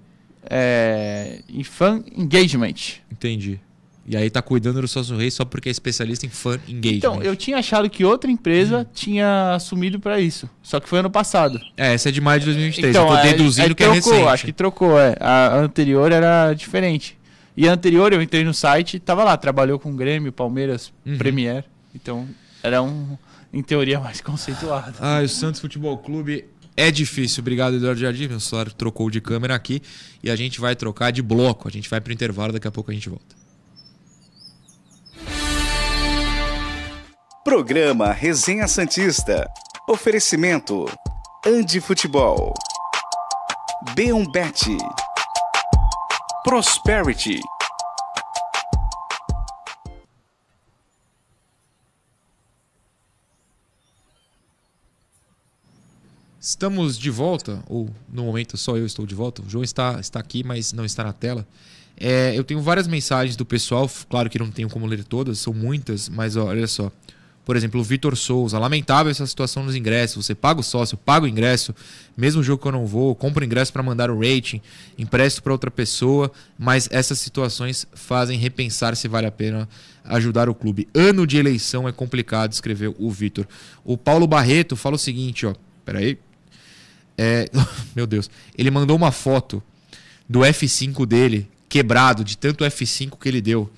É, 0.51 1.41
em 1.49 1.63
fan 1.63 2.03
engagement. 2.17 2.75
Entendi. 3.11 3.61
E 4.07 4.17
aí 4.17 4.29
tá 4.29 4.43
cuidando 4.43 4.81
do 4.83 4.89
sócio 4.89 5.17
rei 5.17 5.31
só 5.31 5.45
porque 5.45 5.69
é 5.69 5.73
especialista 5.73 6.27
em 6.27 6.29
fan 6.29 6.59
engagement. 6.69 6.97
Então, 6.97 7.23
eu 7.23 7.35
tinha 7.35 7.57
achado 7.57 7.89
que 7.89 8.05
outra 8.05 8.31
empresa 8.31 8.81
hum. 8.81 8.87
tinha 8.93 9.55
assumido 9.55 9.99
para 9.99 10.21
isso. 10.21 10.49
Só 10.63 10.79
que 10.79 10.89
foi 10.89 10.99
ano 10.99 11.11
passado. 11.11 11.59
É, 11.77 11.95
essa 11.95 12.11
é 12.11 12.13
de 12.13 12.21
maio 12.21 12.41
de 12.41 12.47
2023. 12.47 12.95
Então, 12.95 13.09
eu 13.09 13.15
tô 13.15 13.19
é, 13.19 13.31
deduzindo 13.31 13.67
é, 13.67 13.69
que 13.69 13.75
trocou, 13.77 13.93
é 13.93 13.97
recente. 13.97 14.29
Acho 14.29 14.45
que 14.45 14.53
trocou, 14.53 15.01
é. 15.01 15.17
A 15.21 15.57
anterior 15.57 16.13
era 16.13 16.53
diferente. 16.53 17.17
E 17.57 17.69
a 17.69 17.73
anterior 17.73 18.13
eu 18.13 18.21
entrei 18.21 18.45
no 18.45 18.53
site, 18.53 18.99
tava 18.99 19.25
lá, 19.25 19.37
trabalhou 19.37 19.79
com 19.79 19.95
Grêmio, 19.95 20.33
Palmeiras, 20.33 20.93
uhum. 21.07 21.17
Premier. 21.17 21.65
Então, 21.95 22.29
era 22.63 22.83
um, 22.83 23.17
em 23.55 23.63
teoria, 23.63 24.01
mais 24.01 24.21
conceituado. 24.21 24.97
Ah, 25.01 25.21
o 25.23 25.29
Santos 25.29 25.61
Futebol 25.61 25.97
Clube 25.99 26.45
é 26.77 26.91
difícil. 26.91 27.41
Obrigado, 27.41 27.77
Eduardo 27.77 28.01
Jardim. 28.01 28.27
Meu 28.27 28.41
celular 28.41 28.73
trocou 28.73 29.09
de 29.09 29.21
câmera 29.21 29.55
aqui. 29.55 29.81
E 30.23 30.31
a 30.31 30.35
gente 30.35 30.61
vai 30.61 30.75
trocar 30.75 31.13
de 31.13 31.23
bloco. 31.23 31.69
A 31.69 31.71
gente 31.71 31.89
vai 31.89 32.01
pro 32.01 32.13
intervalo, 32.13 32.53
daqui 32.53 32.67
a 32.67 32.73
pouco 32.73 32.91
a 32.91 32.95
gente 32.95 33.09
volta. 33.09 33.37
Programa 37.45 38.11
Resenha 38.13 38.67
Santista. 38.67 39.49
Oferecimento. 39.89 40.87
Andi 41.47 41.81
Futebol. 41.81 42.53
B1Bet. 43.95 44.77
Prosperity. 46.43 47.41
Estamos 56.45 56.99
de 56.99 57.09
volta, 57.09 57.65
ou 57.67 57.89
no 58.13 58.25
momento 58.25 58.59
só 58.59 58.77
eu 58.77 58.85
estou 58.85 59.07
de 59.07 59.15
volta. 59.15 59.41
O 59.41 59.49
João 59.49 59.65
está, 59.65 59.99
está 59.99 60.21
aqui, 60.21 60.45
mas 60.45 60.75
não 60.75 60.85
está 60.85 61.03
na 61.03 61.13
tela. 61.15 61.49
É, 61.97 62.35
eu 62.37 62.45
tenho 62.45 62.61
várias 62.61 62.87
mensagens 62.87 63.35
do 63.35 63.47
pessoal, 63.47 63.91
claro 64.11 64.29
que 64.29 64.39
não 64.39 64.51
tenho 64.51 64.69
como 64.69 64.85
ler 64.85 65.05
todas, 65.05 65.39
são 65.39 65.55
muitas, 65.55 66.07
mas 66.07 66.37
ó, 66.37 66.49
olha 66.49 66.67
só. 66.67 66.93
Por 67.47 67.57
exemplo, 67.57 67.81
o 67.81 67.83
Vitor 67.83 68.15
Souza. 68.15 68.59
Lamentável 68.59 69.11
essa 69.11 69.27
situação 69.27 69.65
nos 69.65 69.75
ingressos. 69.75 70.27
Você 70.27 70.35
paga 70.35 70.61
o 70.61 70.63
sócio, 70.63 70.99
paga 70.99 71.25
o 71.25 71.29
ingresso, 71.29 71.75
mesmo 72.15 72.43
jogo 72.43 72.61
que 72.61 72.69
eu 72.69 72.73
não 72.73 72.85
vou, 72.85 73.15
compra 73.15 73.43
o 73.43 73.47
ingresso 73.47 73.73
para 73.73 73.83
mandar 73.83 74.11
o 74.11 74.19
rating, 74.19 74.61
empresto 74.99 75.43
para 75.43 75.51
outra 75.51 75.71
pessoa, 75.71 76.31
mas 76.59 76.91
essas 76.93 77.21
situações 77.21 77.87
fazem 77.95 78.39
repensar 78.39 78.95
se 78.97 79.09
vale 79.09 79.27
a 79.27 79.33
pena 79.33 79.67
ajudar 80.05 80.51
o 80.51 80.55
clube. 80.55 80.89
Ano 80.95 81.27
de 81.27 81.39
eleição 81.39 81.89
é 81.89 81.93
complicado, 81.93 82.53
escreveu 82.53 82.95
o 82.99 83.11
Vitor. 83.11 83.49
O 83.83 83.97
Paulo 83.97 84.27
Barreto 84.27 84.77
fala 84.77 84.97
o 84.97 84.99
seguinte, 84.99 85.47
ó. 85.47 85.55
Peraí. 85.87 86.19
É, 87.17 87.49
meu 87.95 88.07
Deus. 88.07 88.31
Ele 88.57 88.71
mandou 88.71 88.97
uma 88.97 89.13
foto 89.13 89.63
do 90.29 90.41
F5 90.41 91.07
dele 91.07 91.49
quebrado, 91.69 92.25
de 92.25 92.37
tanto 92.37 92.65
F5 92.65 93.19
que 93.19 93.29
ele 93.29 93.41
deu. 93.41 93.71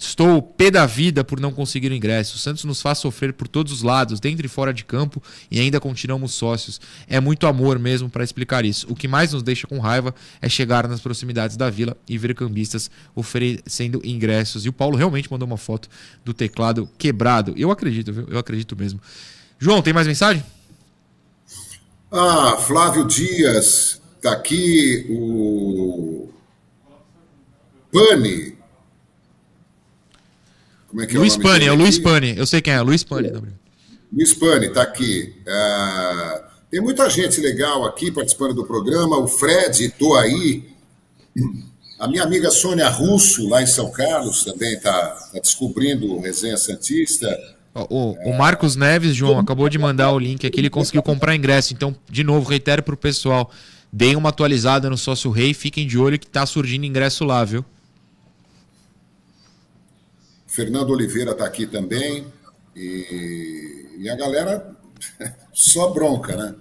Estou 0.00 0.40
pé 0.40 0.70
da 0.70 0.86
vida 0.86 1.22
por 1.22 1.38
não 1.38 1.52
conseguir 1.52 1.90
o 1.92 1.94
ingresso. 1.94 2.36
O 2.36 2.38
Santos 2.38 2.64
nos 2.64 2.80
faz 2.80 2.96
sofrer 2.96 3.34
por 3.34 3.46
todos 3.46 3.70
os 3.70 3.82
lados, 3.82 4.18
dentro 4.18 4.46
e 4.46 4.48
fora 4.48 4.72
de 4.72 4.82
campo, 4.82 5.22
e 5.50 5.60
ainda 5.60 5.78
continuamos 5.78 6.32
sócios. 6.32 6.80
É 7.06 7.20
muito 7.20 7.46
amor 7.46 7.78
mesmo 7.78 8.08
para 8.08 8.24
explicar 8.24 8.64
isso. 8.64 8.86
O 8.88 8.94
que 8.94 9.06
mais 9.06 9.34
nos 9.34 9.42
deixa 9.42 9.66
com 9.66 9.78
raiva 9.78 10.14
é 10.40 10.48
chegar 10.48 10.88
nas 10.88 11.00
proximidades 11.00 11.54
da 11.54 11.68
vila 11.68 11.94
e 12.08 12.16
ver 12.16 12.34
cambistas 12.34 12.90
oferecendo 13.14 14.00
ingressos. 14.02 14.64
E 14.64 14.70
o 14.70 14.72
Paulo 14.72 14.96
realmente 14.96 15.30
mandou 15.30 15.46
uma 15.46 15.58
foto 15.58 15.86
do 16.24 16.32
teclado 16.32 16.88
quebrado. 16.96 17.52
Eu 17.54 17.70
acredito, 17.70 18.10
viu? 18.10 18.26
Eu 18.30 18.38
acredito 18.38 18.74
mesmo. 18.74 18.98
João, 19.58 19.82
tem 19.82 19.92
mais 19.92 20.06
mensagem? 20.06 20.42
Ah, 22.12 22.56
Flávio 22.56 23.06
Dias, 23.06 24.00
tá 24.20 24.32
aqui 24.32 25.06
o 25.10 26.28
Pane 27.92 28.60
como 30.90 31.02
é 31.02 31.06
que 31.06 31.14
é 31.14 31.18
Luiz 31.20 31.36
o 31.36 31.40
Pani, 31.40 31.66
é 31.66 31.72
o 31.72 31.76
Luiz 31.76 31.98
Pani. 32.00 32.36
Eu 32.36 32.46
sei 32.46 32.60
quem 32.60 32.72
é, 32.72 32.80
Luiz 32.80 33.04
Pani. 33.04 33.30
Luiz 34.12 34.34
Pani, 34.34 34.66
está 34.66 34.82
aqui. 34.82 35.36
Uh, 35.46 36.44
tem 36.68 36.80
muita 36.80 37.08
gente 37.08 37.40
legal 37.40 37.86
aqui 37.86 38.10
participando 38.10 38.54
do 38.54 38.66
programa. 38.66 39.16
O 39.16 39.28
Fred, 39.28 39.84
estou 39.84 40.16
aí. 40.16 40.68
A 41.96 42.08
minha 42.08 42.24
amiga 42.24 42.50
Sônia 42.50 42.88
Russo, 42.88 43.48
lá 43.48 43.62
em 43.62 43.66
São 43.66 43.90
Carlos, 43.92 44.42
também 44.42 44.74
está 44.74 45.10
tá 45.32 45.38
descobrindo 45.38 46.12
o 46.12 46.20
Resenha 46.20 46.56
Santista. 46.56 47.28
O, 47.74 48.30
o, 48.30 48.36
Marcos 48.36 48.74
Neves, 48.74 49.14
João, 49.14 49.38
acabou 49.38 49.68
de 49.68 49.78
mandar 49.78 50.10
o 50.10 50.18
link 50.18 50.44
aqui, 50.44 50.58
ele 50.58 50.68
conseguiu 50.68 51.02
comprar 51.02 51.36
ingresso. 51.36 51.72
Então, 51.72 51.94
de 52.08 52.24
novo, 52.24 52.48
reitero 52.48 52.82
para 52.82 52.94
o 52.94 52.96
pessoal: 52.96 53.50
deem 53.92 54.16
uma 54.16 54.30
atualizada 54.30 54.90
no 54.90 54.98
Sócio 54.98 55.30
Rei, 55.30 55.54
fiquem 55.54 55.86
de 55.86 55.96
olho 55.96 56.18
que 56.18 56.26
está 56.26 56.44
surgindo 56.44 56.84
ingresso 56.84 57.24
lá, 57.24 57.44
viu? 57.44 57.64
Fernando 60.48 60.90
Oliveira 60.90 61.30
está 61.30 61.44
aqui 61.44 61.64
também. 61.64 62.26
E, 62.74 63.98
e, 63.98 64.10
a 64.10 64.16
galera 64.16 64.74
só 65.52 65.90
bronca, 65.90 66.36
né? 66.36 66.54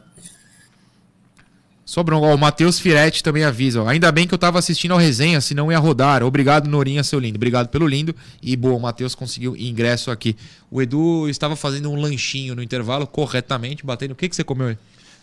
Sobrou. 1.89 2.21
Ó, 2.21 2.35
o 2.35 2.37
Matheus 2.37 2.79
Firetti 2.79 3.23
também 3.23 3.43
avisa. 3.43 3.81
Ó. 3.81 3.87
Ainda 3.87 4.11
bem 4.11 4.27
que 4.27 4.33
eu 4.33 4.35
estava 4.35 4.59
assistindo 4.59 4.91
ao 4.91 4.99
resenha, 4.99 5.41
senão 5.41 5.71
ia 5.71 5.79
rodar. 5.79 6.21
Obrigado, 6.21 6.69
Norinha, 6.69 7.03
seu 7.03 7.19
lindo. 7.19 7.37
Obrigado 7.37 7.67
pelo 7.69 7.87
lindo. 7.87 8.15
E 8.43 8.55
boa, 8.55 8.75
o 8.75 8.79
Matheus 8.79 9.15
conseguiu 9.15 9.57
ingresso 9.57 10.11
aqui. 10.11 10.37
O 10.69 10.83
Edu 10.83 11.27
estava 11.27 11.55
fazendo 11.55 11.89
um 11.89 11.99
lanchinho 11.99 12.53
no 12.53 12.61
intervalo, 12.61 13.07
corretamente, 13.07 13.83
batendo. 13.83 14.11
O 14.11 14.15
que, 14.15 14.29
que 14.29 14.35
você 14.35 14.43
comeu 14.43 14.67
aí? 14.67 14.77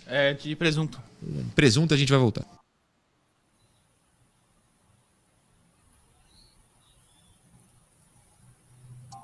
É, 0.09 0.35
de 0.35 0.57
presunto. 0.57 0.99
Presunto, 1.55 1.95
a 1.95 1.97
gente 1.97 2.11
vai 2.11 2.19
voltar. 2.19 2.45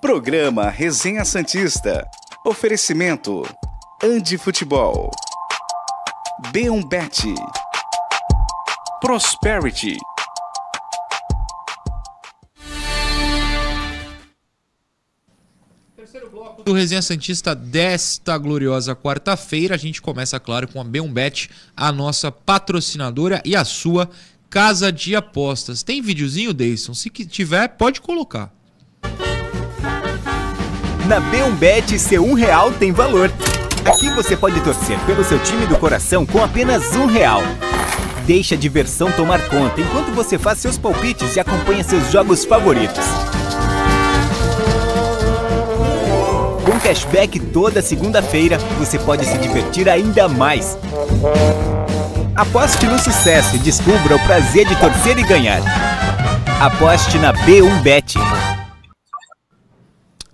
Programa 0.01 0.71
Resenha 0.71 1.25
Santista. 1.25 2.07
Oferecimento. 2.47 3.43
Ande 4.01 4.39
Futebol. 4.39 5.11
B1Bet. 6.51 7.35
Prosperity. 9.01 9.97
do 16.65 16.73
Resenha 16.73 17.03
Santista 17.03 17.55
desta 17.55 18.39
gloriosa 18.39 18.95
quarta-feira. 18.95 19.75
A 19.75 19.79
gente 19.79 20.01
começa, 20.01 20.39
claro, 20.39 20.69
com 20.69 20.81
a 20.81 20.85
B1Bet, 20.85 21.51
a 21.77 21.91
nossa 21.91 22.31
patrocinadora 22.31 23.43
e 23.45 23.57
a 23.57 23.65
sua 23.65 24.09
casa 24.49 24.93
de 24.93 25.17
apostas. 25.17 25.83
Tem 25.83 26.01
videozinho, 26.01 26.53
Deison? 26.53 26.95
Se 26.95 27.11
tiver, 27.11 27.69
pode 27.69 28.01
colocar. 28.01 28.53
Na 31.09 31.21
B1Bet, 31.21 31.99
seu 31.99 32.25
um 32.25 32.35
real 32.35 32.73
tem 32.73 32.93
valor. 32.93 33.31
Aqui 33.85 34.09
você 34.11 34.37
pode 34.37 34.61
torcer 34.61 34.99
pelo 35.01 35.25
seu 35.25 35.39
time 35.41 35.67
do 35.67 35.77
coração 35.77 36.25
com 36.25 36.43
apenas 36.43 36.95
um 36.95 37.07
real. 37.07 37.43
Deixe 38.25 38.55
a 38.55 38.57
diversão 38.57 39.11
tomar 39.11 39.49
conta 39.49 39.81
enquanto 39.81 40.15
você 40.15 40.39
faz 40.39 40.59
seus 40.59 40.79
palpites 40.79 41.35
e 41.35 41.41
acompanha 41.41 41.83
seus 41.83 42.11
jogos 42.11 42.45
favoritos. 42.45 43.05
Com 46.65 46.79
cashback 46.79 47.41
toda 47.41 47.83
segunda-feira, 47.83 48.57
você 48.79 48.99
pode 48.99 49.25
se 49.25 49.37
divertir 49.39 49.89
ainda 49.89 50.29
mais. 50.29 50.79
Aposte 52.37 52.87
no 52.87 52.99
sucesso 52.99 53.57
e 53.57 53.59
descubra 53.59 54.15
o 54.15 54.21
prazer 54.21 54.67
de 54.67 54.77
torcer 54.77 55.19
e 55.19 55.25
ganhar. 55.25 55.61
Aposte 56.61 57.19
na 57.19 57.33
B1Bet. 57.33 58.17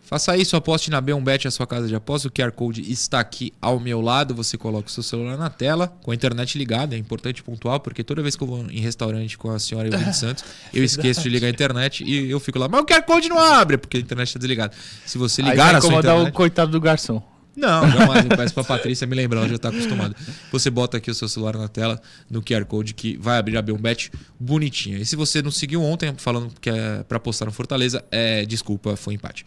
Faça 0.09 0.35
isso, 0.39 0.57
aposte 0.57 0.91
na 0.91 1.03
B1Bet, 1.03 1.45
a 1.45 1.51
sua 1.51 1.67
casa 1.67 1.87
de 1.87 1.95
aposta. 1.95 2.29
O 2.29 2.31
QR 2.31 2.51
Code 2.51 2.81
está 2.91 3.21
aqui 3.21 3.53
ao 3.61 3.79
meu 3.79 4.01
lado. 4.01 4.35
Você 4.35 4.57
coloca 4.57 4.89
o 4.89 4.91
seu 4.91 5.03
celular 5.03 5.37
na 5.37 5.51
tela, 5.51 5.87
com 6.03 6.11
a 6.11 6.15
internet 6.15 6.57
ligada. 6.57 6.95
É 6.97 6.99
importante 6.99 7.43
pontual, 7.43 7.79
porque 7.79 8.03
toda 8.03 8.23
vez 8.23 8.35
que 8.35 8.43
eu 8.43 8.49
vou 8.49 8.65
em 8.71 8.81
restaurante 8.81 9.37
com 9.37 9.51
a 9.51 9.59
senhora 9.59 9.89
Eugênia 9.89 10.15
Santos, 10.15 10.47
eu 10.73 10.83
esqueço 10.83 11.21
de 11.21 11.29
ligar 11.29 11.49
a 11.49 11.51
internet 11.51 12.05
e 12.05 12.31
eu 12.31 12.41
fico 12.41 12.59
lá, 12.59 12.67
mas 12.69 12.81
o 12.81 12.87
QR 12.87 13.03
Code 13.03 13.29
não 13.29 13.39
abre, 13.39 13.77
porque 13.77 13.99
a 13.99 14.01
internet 14.01 14.29
está 14.29 14.39
desligada. 14.39 14.73
Se 15.05 15.19
você 15.19 15.43
ligar 15.43 15.75
na 15.75 15.81
sua 15.83 15.97
internet... 15.97 16.31
o 16.31 16.33
coitado 16.33 16.71
do 16.73 16.81
garçom. 16.81 17.23
Não, 17.57 17.91
jamais. 17.91 18.25
Eu 18.25 18.37
peço 18.37 18.55
pra 18.55 18.63
Patrícia 18.63 19.07
me 19.07 19.17
lembrar, 19.17 19.41
ela 19.41 19.49
já 19.49 19.59
tá 19.59 19.69
acostumada. 19.69 20.15
Você 20.53 20.71
bota 20.71 20.97
aqui 20.97 21.11
o 21.11 21.15
seu 21.15 21.29
celular 21.29 21.57
na 21.57 21.69
tela, 21.69 22.01
no 22.31 22.41
QR 22.41 22.65
Code, 22.65 22.95
que 22.95 23.17
vai 23.17 23.39
abrir 23.39 23.57
a 23.57 23.63
Bet 23.63 24.13
bonitinha. 24.39 24.99
E 24.99 25.05
se 25.05 25.17
você 25.17 25.43
não 25.43 25.51
seguiu 25.51 25.83
ontem, 25.83 26.15
falando 26.17 26.53
que 26.61 26.71
é 26.71 27.03
pra 27.03 27.19
postar 27.19 27.47
no 27.47 27.53
Fortaleza, 27.53 28.05
é, 28.11 28.45
desculpa, 28.45 28.97
foi 28.97 29.15
empate. 29.15 29.45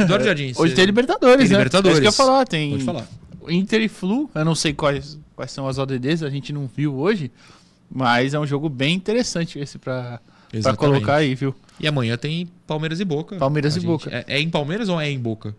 Eduardo 0.00 0.24
Jardim. 0.24 0.52
Hoje 0.56 0.74
tem 0.74 0.86
Libertadores, 0.86 1.48
tem 1.48 1.52
né? 1.52 1.58
Libertadores. 1.58 1.98
É 1.98 2.02
isso 2.02 2.16
que 2.16 2.20
eu 2.20 2.24
ia 2.24 2.28
falar, 2.28 2.46
tem. 2.46 2.70
Pode 2.70 2.84
falar. 2.84 3.06
Inter 3.48 3.82
e 3.82 3.88
Flu, 3.88 4.30
eu 4.34 4.44
não 4.44 4.54
sei 4.54 4.72
quais, 4.72 5.18
quais 5.34 5.50
são 5.50 5.66
as 5.66 5.78
ODDs, 5.78 6.22
a 6.22 6.30
gente 6.30 6.52
não 6.52 6.66
viu 6.74 6.94
hoje, 6.94 7.30
mas 7.90 8.34
é 8.34 8.38
um 8.38 8.46
jogo 8.46 8.68
bem 8.68 8.94
interessante 8.94 9.58
esse 9.58 9.78
pra, 9.78 10.20
pra 10.62 10.76
colocar 10.76 11.16
aí, 11.16 11.34
viu? 11.34 11.54
E 11.78 11.88
amanhã 11.88 12.16
tem 12.16 12.48
Palmeiras 12.66 13.00
e 13.00 13.04
Boca. 13.04 13.36
Palmeiras 13.36 13.76
e 13.76 13.80
Boca. 13.80 14.10
É, 14.10 14.36
é 14.36 14.40
em 14.40 14.50
Palmeiras 14.50 14.88
ou 14.88 15.00
é 15.00 15.10
em 15.10 15.18
Boca? 15.18 15.54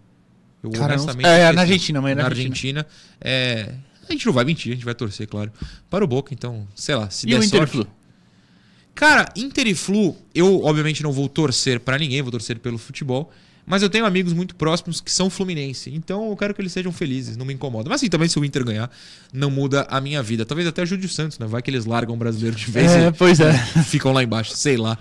Eu 0.64 0.72
Cara, 0.72 0.94
honestamente. 0.94 1.28
É, 1.28 1.42
é 1.42 1.52
na 1.52 1.62
Argentina, 1.62 2.02
mas 2.02 2.12
é 2.12 2.16
na, 2.16 2.22
na 2.22 2.28
Argentina. 2.28 2.80
Argentina 2.82 2.88
é, 3.20 3.74
a 4.08 4.12
gente 4.12 4.26
não 4.26 4.34
vai 4.34 4.44
mentir, 4.44 4.72
a 4.72 4.76
gente 4.76 4.86
vai 4.86 4.94
torcer, 4.94 5.28
claro. 5.28 5.52
Para 5.90 6.04
o 6.04 6.08
Boca, 6.08 6.34
então, 6.34 6.68
sei 6.76 6.96
lá, 6.96 7.10
se 7.10 7.26
e 7.28 7.32
der 7.32 7.40
o 7.40 7.44
Inter 7.44 7.60
sorte. 7.60 7.72
Flu? 7.72 7.88
Cara, 8.94 9.26
Inter 9.36 9.68
e 9.68 9.74
Flu, 9.74 10.16
eu 10.36 10.64
obviamente 10.64 11.02
não 11.02 11.12
vou 11.12 11.30
torcer 11.30 11.80
para 11.80 11.98
ninguém, 11.98 12.22
vou 12.22 12.32
torcer 12.32 12.60
pelo 12.60 12.78
futebol. 12.78 13.32
Mas 13.66 13.84
eu 13.84 13.90
tenho 13.90 14.06
amigos 14.06 14.34
muito 14.34 14.56
próximos 14.56 15.00
que 15.00 15.12
são 15.12 15.30
Fluminense. 15.30 15.92
Então 15.94 16.30
eu 16.30 16.36
quero 16.36 16.54
que 16.54 16.62
eles 16.62 16.72
sejam 16.72 16.92
felizes, 16.92 17.38
não 17.38 17.46
me 17.46 17.54
incomoda. 17.54 17.90
Mas 17.90 18.02
assim, 18.02 18.10
também 18.10 18.28
se 18.28 18.38
o 18.38 18.44
Inter 18.44 18.66
ganhar, 18.66 18.92
não 19.32 19.50
muda 19.50 19.88
a 19.90 20.02
minha 20.02 20.22
vida. 20.22 20.46
Talvez 20.46 20.68
até 20.68 20.82
ajude 20.82 21.06
o 21.06 21.10
Santos, 21.10 21.40
né? 21.40 21.46
Vai 21.46 21.62
que 21.62 21.70
eles 21.70 21.86
largam 21.86 22.16
o 22.16 22.18
brasileiro 22.18 22.56
de 22.56 22.66
vez 22.70 22.92
é, 22.92 23.12
pois 23.12 23.40
é. 23.40 23.54
ficam 23.86 24.12
lá 24.12 24.24
embaixo, 24.24 24.56
sei 24.58 24.78
lá. 24.78 24.98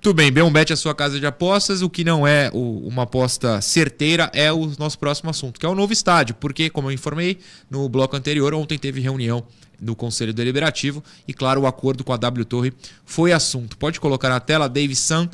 Tudo 0.00 0.14
bem, 0.14 0.32
Bet 0.32 0.70
é 0.70 0.72
a 0.72 0.76
sua 0.78 0.94
casa 0.94 1.20
de 1.20 1.26
apostas. 1.26 1.82
O 1.82 1.90
que 1.90 2.02
não 2.02 2.26
é 2.26 2.50
o, 2.54 2.88
uma 2.88 3.02
aposta 3.02 3.60
certeira 3.60 4.30
é 4.32 4.50
o 4.50 4.72
nosso 4.78 4.98
próximo 4.98 5.28
assunto, 5.28 5.60
que 5.60 5.66
é 5.66 5.68
o 5.68 5.74
novo 5.74 5.92
estádio. 5.92 6.34
Porque, 6.36 6.70
como 6.70 6.88
eu 6.88 6.92
informei 6.92 7.38
no 7.68 7.86
bloco 7.86 8.16
anterior, 8.16 8.54
ontem 8.54 8.78
teve 8.78 8.98
reunião 8.98 9.44
do 9.78 9.94
Conselho 9.94 10.32
Deliberativo 10.32 11.04
e, 11.28 11.34
claro, 11.34 11.60
o 11.60 11.66
acordo 11.66 12.02
com 12.02 12.14
a 12.14 12.16
W 12.16 12.46
Torre 12.46 12.72
foi 13.04 13.30
assunto. 13.30 13.76
Pode 13.76 14.00
colocar 14.00 14.30
na 14.30 14.40
tela, 14.40 14.70
Dave 14.70 14.96
Sun, 14.96 15.28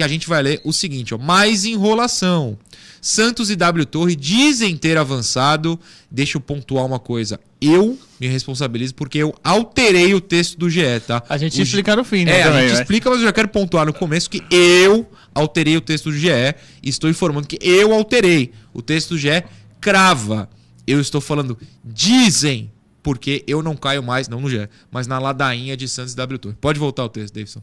que 0.00 0.04
a 0.04 0.08
gente 0.08 0.26
vai 0.26 0.42
ler 0.42 0.60
o 0.64 0.72
seguinte: 0.72 1.14
ó, 1.14 1.18
mais 1.18 1.66
enrolação. 1.66 2.58
Santos 3.02 3.50
e 3.50 3.56
W 3.56 3.84
Torre 3.84 4.16
dizem 4.16 4.74
ter 4.74 4.96
avançado. 4.96 5.78
Deixa 6.10 6.38
eu 6.38 6.40
pontuar 6.40 6.86
uma 6.86 6.98
coisa. 6.98 7.38
Eu 7.60 7.98
me 8.18 8.26
responsabilizo 8.26 8.94
porque 8.94 9.18
eu 9.18 9.34
alterei 9.44 10.14
o 10.14 10.20
texto 10.20 10.58
do 10.58 10.70
GE, 10.70 11.00
tá? 11.06 11.22
A 11.28 11.36
gente 11.36 11.60
o 11.60 11.62
explica 11.62 11.94
no 11.94 12.04
fim, 12.04 12.24
né? 12.24 12.40
É, 12.40 12.44
também, 12.44 12.58
a 12.58 12.62
gente 12.62 12.72
vai. 12.72 12.82
explica, 12.82 13.10
mas 13.10 13.18
eu 13.20 13.26
já 13.26 13.32
quero 13.32 13.48
pontuar 13.48 13.84
no 13.84 13.92
começo 13.92 14.30
que 14.30 14.42
eu 14.50 15.06
alterei 15.34 15.76
o 15.76 15.80
texto 15.82 16.10
do 16.10 16.16
GE 16.16 16.28
e 16.82 16.88
estou 16.88 17.10
informando 17.10 17.46
que 17.46 17.58
eu 17.60 17.92
alterei. 17.92 18.52
O 18.72 18.80
texto 18.80 19.10
do 19.10 19.18
GE 19.18 19.44
crava. 19.80 20.48
Eu 20.86 20.98
estou 20.98 21.20
falando 21.20 21.58
dizem, 21.84 22.70
porque 23.02 23.44
eu 23.46 23.62
não 23.62 23.76
caio 23.76 24.02
mais, 24.02 24.28
não 24.28 24.40
no 24.40 24.48
GE, 24.48 24.66
mas 24.90 25.06
na 25.06 25.18
ladainha 25.18 25.76
de 25.76 25.86
Santos 25.86 26.14
e 26.14 26.16
W 26.16 26.38
Torre. 26.38 26.56
Pode 26.58 26.78
voltar 26.78 27.04
o 27.04 27.08
texto, 27.08 27.34
Davidson. 27.34 27.62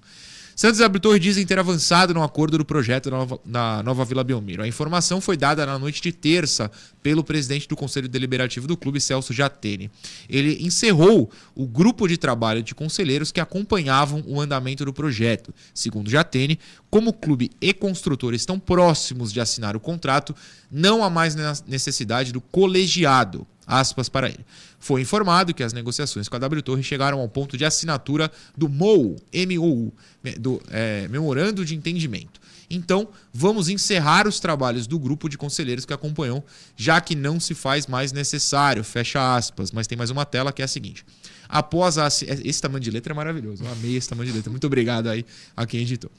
Santos 0.57 0.79
e 0.79 0.89
Torre 0.99 1.19
dizem 1.19 1.45
ter 1.45 1.59
avançado 1.59 2.15
no 2.15 2.23
acordo 2.23 2.57
do 2.57 2.65
projeto 2.65 3.11
na 3.11 3.17
nova, 3.17 3.39
na 3.45 3.83
nova 3.83 4.03
Vila 4.03 4.23
Belmiro. 4.23 4.63
A 4.63 4.67
informação 4.67 5.21
foi 5.21 5.37
dada 5.37 5.63
na 5.67 5.77
noite 5.77 6.01
de 6.01 6.11
terça 6.11 6.71
pelo 7.03 7.23
presidente 7.23 7.67
do 7.67 7.75
Conselho 7.75 8.09
Deliberativo 8.09 8.67
do 8.67 8.75
clube, 8.75 8.99
Celso 8.99 9.31
Jatene. 9.31 9.91
Ele 10.27 10.57
encerrou 10.65 11.29
o 11.53 11.67
grupo 11.67 12.07
de 12.07 12.17
trabalho 12.17 12.63
de 12.63 12.73
conselheiros 12.73 13.31
que 13.31 13.39
acompanhavam 13.39 14.23
o 14.25 14.41
andamento 14.41 14.83
do 14.83 14.91
projeto. 14.91 15.53
Segundo 15.75 16.09
Jatene, 16.09 16.57
como 16.89 17.11
o 17.11 17.13
clube 17.13 17.51
e 17.61 17.71
construtor 17.71 18.33
estão 18.33 18.59
próximos 18.59 19.31
de 19.31 19.39
assinar 19.39 19.75
o 19.75 19.79
contrato, 19.79 20.35
não 20.71 21.03
há 21.03 21.09
mais 21.09 21.35
necessidade 21.67 22.33
do 22.33 22.41
colegiado 22.41 23.45
aspas 23.67 24.07
para 24.07 24.29
ele. 24.29 24.45
Foi 24.79 25.01
informado 25.01 25.53
que 25.53 25.61
as 25.61 25.73
negociações 25.73 26.29
com 26.29 26.37
a 26.37 26.39
W 26.39 26.61
Torre 26.61 26.81
chegaram 26.81 27.19
ao 27.19 27.27
ponto 27.27 27.57
de 27.57 27.65
assinatura 27.65 28.31
do 28.55 28.69
MOU, 28.69 29.17
MOU, 29.33 29.93
do 30.39 30.61
é, 30.71 31.07
Memorando 31.09 31.65
de 31.65 31.75
Entendimento. 31.75 32.39
Então, 32.69 33.07
vamos 33.33 33.69
encerrar 33.69 34.27
os 34.27 34.39
trabalhos 34.39 34.87
do 34.87 34.99
grupo 34.99 35.29
de 35.29 35.37
conselheiros 35.37 35.85
que 35.85 35.93
acompanhou, 35.93 36.45
já 36.75 36.99
que 36.99 37.15
não 37.15 37.39
se 37.39 37.53
faz 37.53 37.87
mais 37.87 38.11
necessário, 38.11 38.83
fecha 38.83 39.35
aspas. 39.35 39.71
Mas 39.71 39.87
tem 39.87 39.97
mais 39.97 40.09
uma 40.09 40.25
tela 40.25 40.51
que 40.51 40.61
é 40.61 40.65
a 40.65 40.67
seguinte. 40.67 41.05
Após 41.47 41.97
a... 41.97 42.07
Esse 42.07 42.61
tamanho 42.61 42.81
de 42.81 42.91
letra 42.91 43.13
é 43.13 43.15
maravilhoso, 43.15 43.63
eu 43.63 43.71
amei 43.71 43.95
esse 43.95 44.09
tamanho 44.09 44.29
de 44.29 44.35
letra. 44.35 44.51
Muito 44.51 44.67
obrigado 44.67 45.07
aí 45.07 45.25
a 45.55 45.65
quem 45.65 45.81
editou. 45.81 46.11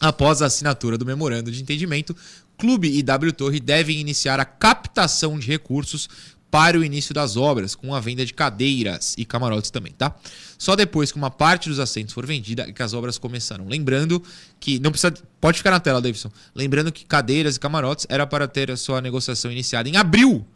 Após 0.00 0.42
a 0.42 0.46
assinatura 0.46 0.96
do 0.96 1.04
memorando 1.04 1.50
de 1.50 1.60
entendimento, 1.60 2.14
Clube 2.56 2.88
e 2.88 3.02
W 3.02 3.32
Torre 3.32 3.60
devem 3.60 3.98
iniciar 3.98 4.38
a 4.38 4.44
captação 4.44 5.38
de 5.38 5.46
recursos 5.46 6.08
para 6.50 6.78
o 6.78 6.84
início 6.84 7.12
das 7.14 7.36
obras, 7.36 7.74
com 7.74 7.94
a 7.94 8.00
venda 8.00 8.24
de 8.24 8.32
cadeiras 8.32 9.14
e 9.18 9.24
camarotes 9.24 9.70
também, 9.70 9.92
tá? 9.92 10.14
Só 10.56 10.74
depois 10.74 11.12
que 11.12 11.18
uma 11.18 11.30
parte 11.30 11.68
dos 11.68 11.78
assentos 11.78 12.14
for 12.14 12.24
vendida 12.26 12.62
é 12.62 12.72
que 12.72 12.82
as 12.82 12.94
obras 12.94 13.18
começaram. 13.18 13.66
Lembrando 13.68 14.22
que 14.58 14.78
não 14.78 14.90
precisa, 14.90 15.14
pode 15.40 15.58
ficar 15.58 15.70
na 15.70 15.80
tela, 15.80 16.00
Davidson. 16.00 16.30
Lembrando 16.54 16.90
que 16.90 17.04
cadeiras 17.04 17.56
e 17.56 17.60
camarotes 17.60 18.06
era 18.08 18.26
para 18.26 18.48
ter 18.48 18.70
a 18.70 18.76
sua 18.76 19.00
negociação 19.00 19.52
iniciada 19.52 19.88
em 19.88 19.96
abril. 19.96 20.46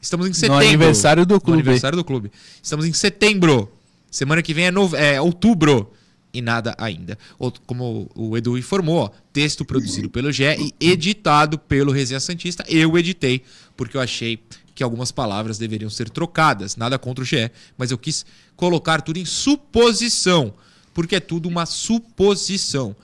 Estamos 0.00 0.28
em 0.28 0.32
setembro. 0.32 0.62
No 0.62 0.68
aniversário 0.68 1.26
do 1.26 1.40
clube. 1.40 1.56
No 1.56 1.62
aniversário 1.62 1.96
do 1.96 2.04
clube. 2.04 2.30
Estamos 2.62 2.86
em 2.86 2.92
setembro. 2.92 3.72
Semana 4.10 4.42
que 4.42 4.54
vem 4.54 4.66
é, 4.66 4.70
nove... 4.70 4.96
é 4.96 5.20
outubro 5.20 5.90
e 6.32 6.42
nada 6.42 6.74
ainda. 6.78 7.18
Como 7.66 8.10
o 8.14 8.36
Edu 8.36 8.58
informou, 8.58 9.04
ó, 9.04 9.10
texto 9.32 9.64
produzido 9.64 10.10
pelo 10.10 10.30
GE 10.30 10.44
e 10.80 10.90
editado 10.90 11.58
pelo 11.58 11.90
Resenha 11.90 12.20
Santista. 12.20 12.64
Eu 12.68 12.96
editei, 12.98 13.42
porque 13.76 13.96
eu 13.96 14.00
achei 14.00 14.38
que 14.74 14.82
algumas 14.82 15.12
palavras 15.12 15.58
deveriam 15.58 15.90
ser 15.90 16.10
trocadas. 16.10 16.76
Nada 16.76 16.98
contra 16.98 17.22
o 17.22 17.26
GE, 17.26 17.50
mas 17.78 17.90
eu 17.90 17.98
quis 17.98 18.26
colocar 18.56 19.00
tudo 19.00 19.18
em 19.18 19.24
suposição, 19.24 20.54
porque 20.92 21.16
é 21.16 21.20
tudo 21.20 21.48
uma 21.48 21.66
suposição. 21.66 22.94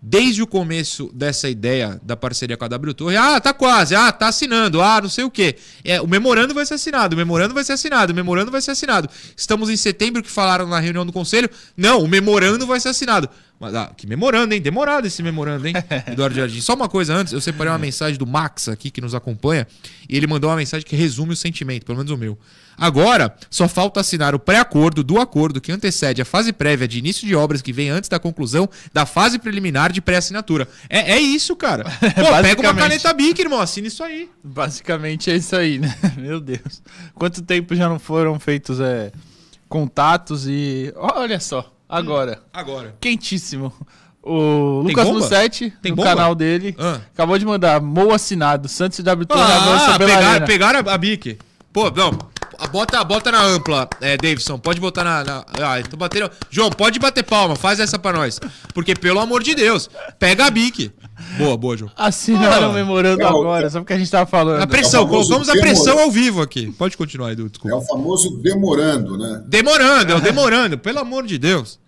Desde 0.00 0.42
o 0.42 0.46
começo 0.46 1.10
dessa 1.12 1.48
ideia 1.48 1.98
da 2.02 2.16
parceria 2.16 2.56
com 2.56 2.64
a 2.64 2.68
W 2.68 2.94
Torre, 2.94 3.16
ah, 3.16 3.40
tá 3.40 3.52
quase, 3.52 3.94
ah, 3.94 4.12
tá 4.12 4.28
assinando, 4.28 4.80
ah, 4.80 5.00
não 5.00 5.08
sei 5.08 5.24
o 5.24 5.30
quê. 5.30 5.56
É, 5.82 6.00
o 6.00 6.06
memorando 6.06 6.52
vai 6.52 6.66
ser 6.66 6.74
assinado, 6.74 7.14
o 7.14 7.16
memorando 7.16 7.54
vai 7.54 7.64
ser 7.64 7.72
assinado, 7.72 8.12
o 8.12 8.16
memorando 8.16 8.50
vai 8.50 8.60
ser 8.60 8.72
assinado. 8.72 9.08
Estamos 9.36 9.70
em 9.70 9.76
setembro 9.76 10.22
que 10.22 10.30
falaram 10.30 10.68
na 10.68 10.78
reunião 10.78 11.04
do 11.04 11.12
conselho, 11.12 11.48
não, 11.76 12.02
o 12.02 12.08
memorando 12.08 12.66
vai 12.66 12.78
ser 12.78 12.90
assinado. 12.90 13.28
Mas, 13.58 13.74
ah, 13.74 13.90
que 13.96 14.06
memorando, 14.06 14.54
hein? 14.54 14.60
Demorado 14.60 15.06
esse 15.06 15.22
memorando, 15.22 15.66
hein? 15.66 15.74
Eduardo 16.06 16.36
Jardim. 16.36 16.60
Só 16.60 16.74
uma 16.74 16.88
coisa 16.88 17.14
antes, 17.14 17.32
eu 17.32 17.40
separei 17.40 17.72
uma 17.72 17.78
mensagem 17.78 18.18
do 18.18 18.26
Max 18.26 18.68
aqui, 18.68 18.90
que 18.90 19.00
nos 19.00 19.14
acompanha, 19.14 19.66
e 20.08 20.16
ele 20.16 20.26
mandou 20.26 20.50
uma 20.50 20.56
mensagem 20.56 20.86
que 20.86 20.94
resume 20.94 21.32
o 21.32 21.36
sentimento, 21.36 21.86
pelo 21.86 21.96
menos 21.96 22.12
o 22.12 22.16
meu. 22.18 22.38
Agora, 22.78 23.34
só 23.50 23.66
falta 23.66 24.00
assinar 24.00 24.34
o 24.34 24.38
pré-acordo 24.38 25.02
do 25.02 25.18
acordo 25.18 25.60
que 25.60 25.72
antecede 25.72 26.20
a 26.20 26.24
fase 26.24 26.52
prévia 26.52 26.86
de 26.86 26.98
início 26.98 27.26
de 27.26 27.34
obras 27.34 27.62
que 27.62 27.72
vem 27.72 27.88
antes 27.88 28.08
da 28.08 28.18
conclusão 28.18 28.68
da 28.92 29.06
fase 29.06 29.38
preliminar 29.38 29.92
de 29.92 30.00
pré-assinatura. 30.00 30.68
É, 30.88 31.12
é 31.12 31.18
isso, 31.18 31.56
cara. 31.56 31.84
Pô, 32.14 32.42
pega 32.42 32.60
uma 32.60 32.74
caneta 32.74 33.12
BIC, 33.12 33.40
irmão, 33.40 33.60
assina 33.60 33.88
isso 33.88 34.04
aí. 34.04 34.28
Basicamente 34.44 35.30
é 35.30 35.36
isso 35.36 35.56
aí, 35.56 35.78
né? 35.78 35.96
Meu 36.16 36.40
Deus. 36.40 36.82
Quanto 37.14 37.42
tempo 37.42 37.74
já 37.74 37.88
não 37.88 37.98
foram 37.98 38.38
feitos 38.38 38.80
é, 38.80 39.10
contatos 39.68 40.46
e. 40.46 40.92
Olha 40.96 41.40
só, 41.40 41.72
agora. 41.88 42.38
Hum, 42.38 42.48
agora. 42.52 42.96
Quentíssimo. 43.00 43.72
O 44.28 44.82
Tem 44.84 44.96
Lucas 44.96 45.08
Mussetti, 45.08 45.72
no 45.84 45.94
bomba? 45.94 46.08
canal 46.08 46.34
dele, 46.34 46.74
ah. 46.80 46.98
acabou 47.14 47.38
de 47.38 47.46
mandar 47.46 47.80
Mou 47.80 48.12
assinado, 48.12 48.68
Santos 48.68 48.98
e 48.98 49.02
W 49.04 49.24
ah, 49.30 49.96
pegaram, 49.96 50.46
pegaram 50.46 50.90
a 50.90 50.98
BIC. 50.98 51.38
Pô, 51.72 51.88
não, 51.92 52.18
Bota, 52.70 53.04
bota 53.04 53.30
na 53.30 53.42
ampla, 53.42 53.88
é, 54.00 54.16
Davidson. 54.16 54.58
Pode 54.58 54.80
botar 54.80 55.04
na. 55.04 55.24
na 55.24 55.44
ah, 55.60 55.82
tô 55.88 55.96
batendo. 55.96 56.30
João, 56.50 56.70
pode 56.70 56.98
bater 56.98 57.22
palma, 57.22 57.54
faz 57.54 57.78
essa 57.80 57.98
pra 57.98 58.12
nós. 58.12 58.40
Porque, 58.72 58.94
pelo 58.94 59.20
amor 59.20 59.42
de 59.42 59.54
Deus, 59.54 59.90
pega 60.18 60.46
a 60.46 60.50
bique. 60.50 60.92
Boa, 61.38 61.56
boa, 61.56 61.76
João. 61.76 61.90
Assinaram 61.96 62.70
ah, 62.70 62.72
memorando 62.72 63.22
é 63.22 63.24
o, 63.24 63.28
agora, 63.28 63.70
só 63.70 63.80
porque 63.80 63.92
a 63.92 63.98
gente 63.98 64.10
tava 64.10 64.26
falando. 64.26 64.62
A 64.62 64.66
pressão, 64.66 65.04
é 65.04 65.08
colocamos 65.08 65.48
a 65.48 65.52
pressão 65.52 65.98
ao 65.98 66.10
vivo 66.10 66.42
aqui. 66.42 66.72
Pode 66.72 66.96
continuar, 66.96 67.32
Edu, 67.32 67.48
desculpa. 67.48 67.76
É 67.76 67.78
o 67.78 67.82
famoso 67.82 68.38
demorando, 68.38 69.16
né? 69.18 69.42
Demorando, 69.46 70.12
é 70.12 70.16
o 70.16 70.20
demorando, 70.20 70.78
pelo 70.78 70.98
amor 70.98 71.26
de 71.26 71.38
Deus. 71.38 71.78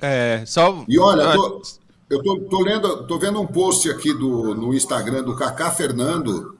É, 0.00 0.42
só. 0.46 0.84
E 0.88 0.98
olha, 0.98 1.22
eu 1.22 1.34
tô, 1.34 1.62
eu 2.10 2.22
tô, 2.22 2.40
tô 2.40 2.62
lendo, 2.62 3.06
tô 3.06 3.18
vendo 3.18 3.40
um 3.40 3.46
post 3.46 3.90
aqui 3.90 4.12
do, 4.12 4.54
no 4.54 4.74
Instagram 4.74 5.22
do 5.22 5.34
Kaká 5.36 5.70
Fernando. 5.70 6.56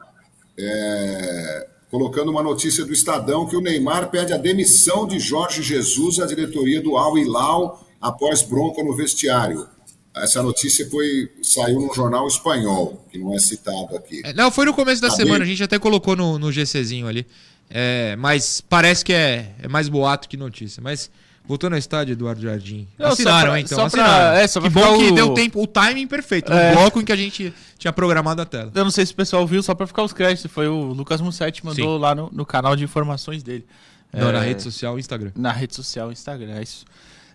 É, 0.58 1.68
colocando 1.90 2.30
uma 2.30 2.42
notícia 2.42 2.84
do 2.84 2.92
Estadão 2.92 3.46
que 3.46 3.56
o 3.56 3.60
Neymar 3.60 4.10
pede 4.10 4.32
a 4.32 4.36
demissão 4.36 5.06
de 5.06 5.18
Jorge 5.18 5.62
Jesus 5.62 6.20
à 6.20 6.26
diretoria 6.26 6.80
do 6.80 6.96
Al 6.96 7.18
Hilal 7.18 7.84
após 8.00 8.42
bronca 8.42 8.82
no 8.82 8.94
vestiário. 8.94 9.66
Essa 10.14 10.42
notícia 10.42 10.88
foi 10.90 11.30
saiu 11.42 11.80
num 11.80 11.92
jornal 11.92 12.26
espanhol, 12.26 13.04
que 13.10 13.18
não 13.18 13.34
é 13.34 13.38
citado 13.38 13.96
aqui. 13.96 14.22
É, 14.24 14.32
não, 14.32 14.50
foi 14.50 14.64
no 14.64 14.74
começo 14.74 15.00
da 15.00 15.08
tá 15.08 15.16
semana, 15.16 15.38
bem? 15.40 15.44
a 15.44 15.46
gente 15.46 15.62
até 15.62 15.78
colocou 15.78 16.16
no, 16.16 16.38
no 16.38 16.50
GCzinho 16.50 17.06
ali. 17.06 17.26
É, 17.68 18.16
mas 18.16 18.60
parece 18.60 19.04
que 19.04 19.12
é, 19.12 19.54
é 19.62 19.68
mais 19.68 19.88
boato 19.88 20.28
que 20.28 20.36
notícia. 20.36 20.82
Mas 20.82 21.10
Voltou 21.50 21.68
no 21.68 21.76
estádio, 21.76 22.12
Eduardo 22.12 22.40
Jardim. 22.40 22.86
Não, 22.96 23.08
assinaram, 23.08 23.50
pra, 23.50 23.60
então. 23.60 23.76
Só 23.76 23.86
assinaram. 23.86 24.30
Pra, 24.30 24.40
é, 24.40 24.46
só 24.46 24.60
que 24.60 24.70
bom 24.70 24.98
que 24.98 25.10
deu 25.10 25.34
tempo, 25.34 25.60
o 25.60 25.66
timing 25.66 26.06
perfeito. 26.06 26.52
É. 26.52 26.68
No 26.68 26.76
bloco 26.76 27.00
em 27.00 27.04
que 27.04 27.10
a 27.10 27.16
gente 27.16 27.52
tinha 27.76 27.92
programado 27.92 28.40
a 28.40 28.44
tela. 28.46 28.70
Eu 28.72 28.84
não 28.84 28.90
sei 28.92 29.04
se 29.04 29.12
o 29.12 29.16
pessoal 29.16 29.44
viu, 29.48 29.60
só 29.60 29.74
para 29.74 29.84
ficar 29.84 30.04
os 30.04 30.12
créditos. 30.12 30.48
Foi 30.48 30.68
o 30.68 30.92
Lucas 30.92 31.20
Mussetti 31.20 31.66
mandou 31.66 31.96
Sim. 31.96 32.00
lá 32.00 32.14
no, 32.14 32.30
no, 32.32 32.46
canal 32.46 32.76
de 32.76 32.84
informações 32.84 33.42
dele. 33.42 33.66
Não, 34.12 34.28
é, 34.28 34.32
na 34.32 34.38
rede 34.38 34.62
social 34.62 34.96
Instagram. 34.96 35.32
Na 35.34 35.50
rede 35.50 35.74
social 35.74 36.12
Instagram, 36.12 36.52
é 36.52 36.62
isso. 36.62 36.84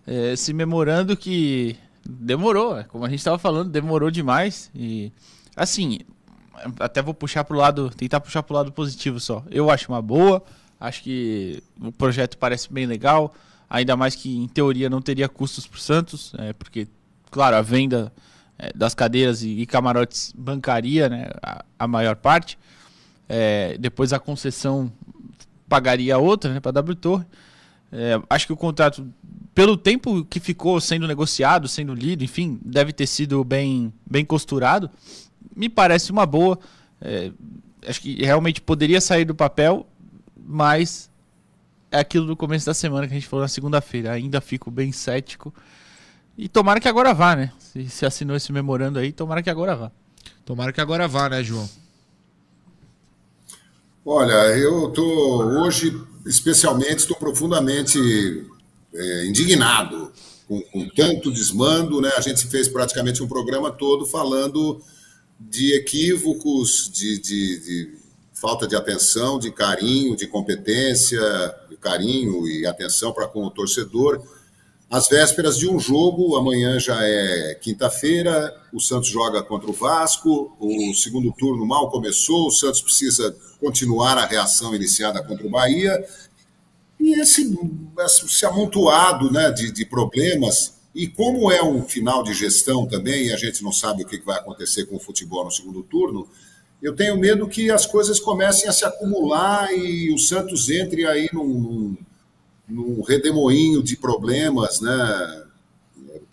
É, 0.07 0.33
se 0.37 0.53
memorando 0.53 1.17
que 1.17 1.75
demorou, 2.05 2.79
é, 2.79 2.85
como 2.85 3.03
a 3.03 3.09
gente 3.09 3.19
estava 3.19 3.37
falando, 3.37 3.69
demorou 3.69 4.09
demais. 4.09 4.71
E 4.73 5.11
assim, 5.57 5.99
até 6.79 7.01
vou 7.01 7.13
puxar 7.13 7.43
pro 7.43 7.57
lado, 7.57 7.89
tentar 7.89 8.21
puxar 8.21 8.43
pro 8.43 8.55
lado 8.55 8.71
positivo 8.71 9.19
só. 9.19 9.43
Eu 9.51 9.69
acho 9.69 9.91
uma 9.91 10.01
boa, 10.01 10.41
acho 10.79 11.03
que 11.03 11.61
o 11.81 11.91
projeto 11.91 12.37
parece 12.37 12.71
bem 12.71 12.85
legal 12.85 13.35
ainda 13.75 13.97
mais 13.97 14.15
que 14.15 14.37
em 14.37 14.47
teoria 14.47 14.89
não 14.89 15.01
teria 15.01 15.27
custos 15.27 15.67
para 15.67 15.77
o 15.77 15.81
Santos, 15.81 16.33
é, 16.37 16.53
porque, 16.53 16.87
claro, 17.29 17.57
a 17.57 17.61
venda 17.61 18.11
é, 18.57 18.71
das 18.73 18.95
cadeiras 18.95 19.43
e, 19.43 19.49
e, 19.49 19.65
camarotes 19.65 20.33
bancaria 20.35 21.09
né, 21.09 21.29
a, 21.43 21.65
a 21.77 21.85
maior 21.85 22.15
parte, 22.15 22.57
é, 23.27 23.77
depois 23.77 24.13
a 24.13 24.19
concessão 24.19 24.89
pagaria 25.67 26.17
outra 26.17 26.53
né, 26.53 26.61
para 26.61 26.69
a 26.69 26.73
W 26.73 26.95
Torre. 26.95 27.25
É, 27.91 28.21
acho 28.29 28.47
que 28.47 28.53
o 28.53 28.57
contrato, 28.57 29.05
pelo 29.53 29.75
tempo 29.75 30.23
que 30.23 30.39
ficou 30.39 30.79
sendo 30.79 31.05
negociado, 31.05 31.67
sendo 31.67 31.93
lido, 31.93 32.23
enfim, 32.23 32.57
deve 32.63 32.93
ter 32.93 33.07
sido 33.07 33.43
bem, 33.43 33.91
bem 34.09 34.23
costurado. 34.23 34.89
Me 35.53 35.67
parece 35.67 36.11
uma 36.11 36.25
boa. 36.25 36.57
É, 37.01 37.29
acho 37.85 37.99
que 37.99 38.23
realmente 38.23 38.61
poderia 38.61 39.01
sair 39.01 39.25
do 39.25 39.35
papel, 39.35 39.85
mas 40.47 41.09
é 41.91 41.99
aquilo 41.99 42.25
do 42.25 42.35
começo 42.35 42.65
da 42.65 42.73
semana 42.73 43.07
que 43.07 43.13
a 43.13 43.15
gente 43.15 43.27
falou 43.27 43.43
na 43.43 43.47
segunda-feira. 43.47 44.11
Ainda 44.11 44.41
fico 44.41 44.69
bem 44.69 44.91
cético. 44.91 45.53
E 46.37 46.49
tomara 46.49 46.79
que 46.79 46.87
agora 46.87 47.13
vá, 47.13 47.35
né? 47.35 47.51
Se, 47.59 47.87
se 47.89 48.05
assinou 48.05 48.35
esse 48.35 48.51
memorando 48.51 48.99
aí, 48.99 49.11
tomara 49.11 49.41
que 49.41 49.49
agora 49.49 49.75
vá. 49.75 49.91
Tomara 50.43 50.73
que 50.73 50.81
agora 50.81 51.07
vá, 51.07 51.29
né, 51.29 51.43
João? 51.43 51.69
Olha, 54.05 54.55
eu 54.57 54.89
tô 54.89 55.43
hoje, 55.61 55.99
especialmente, 56.25 56.99
estou 56.99 57.17
profundamente 57.17 57.97
é, 58.93 59.25
indignado 59.25 60.11
com, 60.47 60.61
com, 60.61 60.87
tanto 60.89 61.31
desmando, 61.31 61.99
né? 62.01 62.11
A 62.15 62.21
gente 62.21 62.45
fez 62.47 62.67
praticamente 62.67 63.23
um 63.23 63.27
programa 63.27 63.71
todo 63.71 64.05
falando 64.05 64.81
de 65.39 65.75
equívocos, 65.75 66.89
de, 66.93 67.19
de, 67.19 67.59
de 67.59 67.97
falta 68.35 68.67
de 68.67 68.75
atenção, 68.75 69.39
de 69.39 69.49
carinho, 69.49 70.15
de 70.15 70.27
competência, 70.27 71.19
de 71.69 71.77
carinho 71.77 72.45
e 72.47 72.67
atenção 72.67 73.13
para 73.13 73.27
com 73.27 73.43
o 73.43 73.49
torcedor. 73.49 74.21
Às 74.89 75.07
vésperas 75.07 75.57
de 75.57 75.67
um 75.67 75.79
jogo, 75.79 76.35
amanhã 76.35 76.79
já 76.79 76.97
é 77.01 77.55
quinta-feira, 77.55 78.55
o 78.71 78.79
Santos 78.79 79.09
joga 79.09 79.41
contra 79.41 79.69
o 79.69 79.73
Vasco, 79.73 80.55
o 80.59 80.93
segundo 80.93 81.31
turno 81.31 81.65
mal 81.65 81.89
começou, 81.89 82.47
o 82.47 82.51
Santos 82.51 82.81
precisa 82.81 83.35
continuar 83.59 84.17
a 84.17 84.25
reação 84.25 84.75
iniciada 84.75 85.23
contra 85.23 85.47
o 85.47 85.49
Bahia. 85.49 86.05
E 86.99 87.19
esse, 87.19 87.57
esse 87.99 88.45
amontoado 88.45 89.31
né, 89.31 89.49
de, 89.51 89.71
de 89.71 89.85
problemas, 89.85 90.75
e 90.93 91.07
como 91.07 91.51
é 91.51 91.63
um 91.63 91.83
final 91.83 92.23
de 92.23 92.33
gestão 92.33 92.85
também, 92.85 93.27
e 93.27 93.33
a 93.33 93.37
gente 93.37 93.63
não 93.63 93.71
sabe 93.71 94.03
o 94.03 94.07
que 94.07 94.19
vai 94.19 94.37
acontecer 94.37 94.85
com 94.85 94.97
o 94.97 94.99
futebol 94.99 95.45
no 95.45 95.51
segundo 95.51 95.81
turno, 95.83 96.27
eu 96.85 96.95
tenho 96.95 97.17
medo 97.17 97.47
que 97.47 97.71
as 97.71 97.87
coisas 97.87 98.19
comecem 98.19 98.69
a 98.69 98.71
se 98.71 98.85
acumular 98.85 99.73
e 99.75 100.13
o 100.13 100.19
Santos 100.19 100.69
entre 100.69 101.03
aí 101.07 101.27
num, 101.33 101.97
num, 102.69 103.01
redemoinho 103.01 103.81
de 103.81 103.97
problemas, 103.97 104.81
né? 104.81 105.43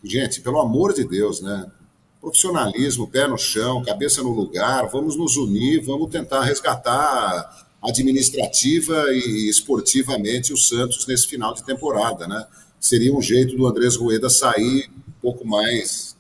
Gente, 0.05 0.43
pelo 0.43 0.61
amor 0.61 0.93
de 0.93 1.05
Deus, 1.05 1.41
né? 1.41 1.73
Profissionalismo, 2.21 3.09
pé 3.09 3.27
no 3.27 3.39
chão, 3.39 3.83
cabeça 3.83 4.23
no 4.23 4.29
lugar, 4.29 4.91
vamos 4.91 5.17
nos 5.17 5.39
unir, 5.39 5.83
vamos 5.83 6.11
tentar 6.11 6.43
resgatar 6.43 7.67
administrativa 7.83 9.07
e 9.11 9.49
esportivamente 9.49 10.53
o 10.53 10.57
Santos 10.59 11.07
nesse 11.07 11.29
final 11.29 11.55
de 11.55 11.65
temporada, 11.65 12.29
né? 12.29 12.47
Seria 12.79 13.15
um 13.15 13.23
jeito 13.23 13.57
do 13.57 13.67
Andrés 13.67 13.97
Rueda 13.97 14.29
sair 14.29 14.91
um 15.09 15.13
pouco 15.23 15.47
mais 15.47 16.15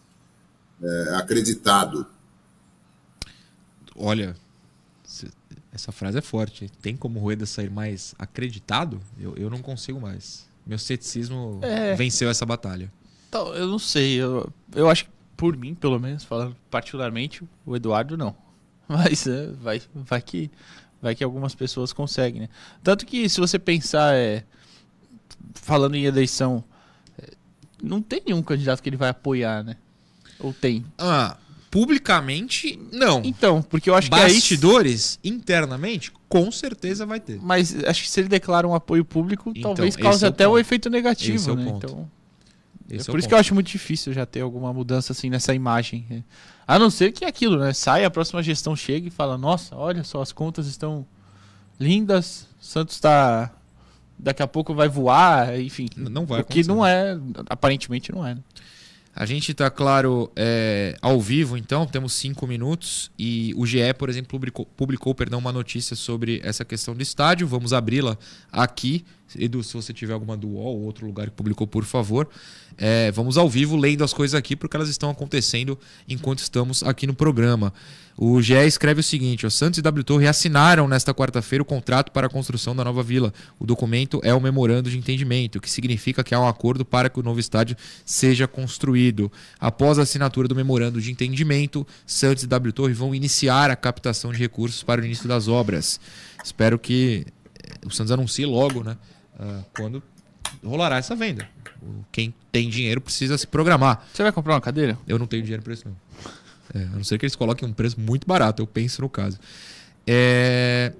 é, 0.83 1.17
acreditado 1.17 2.07
olha, 4.03 4.35
essa 5.73 5.93
frase 5.93 6.19
é 6.19 6.21
forte. 6.21 6.69
Tem 6.83 6.97
como 6.97 7.19
o 7.19 7.23
Rueda 7.23 7.47
sair 7.47 7.71
mais 7.71 8.15
acreditado? 8.19 9.01
Eu, 9.19 9.35
eu 9.37 9.49
não 9.49 9.59
consigo 9.59 10.01
mais. 10.01 10.47
Meu 10.67 10.79
ceticismo 10.79 11.61
é... 11.63 11.95
venceu 11.95 12.29
essa 12.29 12.45
batalha. 12.45 12.93
Então, 13.29 13.55
eu 13.55 13.67
não 13.67 13.79
sei. 13.79 14.17
Eu, 14.17 14.53
eu 14.75 14.91
acho 14.91 15.05
que, 15.05 15.11
por 15.37 15.57
mim, 15.57 15.75
pelo 15.75 15.99
menos, 15.99 16.25
falando 16.25 16.57
particularmente, 16.71 17.43
o 17.65 17.75
Eduardo 17.75 18.17
não. 18.17 18.37
Mas 18.89 19.27
é, 19.27 19.47
vai, 19.53 19.81
vai, 19.95 20.21
que, 20.21 20.51
vai 21.01 21.15
que 21.15 21.25
algumas 21.25 21.55
pessoas 21.55 21.93
conseguem, 21.93 22.43
né? 22.43 22.49
Tanto 22.83 23.07
que, 23.07 23.29
se 23.29 23.41
você 23.41 23.59
pensar, 23.59 24.15
é, 24.15 24.45
falando 25.55 25.95
em 25.95 26.05
eleição, 26.05 26.63
é, 27.19 27.31
não 27.83 28.03
tem 28.03 28.23
nenhum 28.27 28.43
candidato 28.43 28.83
que 28.83 28.89
ele 28.89 28.97
vai 28.97 29.09
apoiar, 29.09 29.63
né? 29.65 29.77
Ou 30.39 30.53
tem? 30.53 30.85
Ah, 30.99 31.39
Publicamente, 31.73 32.79
não. 32.93 33.23
Então, 33.25 33.63
porque 33.63 33.89
eu 33.89 33.95
acho 33.95 34.11
Bastidores, 34.11 35.19
que 35.23 35.27
aí... 35.27 35.35
internamente, 35.35 36.13
com 36.29 36.53
certeza 36.53 37.07
vai 37.07 37.19
ter. 37.19 37.41
Mas 37.41 37.75
acho 37.87 38.03
que 38.03 38.11
se 38.11 38.21
ele 38.21 38.29
declara 38.29 38.69
um 38.69 38.75
apoio 38.75 39.03
público, 39.07 39.55
então, 39.57 39.75
talvez 39.75 39.97
cause 39.97 40.23
é 40.23 40.29
até 40.29 40.47
o, 40.47 40.51
o 40.51 40.59
efeito 40.59 40.91
negativo, 40.91 41.35
esse 41.35 41.51
é 41.51 41.55
né? 41.55 41.73
Então, 41.75 42.11
esse 42.91 43.09
é, 43.09 43.09
é 43.09 43.11
por 43.11 43.19
isso 43.19 43.27
ponto. 43.27 43.29
que 43.29 43.35
eu 43.35 43.39
acho 43.39 43.55
muito 43.55 43.69
difícil 43.69 44.13
já 44.13 44.27
ter 44.27 44.43
alguma 44.43 44.71
mudança 44.71 45.15
assim 45.15 45.31
nessa 45.31 45.55
imagem. 45.55 46.23
A 46.69 46.79
não 46.79 46.91
ser 46.91 47.11
que 47.11 47.25
aquilo, 47.25 47.59
né? 47.59 47.73
Sai, 47.73 48.05
a 48.05 48.11
próxima 48.11 48.43
gestão 48.43 48.77
chega 48.77 49.09
e 49.09 49.11
fala: 49.11 49.39
Nossa, 49.39 49.75
olha 49.75 50.05
só, 50.05 50.21
as 50.21 50.31
contas 50.31 50.67
estão 50.67 51.07
lindas, 51.81 52.47
Santos 52.61 52.97
está. 52.97 53.51
Daqui 54.19 54.43
a 54.43 54.47
pouco 54.47 54.75
vai 54.75 54.91
voar, 54.91 55.59
enfim. 55.59 55.89
Não 55.97 56.27
vai 56.27 56.43
O 56.43 56.45
que 56.45 56.69
não 56.69 56.85
é, 56.85 57.19
aparentemente 57.49 58.13
não 58.13 58.27
é. 58.27 58.35
Né? 58.35 58.43
A 59.15 59.27
gente 59.27 59.53
está, 59.53 59.71
claro, 59.71 60.33
é, 60.35 60.97
ao 61.03 61.21
vivo, 61.21 61.57
então, 61.59 61.87
temos 61.87 62.15
cinco 62.15 62.47
minutos. 62.47 63.11
E 63.19 63.53
o 63.57 63.67
GE, 63.67 63.93
por 63.99 64.09
exemplo, 64.09 64.31
publicou, 64.31 64.65
publicou 64.65 65.15
perdão, 65.15 65.39
uma 65.39 65.53
notícia 65.53 65.95
sobre 65.95 66.41
essa 66.43 66.65
questão 66.65 66.95
do 66.95 67.03
estádio. 67.03 67.47
Vamos 67.47 67.75
abri-la 67.75 68.17
aqui. 68.51 69.05
Edu, 69.39 69.63
se 69.63 69.75
você 69.75 69.93
tiver 69.93 70.13
alguma 70.13 70.37
do 70.37 70.49
UOL 70.49 70.79
ou 70.79 70.83
outro 70.83 71.07
lugar 71.07 71.31
que 71.31 71.37
publicou, 71.37 71.67
por 71.67 71.85
favor. 71.85 72.29
É, 72.79 73.11
vamos 73.13 73.37
ao 73.37 73.49
vivo 73.49 73.77
lendo 73.77 74.03
as 74.03 74.13
coisas 74.15 74.35
aqui 74.35 74.57
porque 74.57 74.77
elas 74.77 74.89
estão 74.89 75.11
acontecendo 75.11 75.79
enquanto 76.09 76.39
estamos 76.39 76.83
aqui 76.83 77.07
no 77.07 77.15
programa. 77.15 77.73
O 78.17 78.41
GE 78.43 78.55
escreve 78.55 79.01
o 79.01 79.03
seguinte: 79.03 79.47
o 79.47 79.51
Santos 79.51 79.79
e 79.79 79.83
W 79.83 80.05
Torre 80.05 80.27
assinaram 80.27 80.87
nesta 80.87 81.15
quarta-feira 81.15 81.63
o 81.63 81.65
contrato 81.65 82.13
para 82.13 82.27
a 82.27 82.31
construção 82.31 82.77
da 82.77 82.85
nova 82.85 83.03
vila. 83.03 83.33
O 83.59 83.67
documento 83.67 84.21
é 84.23 84.35
o 84.35 84.41
memorando 84.41 84.91
de 84.91 84.99
entendimento, 84.99 85.61
que 85.61 85.71
significa 85.71 86.23
que 86.23 86.35
há 86.35 86.41
um 86.41 86.47
acordo 86.47 86.85
para 86.85 87.09
que 87.09 87.21
o 87.21 87.23
novo 87.23 87.41
estádio 87.41 87.77
seja 88.05 88.47
construído. 88.47 89.33
Após 89.59 89.99
a 89.99 90.03
assinatura 90.03 90.47
do 90.47 90.55
memorando 90.55 91.01
de 91.01 91.11
entendimento, 91.11 91.87
Santos 92.07 92.45
e 92.45 92.47
W 92.47 92.73
Torre 92.73 92.93
vão 92.93 93.15
iniciar 93.15 93.71
a 93.71 93.77
captação 93.77 94.33
de 94.33 94.39
recursos 94.39 94.83
para 94.83 95.01
o 95.01 95.05
início 95.05 95.29
das 95.29 95.49
obras. 95.49 95.99
Espero 96.45 96.79
que 96.79 97.27
o 97.85 97.91
Santos 97.91 98.13
anuncie 98.13 98.47
logo, 98.47 98.83
né? 98.83 98.97
Uh, 99.39 99.65
quando 99.75 100.03
rolará 100.65 100.99
essa 100.99 101.15
venda. 101.15 101.49
Quem 102.11 102.35
tem 102.51 102.69
dinheiro 102.69 103.01
precisa 103.01 103.37
se 103.37 103.47
programar. 103.47 104.07
Você 104.13 104.23
vai 104.23 104.33
comprar 104.33 104.55
uma 104.55 104.61
cadeira? 104.61 104.99
Eu 105.07 105.19
não 105.19 105.27
tenho 105.27 105.43
dinheiro 105.43 105.63
para 105.63 105.73
isso, 105.73 105.85
não. 105.87 105.97
É, 106.75 106.85
a 106.85 106.97
não 106.97 107.05
ser 107.05 107.19
que 107.19 107.25
eles 107.25 107.37
coloquem 107.37 107.69
um 107.69 107.73
preço 107.73 108.01
muito 108.01 108.27
barato, 108.27 108.63
eu 108.63 108.67
penso 108.67 109.03
no 109.03 109.09
caso. 109.09 109.39
É... 110.07 110.93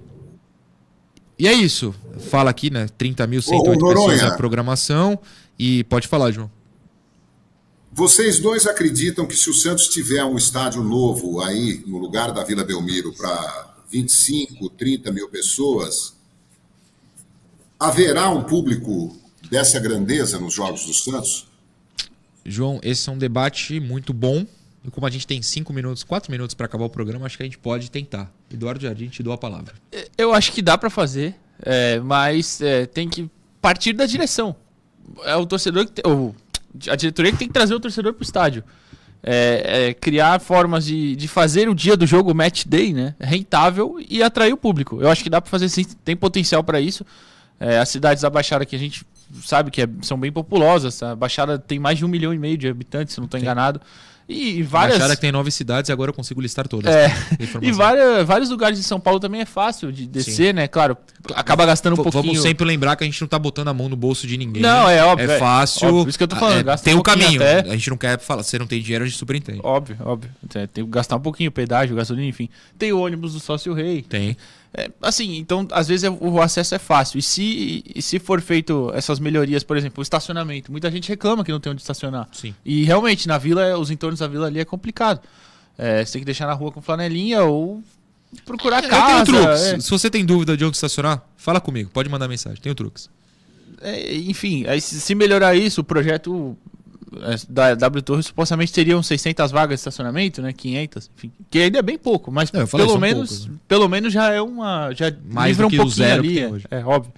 E 1.37 1.47
é 1.47 1.53
isso. 1.53 1.95
Fala 2.29 2.49
aqui, 2.49 2.69
né? 2.69 2.87
30 2.97 3.25
mil, 3.27 3.41
108 3.41 3.85
pessoas 3.85 4.21
na 4.21 4.35
programação. 4.35 5.19
E 5.57 5.83
pode 5.85 6.07
falar, 6.07 6.31
João. 6.31 6.49
Vocês 7.91 8.39
dois 8.39 8.65
acreditam 8.65 9.25
que 9.25 9.35
se 9.35 9.49
o 9.49 9.53
Santos 9.53 9.87
tiver 9.87 10.23
um 10.23 10.35
estádio 10.35 10.83
novo 10.83 11.41
aí, 11.41 11.83
no 11.85 11.97
lugar 11.97 12.31
da 12.31 12.43
Vila 12.43 12.63
Belmiro, 12.63 13.13
para 13.13 13.75
25, 13.91 14.69
30 14.71 15.11
mil 15.11 15.29
pessoas, 15.29 16.15
haverá 17.83 18.29
um 18.29 18.43
público 18.43 19.15
dessa 19.51 19.79
grandeza 19.79 20.39
nos 20.39 20.53
Jogos 20.53 20.85
do 20.85 20.93
Santos? 20.93 21.47
João, 22.45 22.79
esse 22.81 23.09
é 23.09 23.11
um 23.11 23.17
debate 23.17 23.79
muito 23.79 24.13
bom. 24.13 24.45
E 24.85 24.91
como 24.91 25.05
a 25.07 25.09
gente 25.09 25.25
tem 25.25 25.41
cinco 25.41 25.71
minutos, 25.71 26.03
quatro 26.03 26.31
minutos 26.31 26.53
para 26.53 26.65
acabar 26.65 26.85
o 26.85 26.89
programa, 26.89 27.25
acho 27.25 27.37
que 27.37 27.43
a 27.43 27.45
gente 27.45 27.57
pode 27.57 27.89
tentar. 27.89 28.31
Eduardo 28.51 28.81
Jardim, 28.81 29.07
te 29.07 29.23
dou 29.23 29.31
a 29.33 29.37
palavra. 29.37 29.73
Eu 30.17 30.33
acho 30.33 30.51
que 30.51 30.61
dá 30.61 30.77
para 30.77 30.89
fazer, 30.89 31.35
é, 31.61 31.99
mas 31.99 32.61
é, 32.61 32.85
tem 32.85 33.07
que 33.07 33.29
partir 33.61 33.93
da 33.93 34.05
direção. 34.05 34.55
É 35.23 35.35
o 35.35 35.45
torcedor 35.45 35.85
que 35.85 35.91
tem, 35.93 36.03
ou 36.09 36.35
a 36.89 36.95
diretoria 36.95 37.31
que 37.31 37.37
tem 37.37 37.47
que 37.47 37.53
trazer 37.53 37.73
o 37.73 37.79
torcedor 37.79 38.13
para 38.13 38.21
o 38.21 38.23
estádio. 38.23 38.63
É, 39.25 39.87
é, 39.87 39.93
criar 39.93 40.41
formas 40.41 40.85
de, 40.85 41.15
de 41.15 41.29
fazer 41.29 41.69
o 41.69 41.75
dia 41.75 41.95
do 41.95 42.05
jogo 42.05 42.33
match 42.35 42.65
day, 42.65 42.93
né, 42.93 43.15
rentável 43.21 43.97
e 44.09 44.21
atrair 44.21 44.51
o 44.51 44.57
público. 44.57 45.01
Eu 45.01 45.09
acho 45.09 45.23
que 45.23 45.29
dá 45.29 45.39
para 45.39 45.49
fazer 45.49 45.69
sim, 45.69 45.85
tem 46.03 46.15
potencial 46.15 46.61
para 46.61 46.81
isso. 46.81 47.05
É, 47.59 47.79
as 47.79 47.89
cidades 47.89 48.21
da 48.21 48.29
Baixada 48.29 48.65
que 48.65 48.75
a 48.75 48.79
gente 48.79 49.05
sabe 49.43 49.71
que 49.71 49.81
é, 49.81 49.87
são 50.01 50.19
bem 50.19 50.31
populosas. 50.31 51.01
A 51.01 51.15
Baixada 51.15 51.57
tem 51.57 51.79
mais 51.79 51.97
de 51.97 52.05
um 52.05 52.07
milhão 52.07 52.33
e 52.33 52.39
meio 52.39 52.57
de 52.57 52.67
habitantes, 52.67 53.13
se 53.13 53.19
não 53.19 53.25
estou 53.25 53.39
enganado. 53.39 53.81
E, 54.27 54.59
e 54.59 54.63
várias. 54.63 54.97
Baixada 54.97 55.15
que 55.15 55.21
tem 55.21 55.31
nove 55.31 55.51
cidades 55.51 55.89
e 55.89 55.91
agora 55.91 56.09
eu 56.09 56.13
consigo 56.13 56.39
listar 56.39 56.67
todas. 56.67 56.93
É. 56.93 57.11
e 57.61 57.71
várias, 57.71 58.25
vários 58.25 58.49
lugares 58.49 58.77
de 58.77 58.83
São 58.83 58.99
Paulo 58.99 59.19
também 59.19 59.41
é 59.41 59.45
fácil 59.45 59.91
de 59.91 60.07
descer, 60.07 60.47
Sim. 60.47 60.53
né? 60.53 60.67
Claro, 60.67 60.97
acaba 61.35 61.65
gastando 61.65 61.93
um 61.93 61.97
pouquinho. 61.97 62.23
Vamos 62.23 62.41
sempre 62.41 62.65
lembrar 62.65 62.95
que 62.95 63.03
a 63.03 63.07
gente 63.07 63.19
não 63.19 63.27
tá 63.27 63.37
botando 63.37 63.67
a 63.67 63.73
mão 63.73 63.89
no 63.89 63.97
bolso 63.97 64.25
de 64.25 64.37
ninguém. 64.37 64.61
Não, 64.61 64.89
é 64.89 65.03
óbvio. 65.03 65.29
É, 65.29 65.35
é 65.35 65.39
fácil. 65.39 65.87
Óbvio, 65.89 66.09
isso 66.09 66.17
que 66.17 66.23
eu 66.23 66.27
tô 66.27 66.37
falando. 66.37 66.69
É, 66.69 66.77
tem 66.77 66.95
o 66.95 66.99
um 66.99 67.03
caminho. 67.03 67.41
Até... 67.41 67.69
A 67.69 67.73
gente 67.73 67.89
não 67.89 67.97
quer 67.97 68.17
falar, 68.19 68.43
você 68.43 68.57
não 68.57 68.67
tem 68.67 68.81
dinheiro, 68.81 69.03
a 69.03 69.07
gente 69.07 69.17
super 69.17 69.35
entende. 69.35 69.59
Óbvio, 69.61 69.97
óbvio. 70.05 70.31
Tem 70.49 70.67
que 70.67 70.83
gastar 70.85 71.17
um 71.17 71.21
pouquinho, 71.21 71.51
pedágio, 71.51 71.95
gasolina, 71.95 72.27
enfim. 72.27 72.47
Tem 72.77 72.93
o 72.93 72.99
ônibus 72.99 73.33
do 73.33 73.39
Sócio 73.41 73.73
Rei. 73.73 74.03
Tem. 74.03 74.37
É, 74.75 74.89
assim, 75.01 75.37
então 75.37 75.67
às 75.71 75.87
vezes 75.87 76.03
é, 76.03 76.09
o 76.09 76.41
acesso 76.41 76.73
é 76.73 76.79
fácil. 76.79 77.19
E 77.19 77.21
se, 77.21 77.83
e 77.95 78.01
se 78.01 78.17
for 78.17 78.41
feito 78.41 78.91
essas 78.95 79.19
melhorias, 79.19 79.63
por 79.63 79.77
exemplo, 79.77 79.99
o 79.99 80.03
estacionamento, 80.03 80.71
muita 80.71 80.89
gente 80.89 81.07
reclama 81.07 81.43
que 81.43 81.51
não 81.51 81.59
tem 81.59 81.71
onde 81.71 81.81
estacionar. 81.81 82.27
Sim. 82.31 82.55
E 82.65 82.83
realmente, 82.83 83.27
na 83.27 83.37
vila, 83.37 83.77
os 83.77 83.91
entornos 83.91 84.19
da 84.19 84.27
vila 84.27 84.47
ali 84.47 84.59
é 84.59 84.65
complicado. 84.65 85.21
É, 85.77 86.03
você 86.03 86.13
tem 86.13 86.21
que 86.21 86.25
deixar 86.25 86.47
na 86.47 86.53
rua 86.53 86.71
com 86.71 86.81
flanelinha 86.81 87.43
ou 87.43 87.83
procurar 88.45 88.83
é, 88.83 88.87
casa. 88.87 89.19
Eu 89.19 89.25
tenho 89.25 89.43
truques. 89.43 89.63
É. 89.63 89.79
Se 89.79 89.89
você 89.91 90.09
tem 90.09 90.25
dúvida 90.25 90.57
de 90.57 90.65
onde 90.65 90.75
estacionar, 90.75 91.23
fala 91.37 91.61
comigo, 91.61 91.91
pode 91.91 92.09
mandar 92.09 92.27
mensagem, 92.27 92.59
tenho 92.59 92.73
truques. 92.73 93.09
É, 93.79 94.15
enfim, 94.15 94.65
se 94.79 95.13
melhorar 95.13 95.55
isso, 95.55 95.81
o 95.81 95.83
projeto 95.83 96.57
da 97.49 97.75
W 97.75 98.01
Torre 98.01 98.23
supostamente 98.23 98.71
teriam 98.71 99.01
600 99.01 99.51
vagas 99.51 99.75
de 99.75 99.79
estacionamento, 99.81 100.41
né? 100.41 100.53
500, 100.53 101.11
enfim, 101.15 101.31
que 101.49 101.59
ainda 101.59 101.79
é 101.79 101.81
bem 101.81 101.97
pouco, 101.97 102.31
mas 102.31 102.53
é, 102.53 102.65
pelo 102.65 102.97
menos, 102.97 103.29
poucos, 103.29 103.47
né? 103.47 103.55
pelo 103.67 103.89
menos 103.89 104.13
já 104.13 104.31
é 104.31 104.41
uma 104.41 104.91
já 104.93 105.11
mais 105.25 105.49
livra 105.49 105.67
um 105.67 105.69
pouquinho 105.69 105.89
zero 105.89 106.23
ali, 106.23 106.39
é, 106.39 106.51
é, 106.71 106.85
óbvio. 106.85 107.13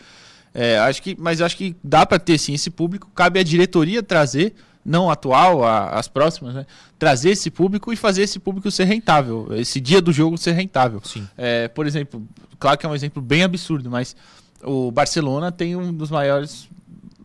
É, 0.53 0.77
acho 0.79 1.01
que, 1.01 1.15
mas 1.19 1.41
acho 1.41 1.57
que 1.57 1.75
dá 1.83 2.05
para 2.05 2.17
ter 2.17 2.37
sim 2.37 2.53
esse 2.53 2.69
público, 2.69 3.09
cabe 3.13 3.39
à 3.39 3.43
diretoria 3.43 4.01
trazer, 4.01 4.53
não 4.85 5.09
atual, 5.09 5.63
a, 5.63 5.89
as 5.89 6.07
próximas, 6.07 6.53
né? 6.53 6.65
Trazer 6.97 7.31
esse 7.31 7.49
público 7.49 7.91
e 7.91 7.95
fazer 7.95 8.23
esse 8.23 8.39
público 8.39 8.71
ser 8.71 8.85
rentável, 8.85 9.47
esse 9.51 9.81
dia 9.81 10.01
do 10.01 10.13
jogo 10.13 10.37
ser 10.37 10.53
rentável. 10.53 11.01
Sim. 11.03 11.27
É, 11.37 11.67
por 11.67 11.85
exemplo, 11.85 12.25
claro 12.57 12.77
que 12.77 12.85
é 12.85 12.89
um 12.89 12.95
exemplo 12.95 13.21
bem 13.21 13.43
absurdo, 13.43 13.89
mas 13.89 14.15
o 14.63 14.91
Barcelona 14.91 15.51
tem 15.51 15.75
um 15.75 15.93
dos 15.93 16.09
maiores 16.09 16.69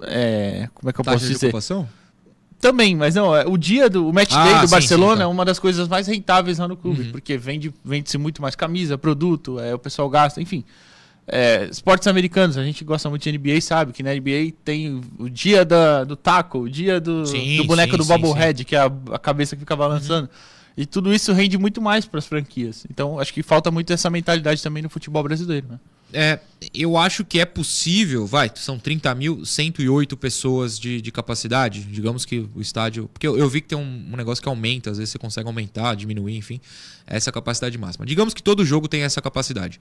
é, 0.03 0.69
como 0.75 0.91
é 0.91 0.93
que 0.93 1.01
eu 1.01 1.05
Taxa 1.05 1.19
posso 1.19 1.33
dizer? 1.33 1.47
Ocupação? 1.47 1.89
Também, 2.61 2.95
mas 2.95 3.15
não, 3.15 3.35
é, 3.35 3.47
o 3.47 3.57
dia 3.57 3.89
do 3.89 4.07
o 4.07 4.13
match 4.13 4.33
ah, 4.35 4.45
day 4.45 4.55
do 4.61 4.69
sim, 4.69 4.71
Barcelona 4.71 5.13
sim, 5.13 5.19
tá. 5.19 5.25
é 5.25 5.27
uma 5.27 5.45
das 5.47 5.59
coisas 5.59 5.89
mais 5.89 6.07
rentáveis 6.07 6.59
lá 6.59 6.69
no 6.69 6.77
clube, 6.77 7.05
uhum. 7.05 7.11
porque 7.11 7.39
vende, 7.39 7.73
vende-se 7.83 8.19
muito 8.19 8.43
mais 8.43 8.55
camisa, 8.55 8.99
produto, 8.99 9.59
é, 9.59 9.75
o 9.75 9.79
pessoal 9.79 10.09
gasta, 10.11 10.43
enfim. 10.43 10.63
É, 11.27 11.69
esportes 11.71 12.07
americanos, 12.07 12.59
a 12.59 12.65
gente 12.65 12.85
gosta 12.85 13.09
muito 13.09 13.23
de 13.23 13.39
NBA, 13.39 13.61
sabe? 13.61 13.93
Que 13.93 14.03
na 14.03 14.13
NBA 14.13 14.53
tem 14.65 15.01
o 15.19 15.31
dia 15.31 15.65
da, 15.65 16.05
do 16.05 16.17
taco, 16.17 16.59
o 16.59 16.69
dia 16.69 17.01
do, 17.01 17.25
sim, 17.25 17.57
do 17.57 17.65
boneco 17.65 17.97
do 17.97 18.05
Bobblehead, 18.05 18.65
que 18.65 18.77
é 18.77 18.81
a, 18.81 18.93
a, 19.13 19.19
cabeça 19.19 19.57
que 19.57 19.61
fica 19.61 19.77
balançando. 19.77 20.29
Uhum. 20.29 20.73
E 20.77 20.85
tudo 20.85 21.15
isso 21.15 21.33
rende 21.33 21.57
muito 21.57 21.81
mais 21.81 22.05
para 22.05 22.19
as 22.19 22.27
franquias. 22.27 22.85
Então, 22.91 23.19
acho 23.19 23.33
que 23.33 23.43
falta 23.43 23.71
muito 23.71 23.93
essa 23.93 24.11
mentalidade 24.11 24.63
também 24.63 24.83
no 24.83 24.91
futebol 24.91 25.23
brasileiro, 25.23 25.67
né? 25.71 25.79
É, 26.13 26.41
eu 26.75 26.97
acho 26.97 27.25
que 27.25 27.41
é 27.41 27.45
possível, 27.45 28.27
vai, 28.27 28.51
são 28.55 28.79
30 28.79 29.15
mil, 29.15 29.45
108 29.45 30.17
pessoas 30.17 30.79
de, 30.79 31.01
de 31.01 31.11
capacidade. 31.11 31.85
Digamos 31.85 32.25
que 32.25 32.49
o 32.55 32.61
estádio. 32.61 33.09
Porque 33.13 33.27
eu, 33.27 33.37
eu 33.39 33.49
vi 33.49 33.61
que 33.61 33.69
tem 33.69 33.79
um, 33.79 34.09
um, 34.13 34.17
negócio 34.17 34.43
que 34.43 34.49
aumenta, 34.49 34.91
às 34.91 34.99
vezes 34.99 35.11
você 35.13 35.19
consegue 35.19 35.47
aumentar, 35.47 35.95
diminuir, 35.95 36.37
enfim, 36.37 36.61
essa 37.07 37.33
capacidade 37.33 37.77
máxima. 37.79 38.05
Digamos 38.05 38.35
que 38.35 38.43
todo 38.43 38.65
jogo 38.65 38.89
tem 38.89 39.03
essa 39.03 39.23
capacidade. 39.23 39.81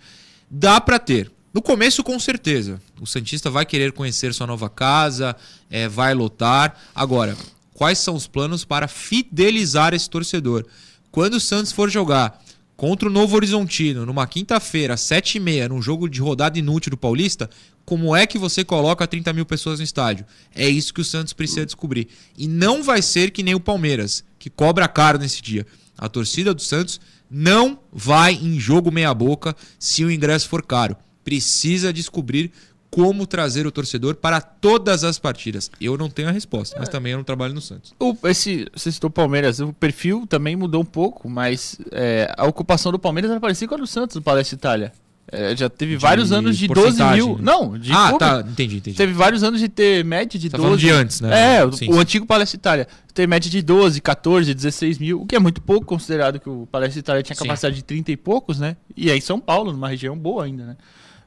Dá 0.50 0.80
para 0.80 1.00
ter. 1.00 1.32
No 1.54 1.62
começo, 1.62 2.04
com 2.04 2.20
certeza. 2.20 2.80
O 3.02 3.08
Santista 3.08 3.50
vai 3.50 3.66
querer 3.66 3.92
conhecer 3.92 4.34
sua 4.34 4.48
nova 4.48 4.70
casa, 4.70 5.36
é, 5.70 5.88
vai 5.88 6.14
lotar. 6.14 6.78
Agora, 6.94 7.36
quais 7.74 7.98
são 7.98 8.16
os 8.16 8.28
planos 8.28 8.64
para 8.64 8.88
fidelizar 8.88 9.94
esse 9.94 10.10
torcedor? 10.10 10.66
Quando 11.12 11.36
o 11.36 11.40
Santos 11.40 11.72
for 11.72 11.90
jogar 11.90 12.40
contra 12.80 13.10
o 13.10 13.12
Novo 13.12 13.36
Horizontino, 13.36 14.06
numa 14.06 14.26
quinta-feira, 14.26 14.94
às 14.94 15.02
7h30, 15.02 15.68
num 15.68 15.82
jogo 15.82 16.08
de 16.08 16.22
rodada 16.22 16.58
inútil 16.58 16.92
do 16.92 16.96
Paulista, 16.96 17.50
como 17.84 18.16
é 18.16 18.26
que 18.26 18.38
você 18.38 18.64
coloca 18.64 19.06
30 19.06 19.34
mil 19.34 19.46
pessoas 19.46 19.80
no 19.80 19.84
estádio? 19.84 20.26
É 20.56 20.70
isso 20.70 20.94
que 20.94 21.02
o 21.02 21.04
Santos 21.04 21.34
precisa 21.34 21.66
descobrir. 21.66 22.08
E 22.38 22.48
não 22.48 22.82
vai 22.82 23.02
ser 23.02 23.32
que 23.32 23.44
nem 23.44 23.54
o 23.54 23.60
Palmeiras, 23.60 24.24
que 24.40 24.50
cobra 24.50 24.88
caro 24.88 25.20
nesse 25.20 25.42
dia. 25.42 25.68
A 25.98 26.08
torcida 26.08 26.54
do 26.54 26.62
Santos 26.62 27.02
não 27.30 27.82
vai 27.92 28.36
em 28.36 28.58
jogo 28.58 28.90
meia-boca 28.94 29.54
se 29.78 30.06
o 30.06 30.10
ingresso 30.10 30.48
for 30.48 30.66
caro. 30.66 30.96
Precisa 31.22 31.92
descobrir 31.92 32.50
como 32.90 33.28
trazer 33.28 33.68
o 33.68 33.72
torcedor 33.72 34.16
para 34.16 34.42
todas 34.42 35.04
as 35.04 35.20
partidas? 35.20 35.70
Eu 35.80 35.98
não 35.98 36.10
tenho 36.10 36.28
a 36.28 36.32
resposta, 36.32 36.76
mas 36.80 36.90
também 36.90 37.12
eu 37.12 37.18
não 37.18 37.24
trabalho 37.24 37.54
no 37.54 37.62
Santos. 37.62 37.94
O, 38.00 38.16
esse, 38.24 38.68
você 38.74 38.92
citou 38.92 39.10
Palmeiras, 39.10 39.60
o 39.60 39.72
perfil 39.74 40.26
também 40.28 40.56
mudou 40.56 40.82
um 40.82 40.86
pouco, 40.86 41.30
mas 41.30 41.78
é, 41.92 42.34
a 42.38 42.46
ocupação 42.46 42.92
do 42.92 43.00
Palmeiras 43.00 43.30
era 43.32 43.40
parecida 43.40 43.70
com 43.70 43.76
a 43.76 43.78
do 43.78 43.88
Santos 43.88 44.16
no 44.16 44.22
Palestra 44.22 44.56
Itália. 44.56 44.94
É, 45.32 45.56
já 45.56 45.70
teve 45.70 45.92
de 45.92 45.98
vários 45.98 46.32
anos 46.32 46.58
de 46.58 46.68
12 46.68 47.04
mil. 47.04 47.38
Né? 47.38 47.44
Não, 47.44 47.78
de 47.78 47.92
Ah, 47.92 48.14
tá, 48.18 48.44
entendi, 48.48 48.78
entendi. 48.78 48.98
Teve 48.98 49.14
vários 49.14 49.44
anos 49.44 49.60
de 49.60 49.70
ter 49.70 50.04
média 50.04 50.40
de 50.40 50.50
tá 50.50 50.58
12. 50.58 50.78
de 50.78 50.90
antes, 50.90 51.22
né? 51.22 51.58
É, 51.58 51.62
sim, 51.62 51.68
o, 51.68 51.94
sim. 51.94 52.00
antigo 52.00 52.26
Palestra 52.26 52.58
Itália. 52.58 52.88
Ter 53.14 53.28
média 53.28 53.50
de 53.50 53.62
12, 53.62 54.02
14, 54.02 54.54
16 54.56 54.98
mil, 54.98 55.22
o 55.22 55.26
que 55.28 55.36
é 55.36 55.40
muito 55.40 55.62
pouco, 55.62 55.86
considerado 55.86 56.40
que 56.40 56.50
o 56.50 56.68
Palestra 56.72 57.00
Itália 57.00 57.22
tinha 57.22 57.36
capacidade 57.36 57.76
sim. 57.76 57.82
de 57.82 57.84
30 57.84 58.12
e 58.12 58.18
poucos, 58.18 58.60
né? 58.60 58.76
E 58.98 59.12
é 59.12 59.16
em 59.16 59.22
São 59.22 59.40
Paulo, 59.40 59.72
numa 59.72 59.90
região 59.90 60.18
boa 60.18 60.46
ainda, 60.46 60.66
né? 60.66 60.78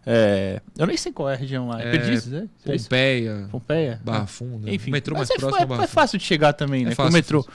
É, 0.05 0.61
eu 0.77 0.87
nem 0.87 0.97
sei 0.97 1.13
qual 1.13 1.31
é 1.31 1.35
a 1.35 1.37
região 1.37 1.69
lá. 1.69 1.81
É, 1.81 1.91
Perdizes, 1.93 2.33
né? 2.33 2.49
É 2.67 2.77
Pompeia. 2.77 3.49
Pompeia. 3.51 4.01
Barra 4.05 4.27
Funda. 4.27 4.71
Enfim. 4.71 4.91
O 4.91 4.93
metrô 4.93 5.17
mais 5.17 5.31
é, 5.31 5.37
próximo 5.37 5.75
é, 5.75 5.85
é, 5.85 5.87
fácil 5.87 6.19
de 6.19 6.25
chegar 6.25 6.53
também, 6.53 6.83
é 6.83 6.87
né? 6.87 6.95
Fácil, 6.95 7.05
com 7.05 7.11
o 7.11 7.13
metrô. 7.13 7.47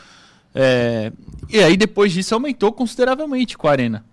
É, 0.55 1.11
e 1.49 1.59
aí 1.59 1.75
depois 1.75 2.11
disso 2.11 2.33
aumentou 2.33 2.71
consideravelmente 2.71 3.57
com 3.57 3.67
a 3.67 3.71
arena. 3.71 4.05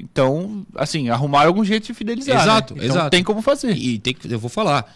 Então, 0.00 0.66
assim, 0.74 1.08
arrumaram 1.08 1.48
algum 1.48 1.64
jeito 1.64 1.86
de 1.86 1.94
fidelizar. 1.94 2.42
Exato, 2.42 2.74
né? 2.74 2.80
então, 2.84 2.96
exato. 2.96 3.10
Tem 3.10 3.22
como 3.22 3.40
fazer. 3.40 3.76
E 3.76 3.98
tem 3.98 4.12
que, 4.12 4.32
eu 4.32 4.38
vou 4.38 4.50
falar. 4.50 4.92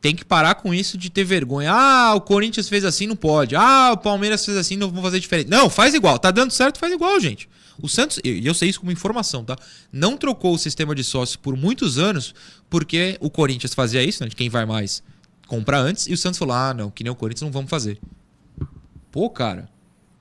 Tem 0.00 0.14
que 0.14 0.24
parar 0.24 0.54
com 0.56 0.72
isso 0.72 0.96
de 0.96 1.10
ter 1.10 1.24
vergonha. 1.24 1.72
Ah, 1.72 2.14
o 2.14 2.20
Corinthians 2.20 2.68
fez 2.68 2.84
assim, 2.84 3.06
não 3.06 3.16
pode. 3.16 3.56
Ah, 3.56 3.90
o 3.92 3.96
Palmeiras 3.96 4.44
fez 4.44 4.56
assim, 4.56 4.76
não 4.76 4.90
vou 4.90 5.02
fazer 5.02 5.18
diferente. 5.18 5.48
Não, 5.48 5.68
faz 5.68 5.92
igual. 5.94 6.18
Tá 6.18 6.30
dando 6.30 6.52
certo, 6.52 6.78
faz 6.78 6.92
igual, 6.92 7.18
gente. 7.18 7.48
O 7.80 7.88
Santos, 7.88 8.20
e 8.24 8.46
eu 8.46 8.54
sei 8.54 8.68
isso 8.68 8.80
como 8.80 8.92
informação, 8.92 9.44
tá? 9.44 9.56
Não 9.92 10.16
trocou 10.16 10.54
o 10.54 10.58
sistema 10.58 10.94
de 10.94 11.02
sócios 11.02 11.36
por 11.36 11.56
muitos 11.56 11.98
anos 11.98 12.34
porque 12.70 13.16
o 13.20 13.30
Corinthians 13.30 13.74
fazia 13.74 14.02
isso, 14.02 14.22
né? 14.22 14.28
De 14.28 14.36
quem 14.36 14.48
vai 14.48 14.64
mais 14.64 15.02
compra 15.48 15.78
antes, 15.78 16.06
e 16.06 16.12
o 16.12 16.16
Santos 16.16 16.38
falou: 16.38 16.54
ah, 16.54 16.74
não, 16.74 16.90
que 16.90 17.02
nem 17.02 17.10
o 17.10 17.16
Corinthians 17.16 17.42
não 17.42 17.50
vamos 17.50 17.70
fazer. 17.70 17.98
Pô, 19.10 19.28
cara, 19.30 19.68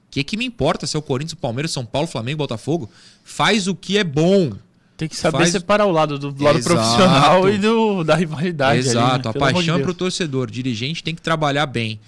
o 0.08 0.10
que, 0.10 0.24
que 0.24 0.38
me 0.38 0.46
importa 0.46 0.88
se 0.88 0.96
é 0.96 1.00
o 1.00 1.04
Corinthians, 1.04 1.34
o 1.34 1.38
Palmeiras, 1.38 1.72
São 1.72 1.86
Paulo, 1.86 2.08
Flamengo, 2.08 2.38
Botafogo? 2.38 2.90
Faz 3.24 3.68
o 3.68 3.76
que 3.76 3.98
é 3.98 4.04
bom. 4.04 4.54
Tem 4.98 5.08
que 5.08 5.16
saber 5.16 5.38
Faz- 5.38 5.52
separar 5.52 5.86
o 5.86 5.92
lado 5.92 6.18
do 6.18 6.28
lado 6.44 6.58
Exato. 6.58 6.76
profissional 6.76 7.48
e 7.50 7.58
do, 7.60 8.04
da 8.04 8.16
rivalidade. 8.16 8.80
ali, 8.80 8.90
Exato, 8.90 9.00
né? 9.00 9.12
a 9.12 9.30
amor 9.30 9.34
de 9.34 9.40
paixão 9.56 9.76
Deus. 9.76 9.86
pro 9.86 9.94
torcedor. 9.94 10.50
Dirigente 10.50 11.04
tem 11.04 11.14
que 11.14 11.22
trabalhar 11.22 11.68
bem. 11.68 12.00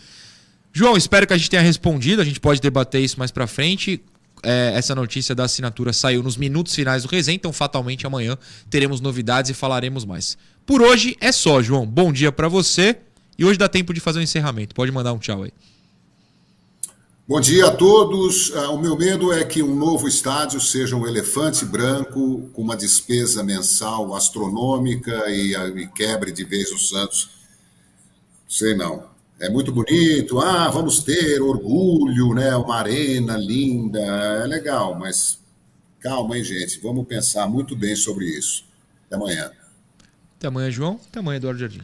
João, 0.74 0.98
espero 0.98 1.28
que 1.28 1.34
a 1.34 1.38
gente 1.38 1.50
tenha 1.50 1.62
respondido. 1.62 2.22
A 2.22 2.26
gente 2.26 2.40
pode 2.40 2.60
debater 2.60 3.02
isso 3.02 3.18
mais 3.20 3.30
pra 3.32 3.46
frente. 3.46 4.02
É, 4.42 4.72
essa 4.76 4.96
notícia 4.96 5.36
da 5.36 5.44
assinatura 5.44 5.92
saiu 5.94 6.24
nos 6.24 6.38
minutos 6.38 6.74
finais 6.74 7.04
do 7.04 7.10
resenha, 7.10 7.36
então 7.36 7.52
fatalmente 7.52 8.08
amanhã 8.08 8.38
teremos 8.70 9.02
novidades 9.02 9.52
e 9.52 9.54
falaremos 9.54 10.06
mais. 10.06 10.38
Por 10.66 10.82
hoje 10.82 11.16
é 11.20 11.32
só, 11.32 11.62
João. 11.62 11.86
Bom 11.86 12.12
dia 12.12 12.32
pra 12.32 12.48
você. 12.48 12.98
E 13.38 13.46
hoje 13.46 13.58
dá 13.60 13.68
tempo 13.70 13.94
de 13.94 14.00
fazer 14.00 14.20
o 14.20 14.22
encerramento. 14.22 14.74
Pode 14.74 14.92
mandar 14.92 15.14
um 15.14 15.18
tchau 15.20 15.44
aí. 15.44 15.52
Bom 17.30 17.40
dia 17.40 17.68
a 17.68 17.72
todos. 17.72 18.52
Ah, 18.56 18.72
O 18.72 18.80
meu 18.80 18.98
medo 18.98 19.32
é 19.32 19.44
que 19.44 19.62
um 19.62 19.76
novo 19.76 20.08
estádio 20.08 20.60
seja 20.60 20.96
um 20.96 21.06
elefante 21.06 21.64
branco 21.64 22.50
com 22.54 22.64
uma 22.64 22.76
despesa 22.76 23.44
mensal 23.44 24.16
astronômica 24.16 25.30
e, 25.30 25.56
ah, 25.56 25.70
quebre 25.90 26.32
de 26.32 26.44
vez 26.44 26.72
o 26.72 26.80
Santos. 26.80 27.30
Sei 28.48 28.74
não. 28.74 29.08
É 29.40 29.48
muito 29.48 29.72
bonito. 29.72 30.40
Ah, 30.40 30.70
vamos 30.70 31.04
ter 31.04 31.40
orgulho, 31.40 32.34
né? 32.34 32.56
Uma 32.56 32.78
arena 32.78 33.38
linda. 33.38 34.00
É 34.00 34.48
legal, 34.48 34.98
mas 34.98 35.38
calma, 36.00 36.36
hein, 36.36 36.44
gente. 36.44 36.80
Vamos 36.80 37.06
pensar 37.06 37.48
muito 37.48 37.76
bem 37.76 37.96
sobre 37.96 38.26
isso. 38.26 38.66
Até 39.06 39.18
amanhã. 39.18 39.52
Até 40.36 40.48
amanhã, 40.48 40.72
João. 40.72 41.00
Até 41.08 41.20
amanhã, 41.20 41.38
Eduardo 41.38 41.60
Jardim. 41.60 41.82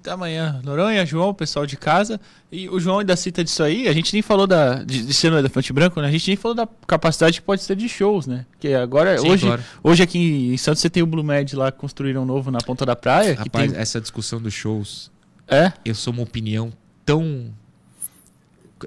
Até 0.00 0.12
amanhã, 0.12 0.62
Noronha, 0.64 1.04
João, 1.04 1.34
pessoal 1.34 1.66
de 1.66 1.76
casa. 1.76 2.18
E 2.50 2.70
o 2.70 2.80
João 2.80 3.00
ainda 3.00 3.14
cita 3.16 3.44
disso 3.44 3.62
aí. 3.62 3.86
A 3.86 3.92
gente 3.92 4.14
nem 4.14 4.22
falou 4.22 4.46
da, 4.46 4.82
de, 4.82 5.04
de 5.04 5.12
ser 5.12 5.30
um 5.30 5.36
elefante 5.36 5.74
branco, 5.74 6.00
né? 6.00 6.08
A 6.08 6.10
gente 6.10 6.26
nem 6.26 6.36
falou 6.36 6.54
da 6.54 6.66
capacidade 6.86 7.38
que 7.38 7.46
pode 7.46 7.62
ser 7.62 7.76
de 7.76 7.86
shows, 7.86 8.26
né? 8.26 8.46
Porque 8.50 8.68
agora, 8.68 9.18
Sim, 9.18 9.28
hoje, 9.28 9.46
claro. 9.46 9.62
hoje 9.82 10.02
aqui 10.02 10.54
em 10.54 10.56
Santos 10.56 10.80
você 10.80 10.88
tem 10.88 11.02
o 11.02 11.06
Blue 11.06 11.22
Med 11.22 11.54
lá 11.54 11.70
que 11.70 11.78
construíram 11.78 12.22
um 12.22 12.24
novo 12.24 12.50
na 12.50 12.60
ponta 12.60 12.86
da 12.86 12.96
praia. 12.96 13.34
Rapaz, 13.34 13.72
tem... 13.72 13.78
essa 13.78 14.00
discussão 14.00 14.40
dos 14.40 14.54
shows, 14.54 15.10
É? 15.46 15.70
eu 15.84 15.94
sou 15.94 16.14
uma 16.14 16.22
opinião 16.22 16.72
tão. 17.04 17.52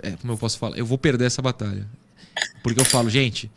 é, 0.01 0.13
como 0.13 0.33
eu 0.33 0.37
posso 0.37 0.57
falar? 0.57 0.75
Eu 0.77 0.85
vou 0.85 0.97
perder 0.97 1.25
essa 1.25 1.43
batalha. 1.43 1.87
Porque 2.63 2.81
eu 2.81 2.85
falo, 2.85 3.07
gente, 3.07 3.51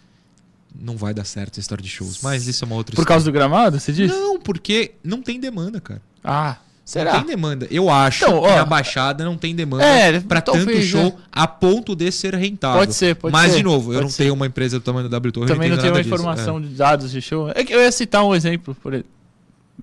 não 0.78 0.94
vai 0.98 1.14
dar 1.14 1.24
certo 1.24 1.52
essa 1.52 1.60
história 1.60 1.82
de 1.82 1.88
shows. 1.88 2.20
Mas 2.22 2.46
isso 2.46 2.62
é 2.62 2.66
uma 2.66 2.76
outra 2.76 2.94
Por 2.94 3.06
causa 3.06 3.24
do 3.24 3.32
gramado, 3.32 3.80
você 3.80 3.94
disse? 3.94 4.14
Não, 4.14 4.38
porque 4.38 4.92
não 5.02 5.22
tem 5.22 5.40
demanda, 5.40 5.80
cara. 5.80 6.02
Ah, 6.22 6.56
Não 6.86 6.92
será? 6.92 7.12
tem 7.18 7.24
demanda. 7.26 7.66
Eu 7.68 7.90
acho 7.90 8.24
Então, 8.24 8.40
que 8.42 8.46
ó, 8.46 8.56
na 8.56 8.64
Baixada 8.64 9.24
não 9.24 9.36
tem 9.36 9.56
demanda 9.56 9.82
É, 9.84 10.20
talvez, 10.20 10.66
tanto 10.66 10.82
show 10.82 11.02
né? 11.04 11.12
a 11.32 11.44
ponto 11.48 11.96
de 11.96 12.12
ser 12.12 12.32
rentável. 12.36 12.78
Pode 12.78 12.94
ser, 12.94 13.16
pode 13.16 13.32
Mas, 13.32 13.50
ser, 13.50 13.56
de 13.58 13.62
novo, 13.64 13.92
eu 13.92 14.02
não 14.02 14.08
ser. 14.08 14.22
tenho 14.22 14.34
uma 14.34 14.46
empresa 14.46 14.78
do 14.78 14.82
tamanho 14.84 15.08
da 15.08 15.16
W 15.16 15.32
Torre. 15.32 15.46
Também 15.48 15.68
não 15.68 15.78
tenho 15.78 15.92
uma 15.92 16.02
disso. 16.02 16.14
informação 16.14 16.58
É. 16.58 16.60
de 16.60 16.68
dados 16.68 17.10
de 17.10 17.20
show. 17.20 17.50
É 17.54 17.64
que 17.64 17.74
eu 17.74 17.80
ia 17.80 17.90
citar 17.90 18.24
um 18.24 18.32
exemplo, 18.34 18.74
por. 18.80 19.04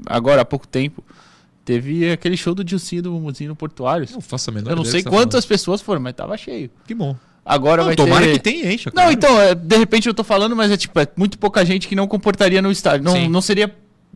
Agora, 0.06 0.42
há 0.42 0.46
pouco 0.46 0.66
tempo, 0.66 1.04
teve 1.66 2.10
aquele 2.12 2.38
show 2.38 2.56
do 2.56 2.64
Dilcinho 2.64 3.02
do 3.04 3.12
Mumuzinho 3.12 3.50
no 3.50 3.56
Portuário. 3.56 4.08
Não 4.12 4.22
faço 4.22 4.50
a 4.50 4.54
menor 4.54 4.70
Eu 4.72 4.76
não 4.78 4.86
sei 4.86 5.02
que 5.02 5.06
tá 5.06 5.10
quantas 5.10 5.46
pessoas 5.46 5.82
foram, 5.82 6.00
mas 6.02 6.14
tava 6.16 6.38
cheio. 6.38 6.70
Que 6.88 6.96
bom. 6.96 7.16
Agora 7.46 7.82
Não, 7.82 7.88
vai 7.88 7.96
tomara 7.98 8.26
ter... 8.26 8.34
que 8.34 8.40
tenha, 8.40 8.72
encha. 8.74 8.90
Não, 8.90 8.94
claro. 9.04 9.12
então, 9.12 9.42
é, 9.42 9.54
de 9.54 9.76
repente 9.78 10.08
eu 10.08 10.14
tô 10.14 10.24
falando, 10.24 10.56
mas 10.56 10.72
é 10.72 10.78
tipo, 10.78 10.98
é 10.98 11.06
muito 11.18 11.38
pouca 11.38 11.66
gente 11.66 11.90
que 11.90 11.96
não 11.96 12.08
comportaria 12.08 12.62
no 12.62 12.72
estádio. 12.72 13.04
Não, 13.04 13.12
Sim. 13.12 13.28
não 13.28 13.42
seria. 13.42 13.70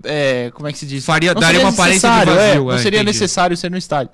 É, 0.04 0.52
como 0.54 0.68
é 0.68 0.72
que 0.72 0.78
se 0.78 0.86
diz? 0.86 1.06
Faria- 1.06 1.34
não 1.34 1.42
daria 1.42 1.60
uma 1.62 1.70
aparência 1.70 2.10
de 2.10 2.26
vazio, 2.26 2.40
é, 2.40 2.52
é, 2.52 2.56
não 2.56 2.78
seria 2.78 3.00
entendi. 3.00 3.04
necessário 3.06 3.56
ser 3.58 3.72
no 3.72 3.78
estádio. 3.78 4.12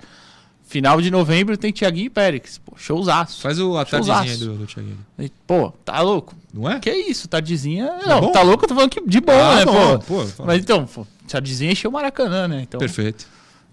Final 0.66 1.00
de 1.00 1.10
novembro 1.10 1.56
tem 1.56 1.70
Thiaguinho 1.72 2.06
e 2.06 2.10
Pérez. 2.10 2.58
Pô, 2.64 2.72
showzaço. 2.76 3.40
Faz 3.42 3.60
o, 3.60 3.76
a 3.76 3.84
tardezinha 3.84 4.36
do, 4.38 4.54
do 4.54 4.66
Thiaguinho. 4.66 4.98
E, 5.18 5.30
Pô, 5.46 5.70
tá 5.84 6.00
louco. 6.00 6.34
Não 6.52 6.68
é? 6.70 6.80
Que 6.80 6.90
isso, 6.90 7.28
tardezinha. 7.28 7.98
Não, 8.06 8.20
bom? 8.22 8.32
tá 8.32 8.40
louco, 8.42 8.64
eu 8.64 8.68
tô 8.68 8.74
falando 8.74 8.90
que 8.90 9.06
de 9.06 9.20
bom, 9.20 9.32
Ah, 9.32 9.56
né, 9.56 9.64
bom, 9.66 9.98
pô? 9.98 10.24
pô. 10.24 10.44
Mas 10.44 10.60
então, 10.62 10.86
pô, 10.86 11.06
tardezinha 11.28 11.70
encheu 11.70 11.90
o 11.90 11.92
Maracanã, 11.92 12.48
né? 12.48 12.62
Então, 12.62 12.80
Perfeito. 12.80 13.26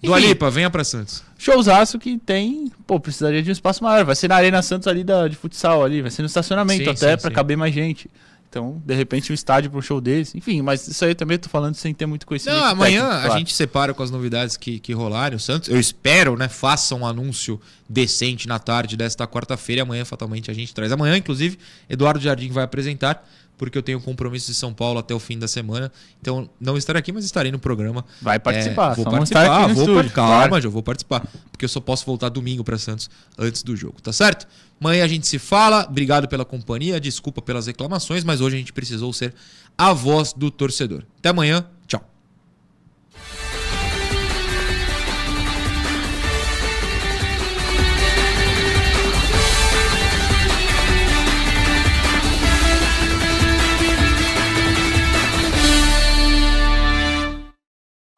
Do 0.03 0.13
Alipa, 0.15 0.49
venha 0.49 0.67
pra 0.69 0.83
Santos. 0.83 1.23
showzaço 1.37 1.97
que 1.99 2.17
tem, 2.17 2.71
pô, 2.87 2.99
precisaria 2.99 3.41
de 3.41 3.49
um 3.49 3.53
espaço 3.53 3.83
maior. 3.83 4.03
Vai 4.03 4.15
ser 4.15 4.27
na 4.27 4.35
Arena 4.35 4.61
Santos 4.63 4.87
ali 4.87 5.03
da, 5.03 5.27
de 5.27 5.35
futsal 5.35 5.83
ali, 5.85 6.01
vai 6.01 6.09
ser 6.11 6.23
no 6.23 6.25
estacionamento 6.25 6.83
Sim, 6.83 6.89
até 6.89 7.17
sim. 7.17 7.29
caber 7.29 7.55
mais 7.55 7.71
gente. 7.73 8.09
Então, 8.51 8.83
de 8.85 8.93
repente, 8.93 9.31
um 9.31 9.33
estádio 9.33 9.71
pro 9.71 9.81
show 9.81 10.01
desse. 10.01 10.37
Enfim, 10.37 10.61
mas 10.61 10.85
isso 10.85 11.05
aí 11.05 11.15
também 11.15 11.37
tô 11.37 11.47
falando 11.47 11.73
sem 11.75 11.93
ter 11.93 12.05
muito 12.05 12.27
conhecimento. 12.27 12.59
Não, 12.59 12.65
amanhã 12.65 12.99
técnico, 12.99 13.17
a 13.17 13.25
claro. 13.27 13.39
gente 13.39 13.53
separa 13.53 13.93
com 13.93 14.03
as 14.03 14.11
novidades 14.11 14.57
que, 14.57 14.77
que 14.77 14.91
rolarem. 14.91 15.37
O 15.37 15.39
Santos, 15.39 15.69
eu 15.69 15.79
espero, 15.79 16.35
né, 16.35 16.49
faça 16.49 16.93
um 16.93 17.07
anúncio 17.07 17.61
decente 17.87 18.49
na 18.49 18.59
tarde 18.59 18.97
desta 18.97 19.25
quarta-feira. 19.25 19.83
Amanhã, 19.83 20.03
fatalmente, 20.03 20.51
a 20.51 20.53
gente 20.53 20.73
traz. 20.73 20.91
Amanhã, 20.91 21.15
inclusive, 21.15 21.57
Eduardo 21.89 22.19
Jardim 22.19 22.49
vai 22.49 22.65
apresentar, 22.65 23.25
porque 23.61 23.77
eu 23.77 23.83
tenho 23.83 24.01
compromisso 24.01 24.47
de 24.47 24.55
São 24.55 24.73
Paulo 24.73 24.97
até 24.97 25.13
o 25.13 25.19
fim 25.19 25.37
da 25.37 25.47
semana. 25.47 25.91
Então, 26.19 26.49
não 26.59 26.75
estarei 26.75 26.99
aqui, 26.99 27.11
mas 27.11 27.23
estarei 27.23 27.51
no 27.51 27.59
programa. 27.59 28.03
Vai 28.19 28.39
participar, 28.39 28.93
É, 28.93 28.95
vou 28.95 29.05
participar, 29.05 29.67
vou 29.67 29.83
estúdio, 29.83 30.09
Calma, 30.09 30.47
claro. 30.47 30.63
já 30.63 30.67
vou 30.69 30.81
participar. 30.81 31.27
Porque 31.51 31.63
eu 31.63 31.69
só 31.69 31.79
posso 31.79 32.03
voltar 32.03 32.29
domingo 32.29 32.63
para 32.63 32.79
Santos 32.79 33.07
antes 33.37 33.61
do 33.61 33.75
jogo, 33.75 34.01
tá 34.01 34.11
certo? 34.11 34.47
Amanhã 34.79 35.05
a 35.05 35.07
gente 35.07 35.27
se 35.27 35.37
fala. 35.37 35.85
Obrigado 35.87 36.27
pela 36.27 36.43
companhia, 36.43 36.99
desculpa 36.99 37.39
pelas 37.39 37.67
reclamações, 37.67 38.23
mas 38.23 38.41
hoje 38.41 38.55
a 38.55 38.59
gente 38.59 38.73
precisou 38.73 39.13
ser 39.13 39.31
a 39.77 39.93
voz 39.93 40.33
do 40.33 40.49
torcedor. 40.49 41.03
Até 41.19 41.29
amanhã, 41.29 41.63
tchau. 41.85 42.10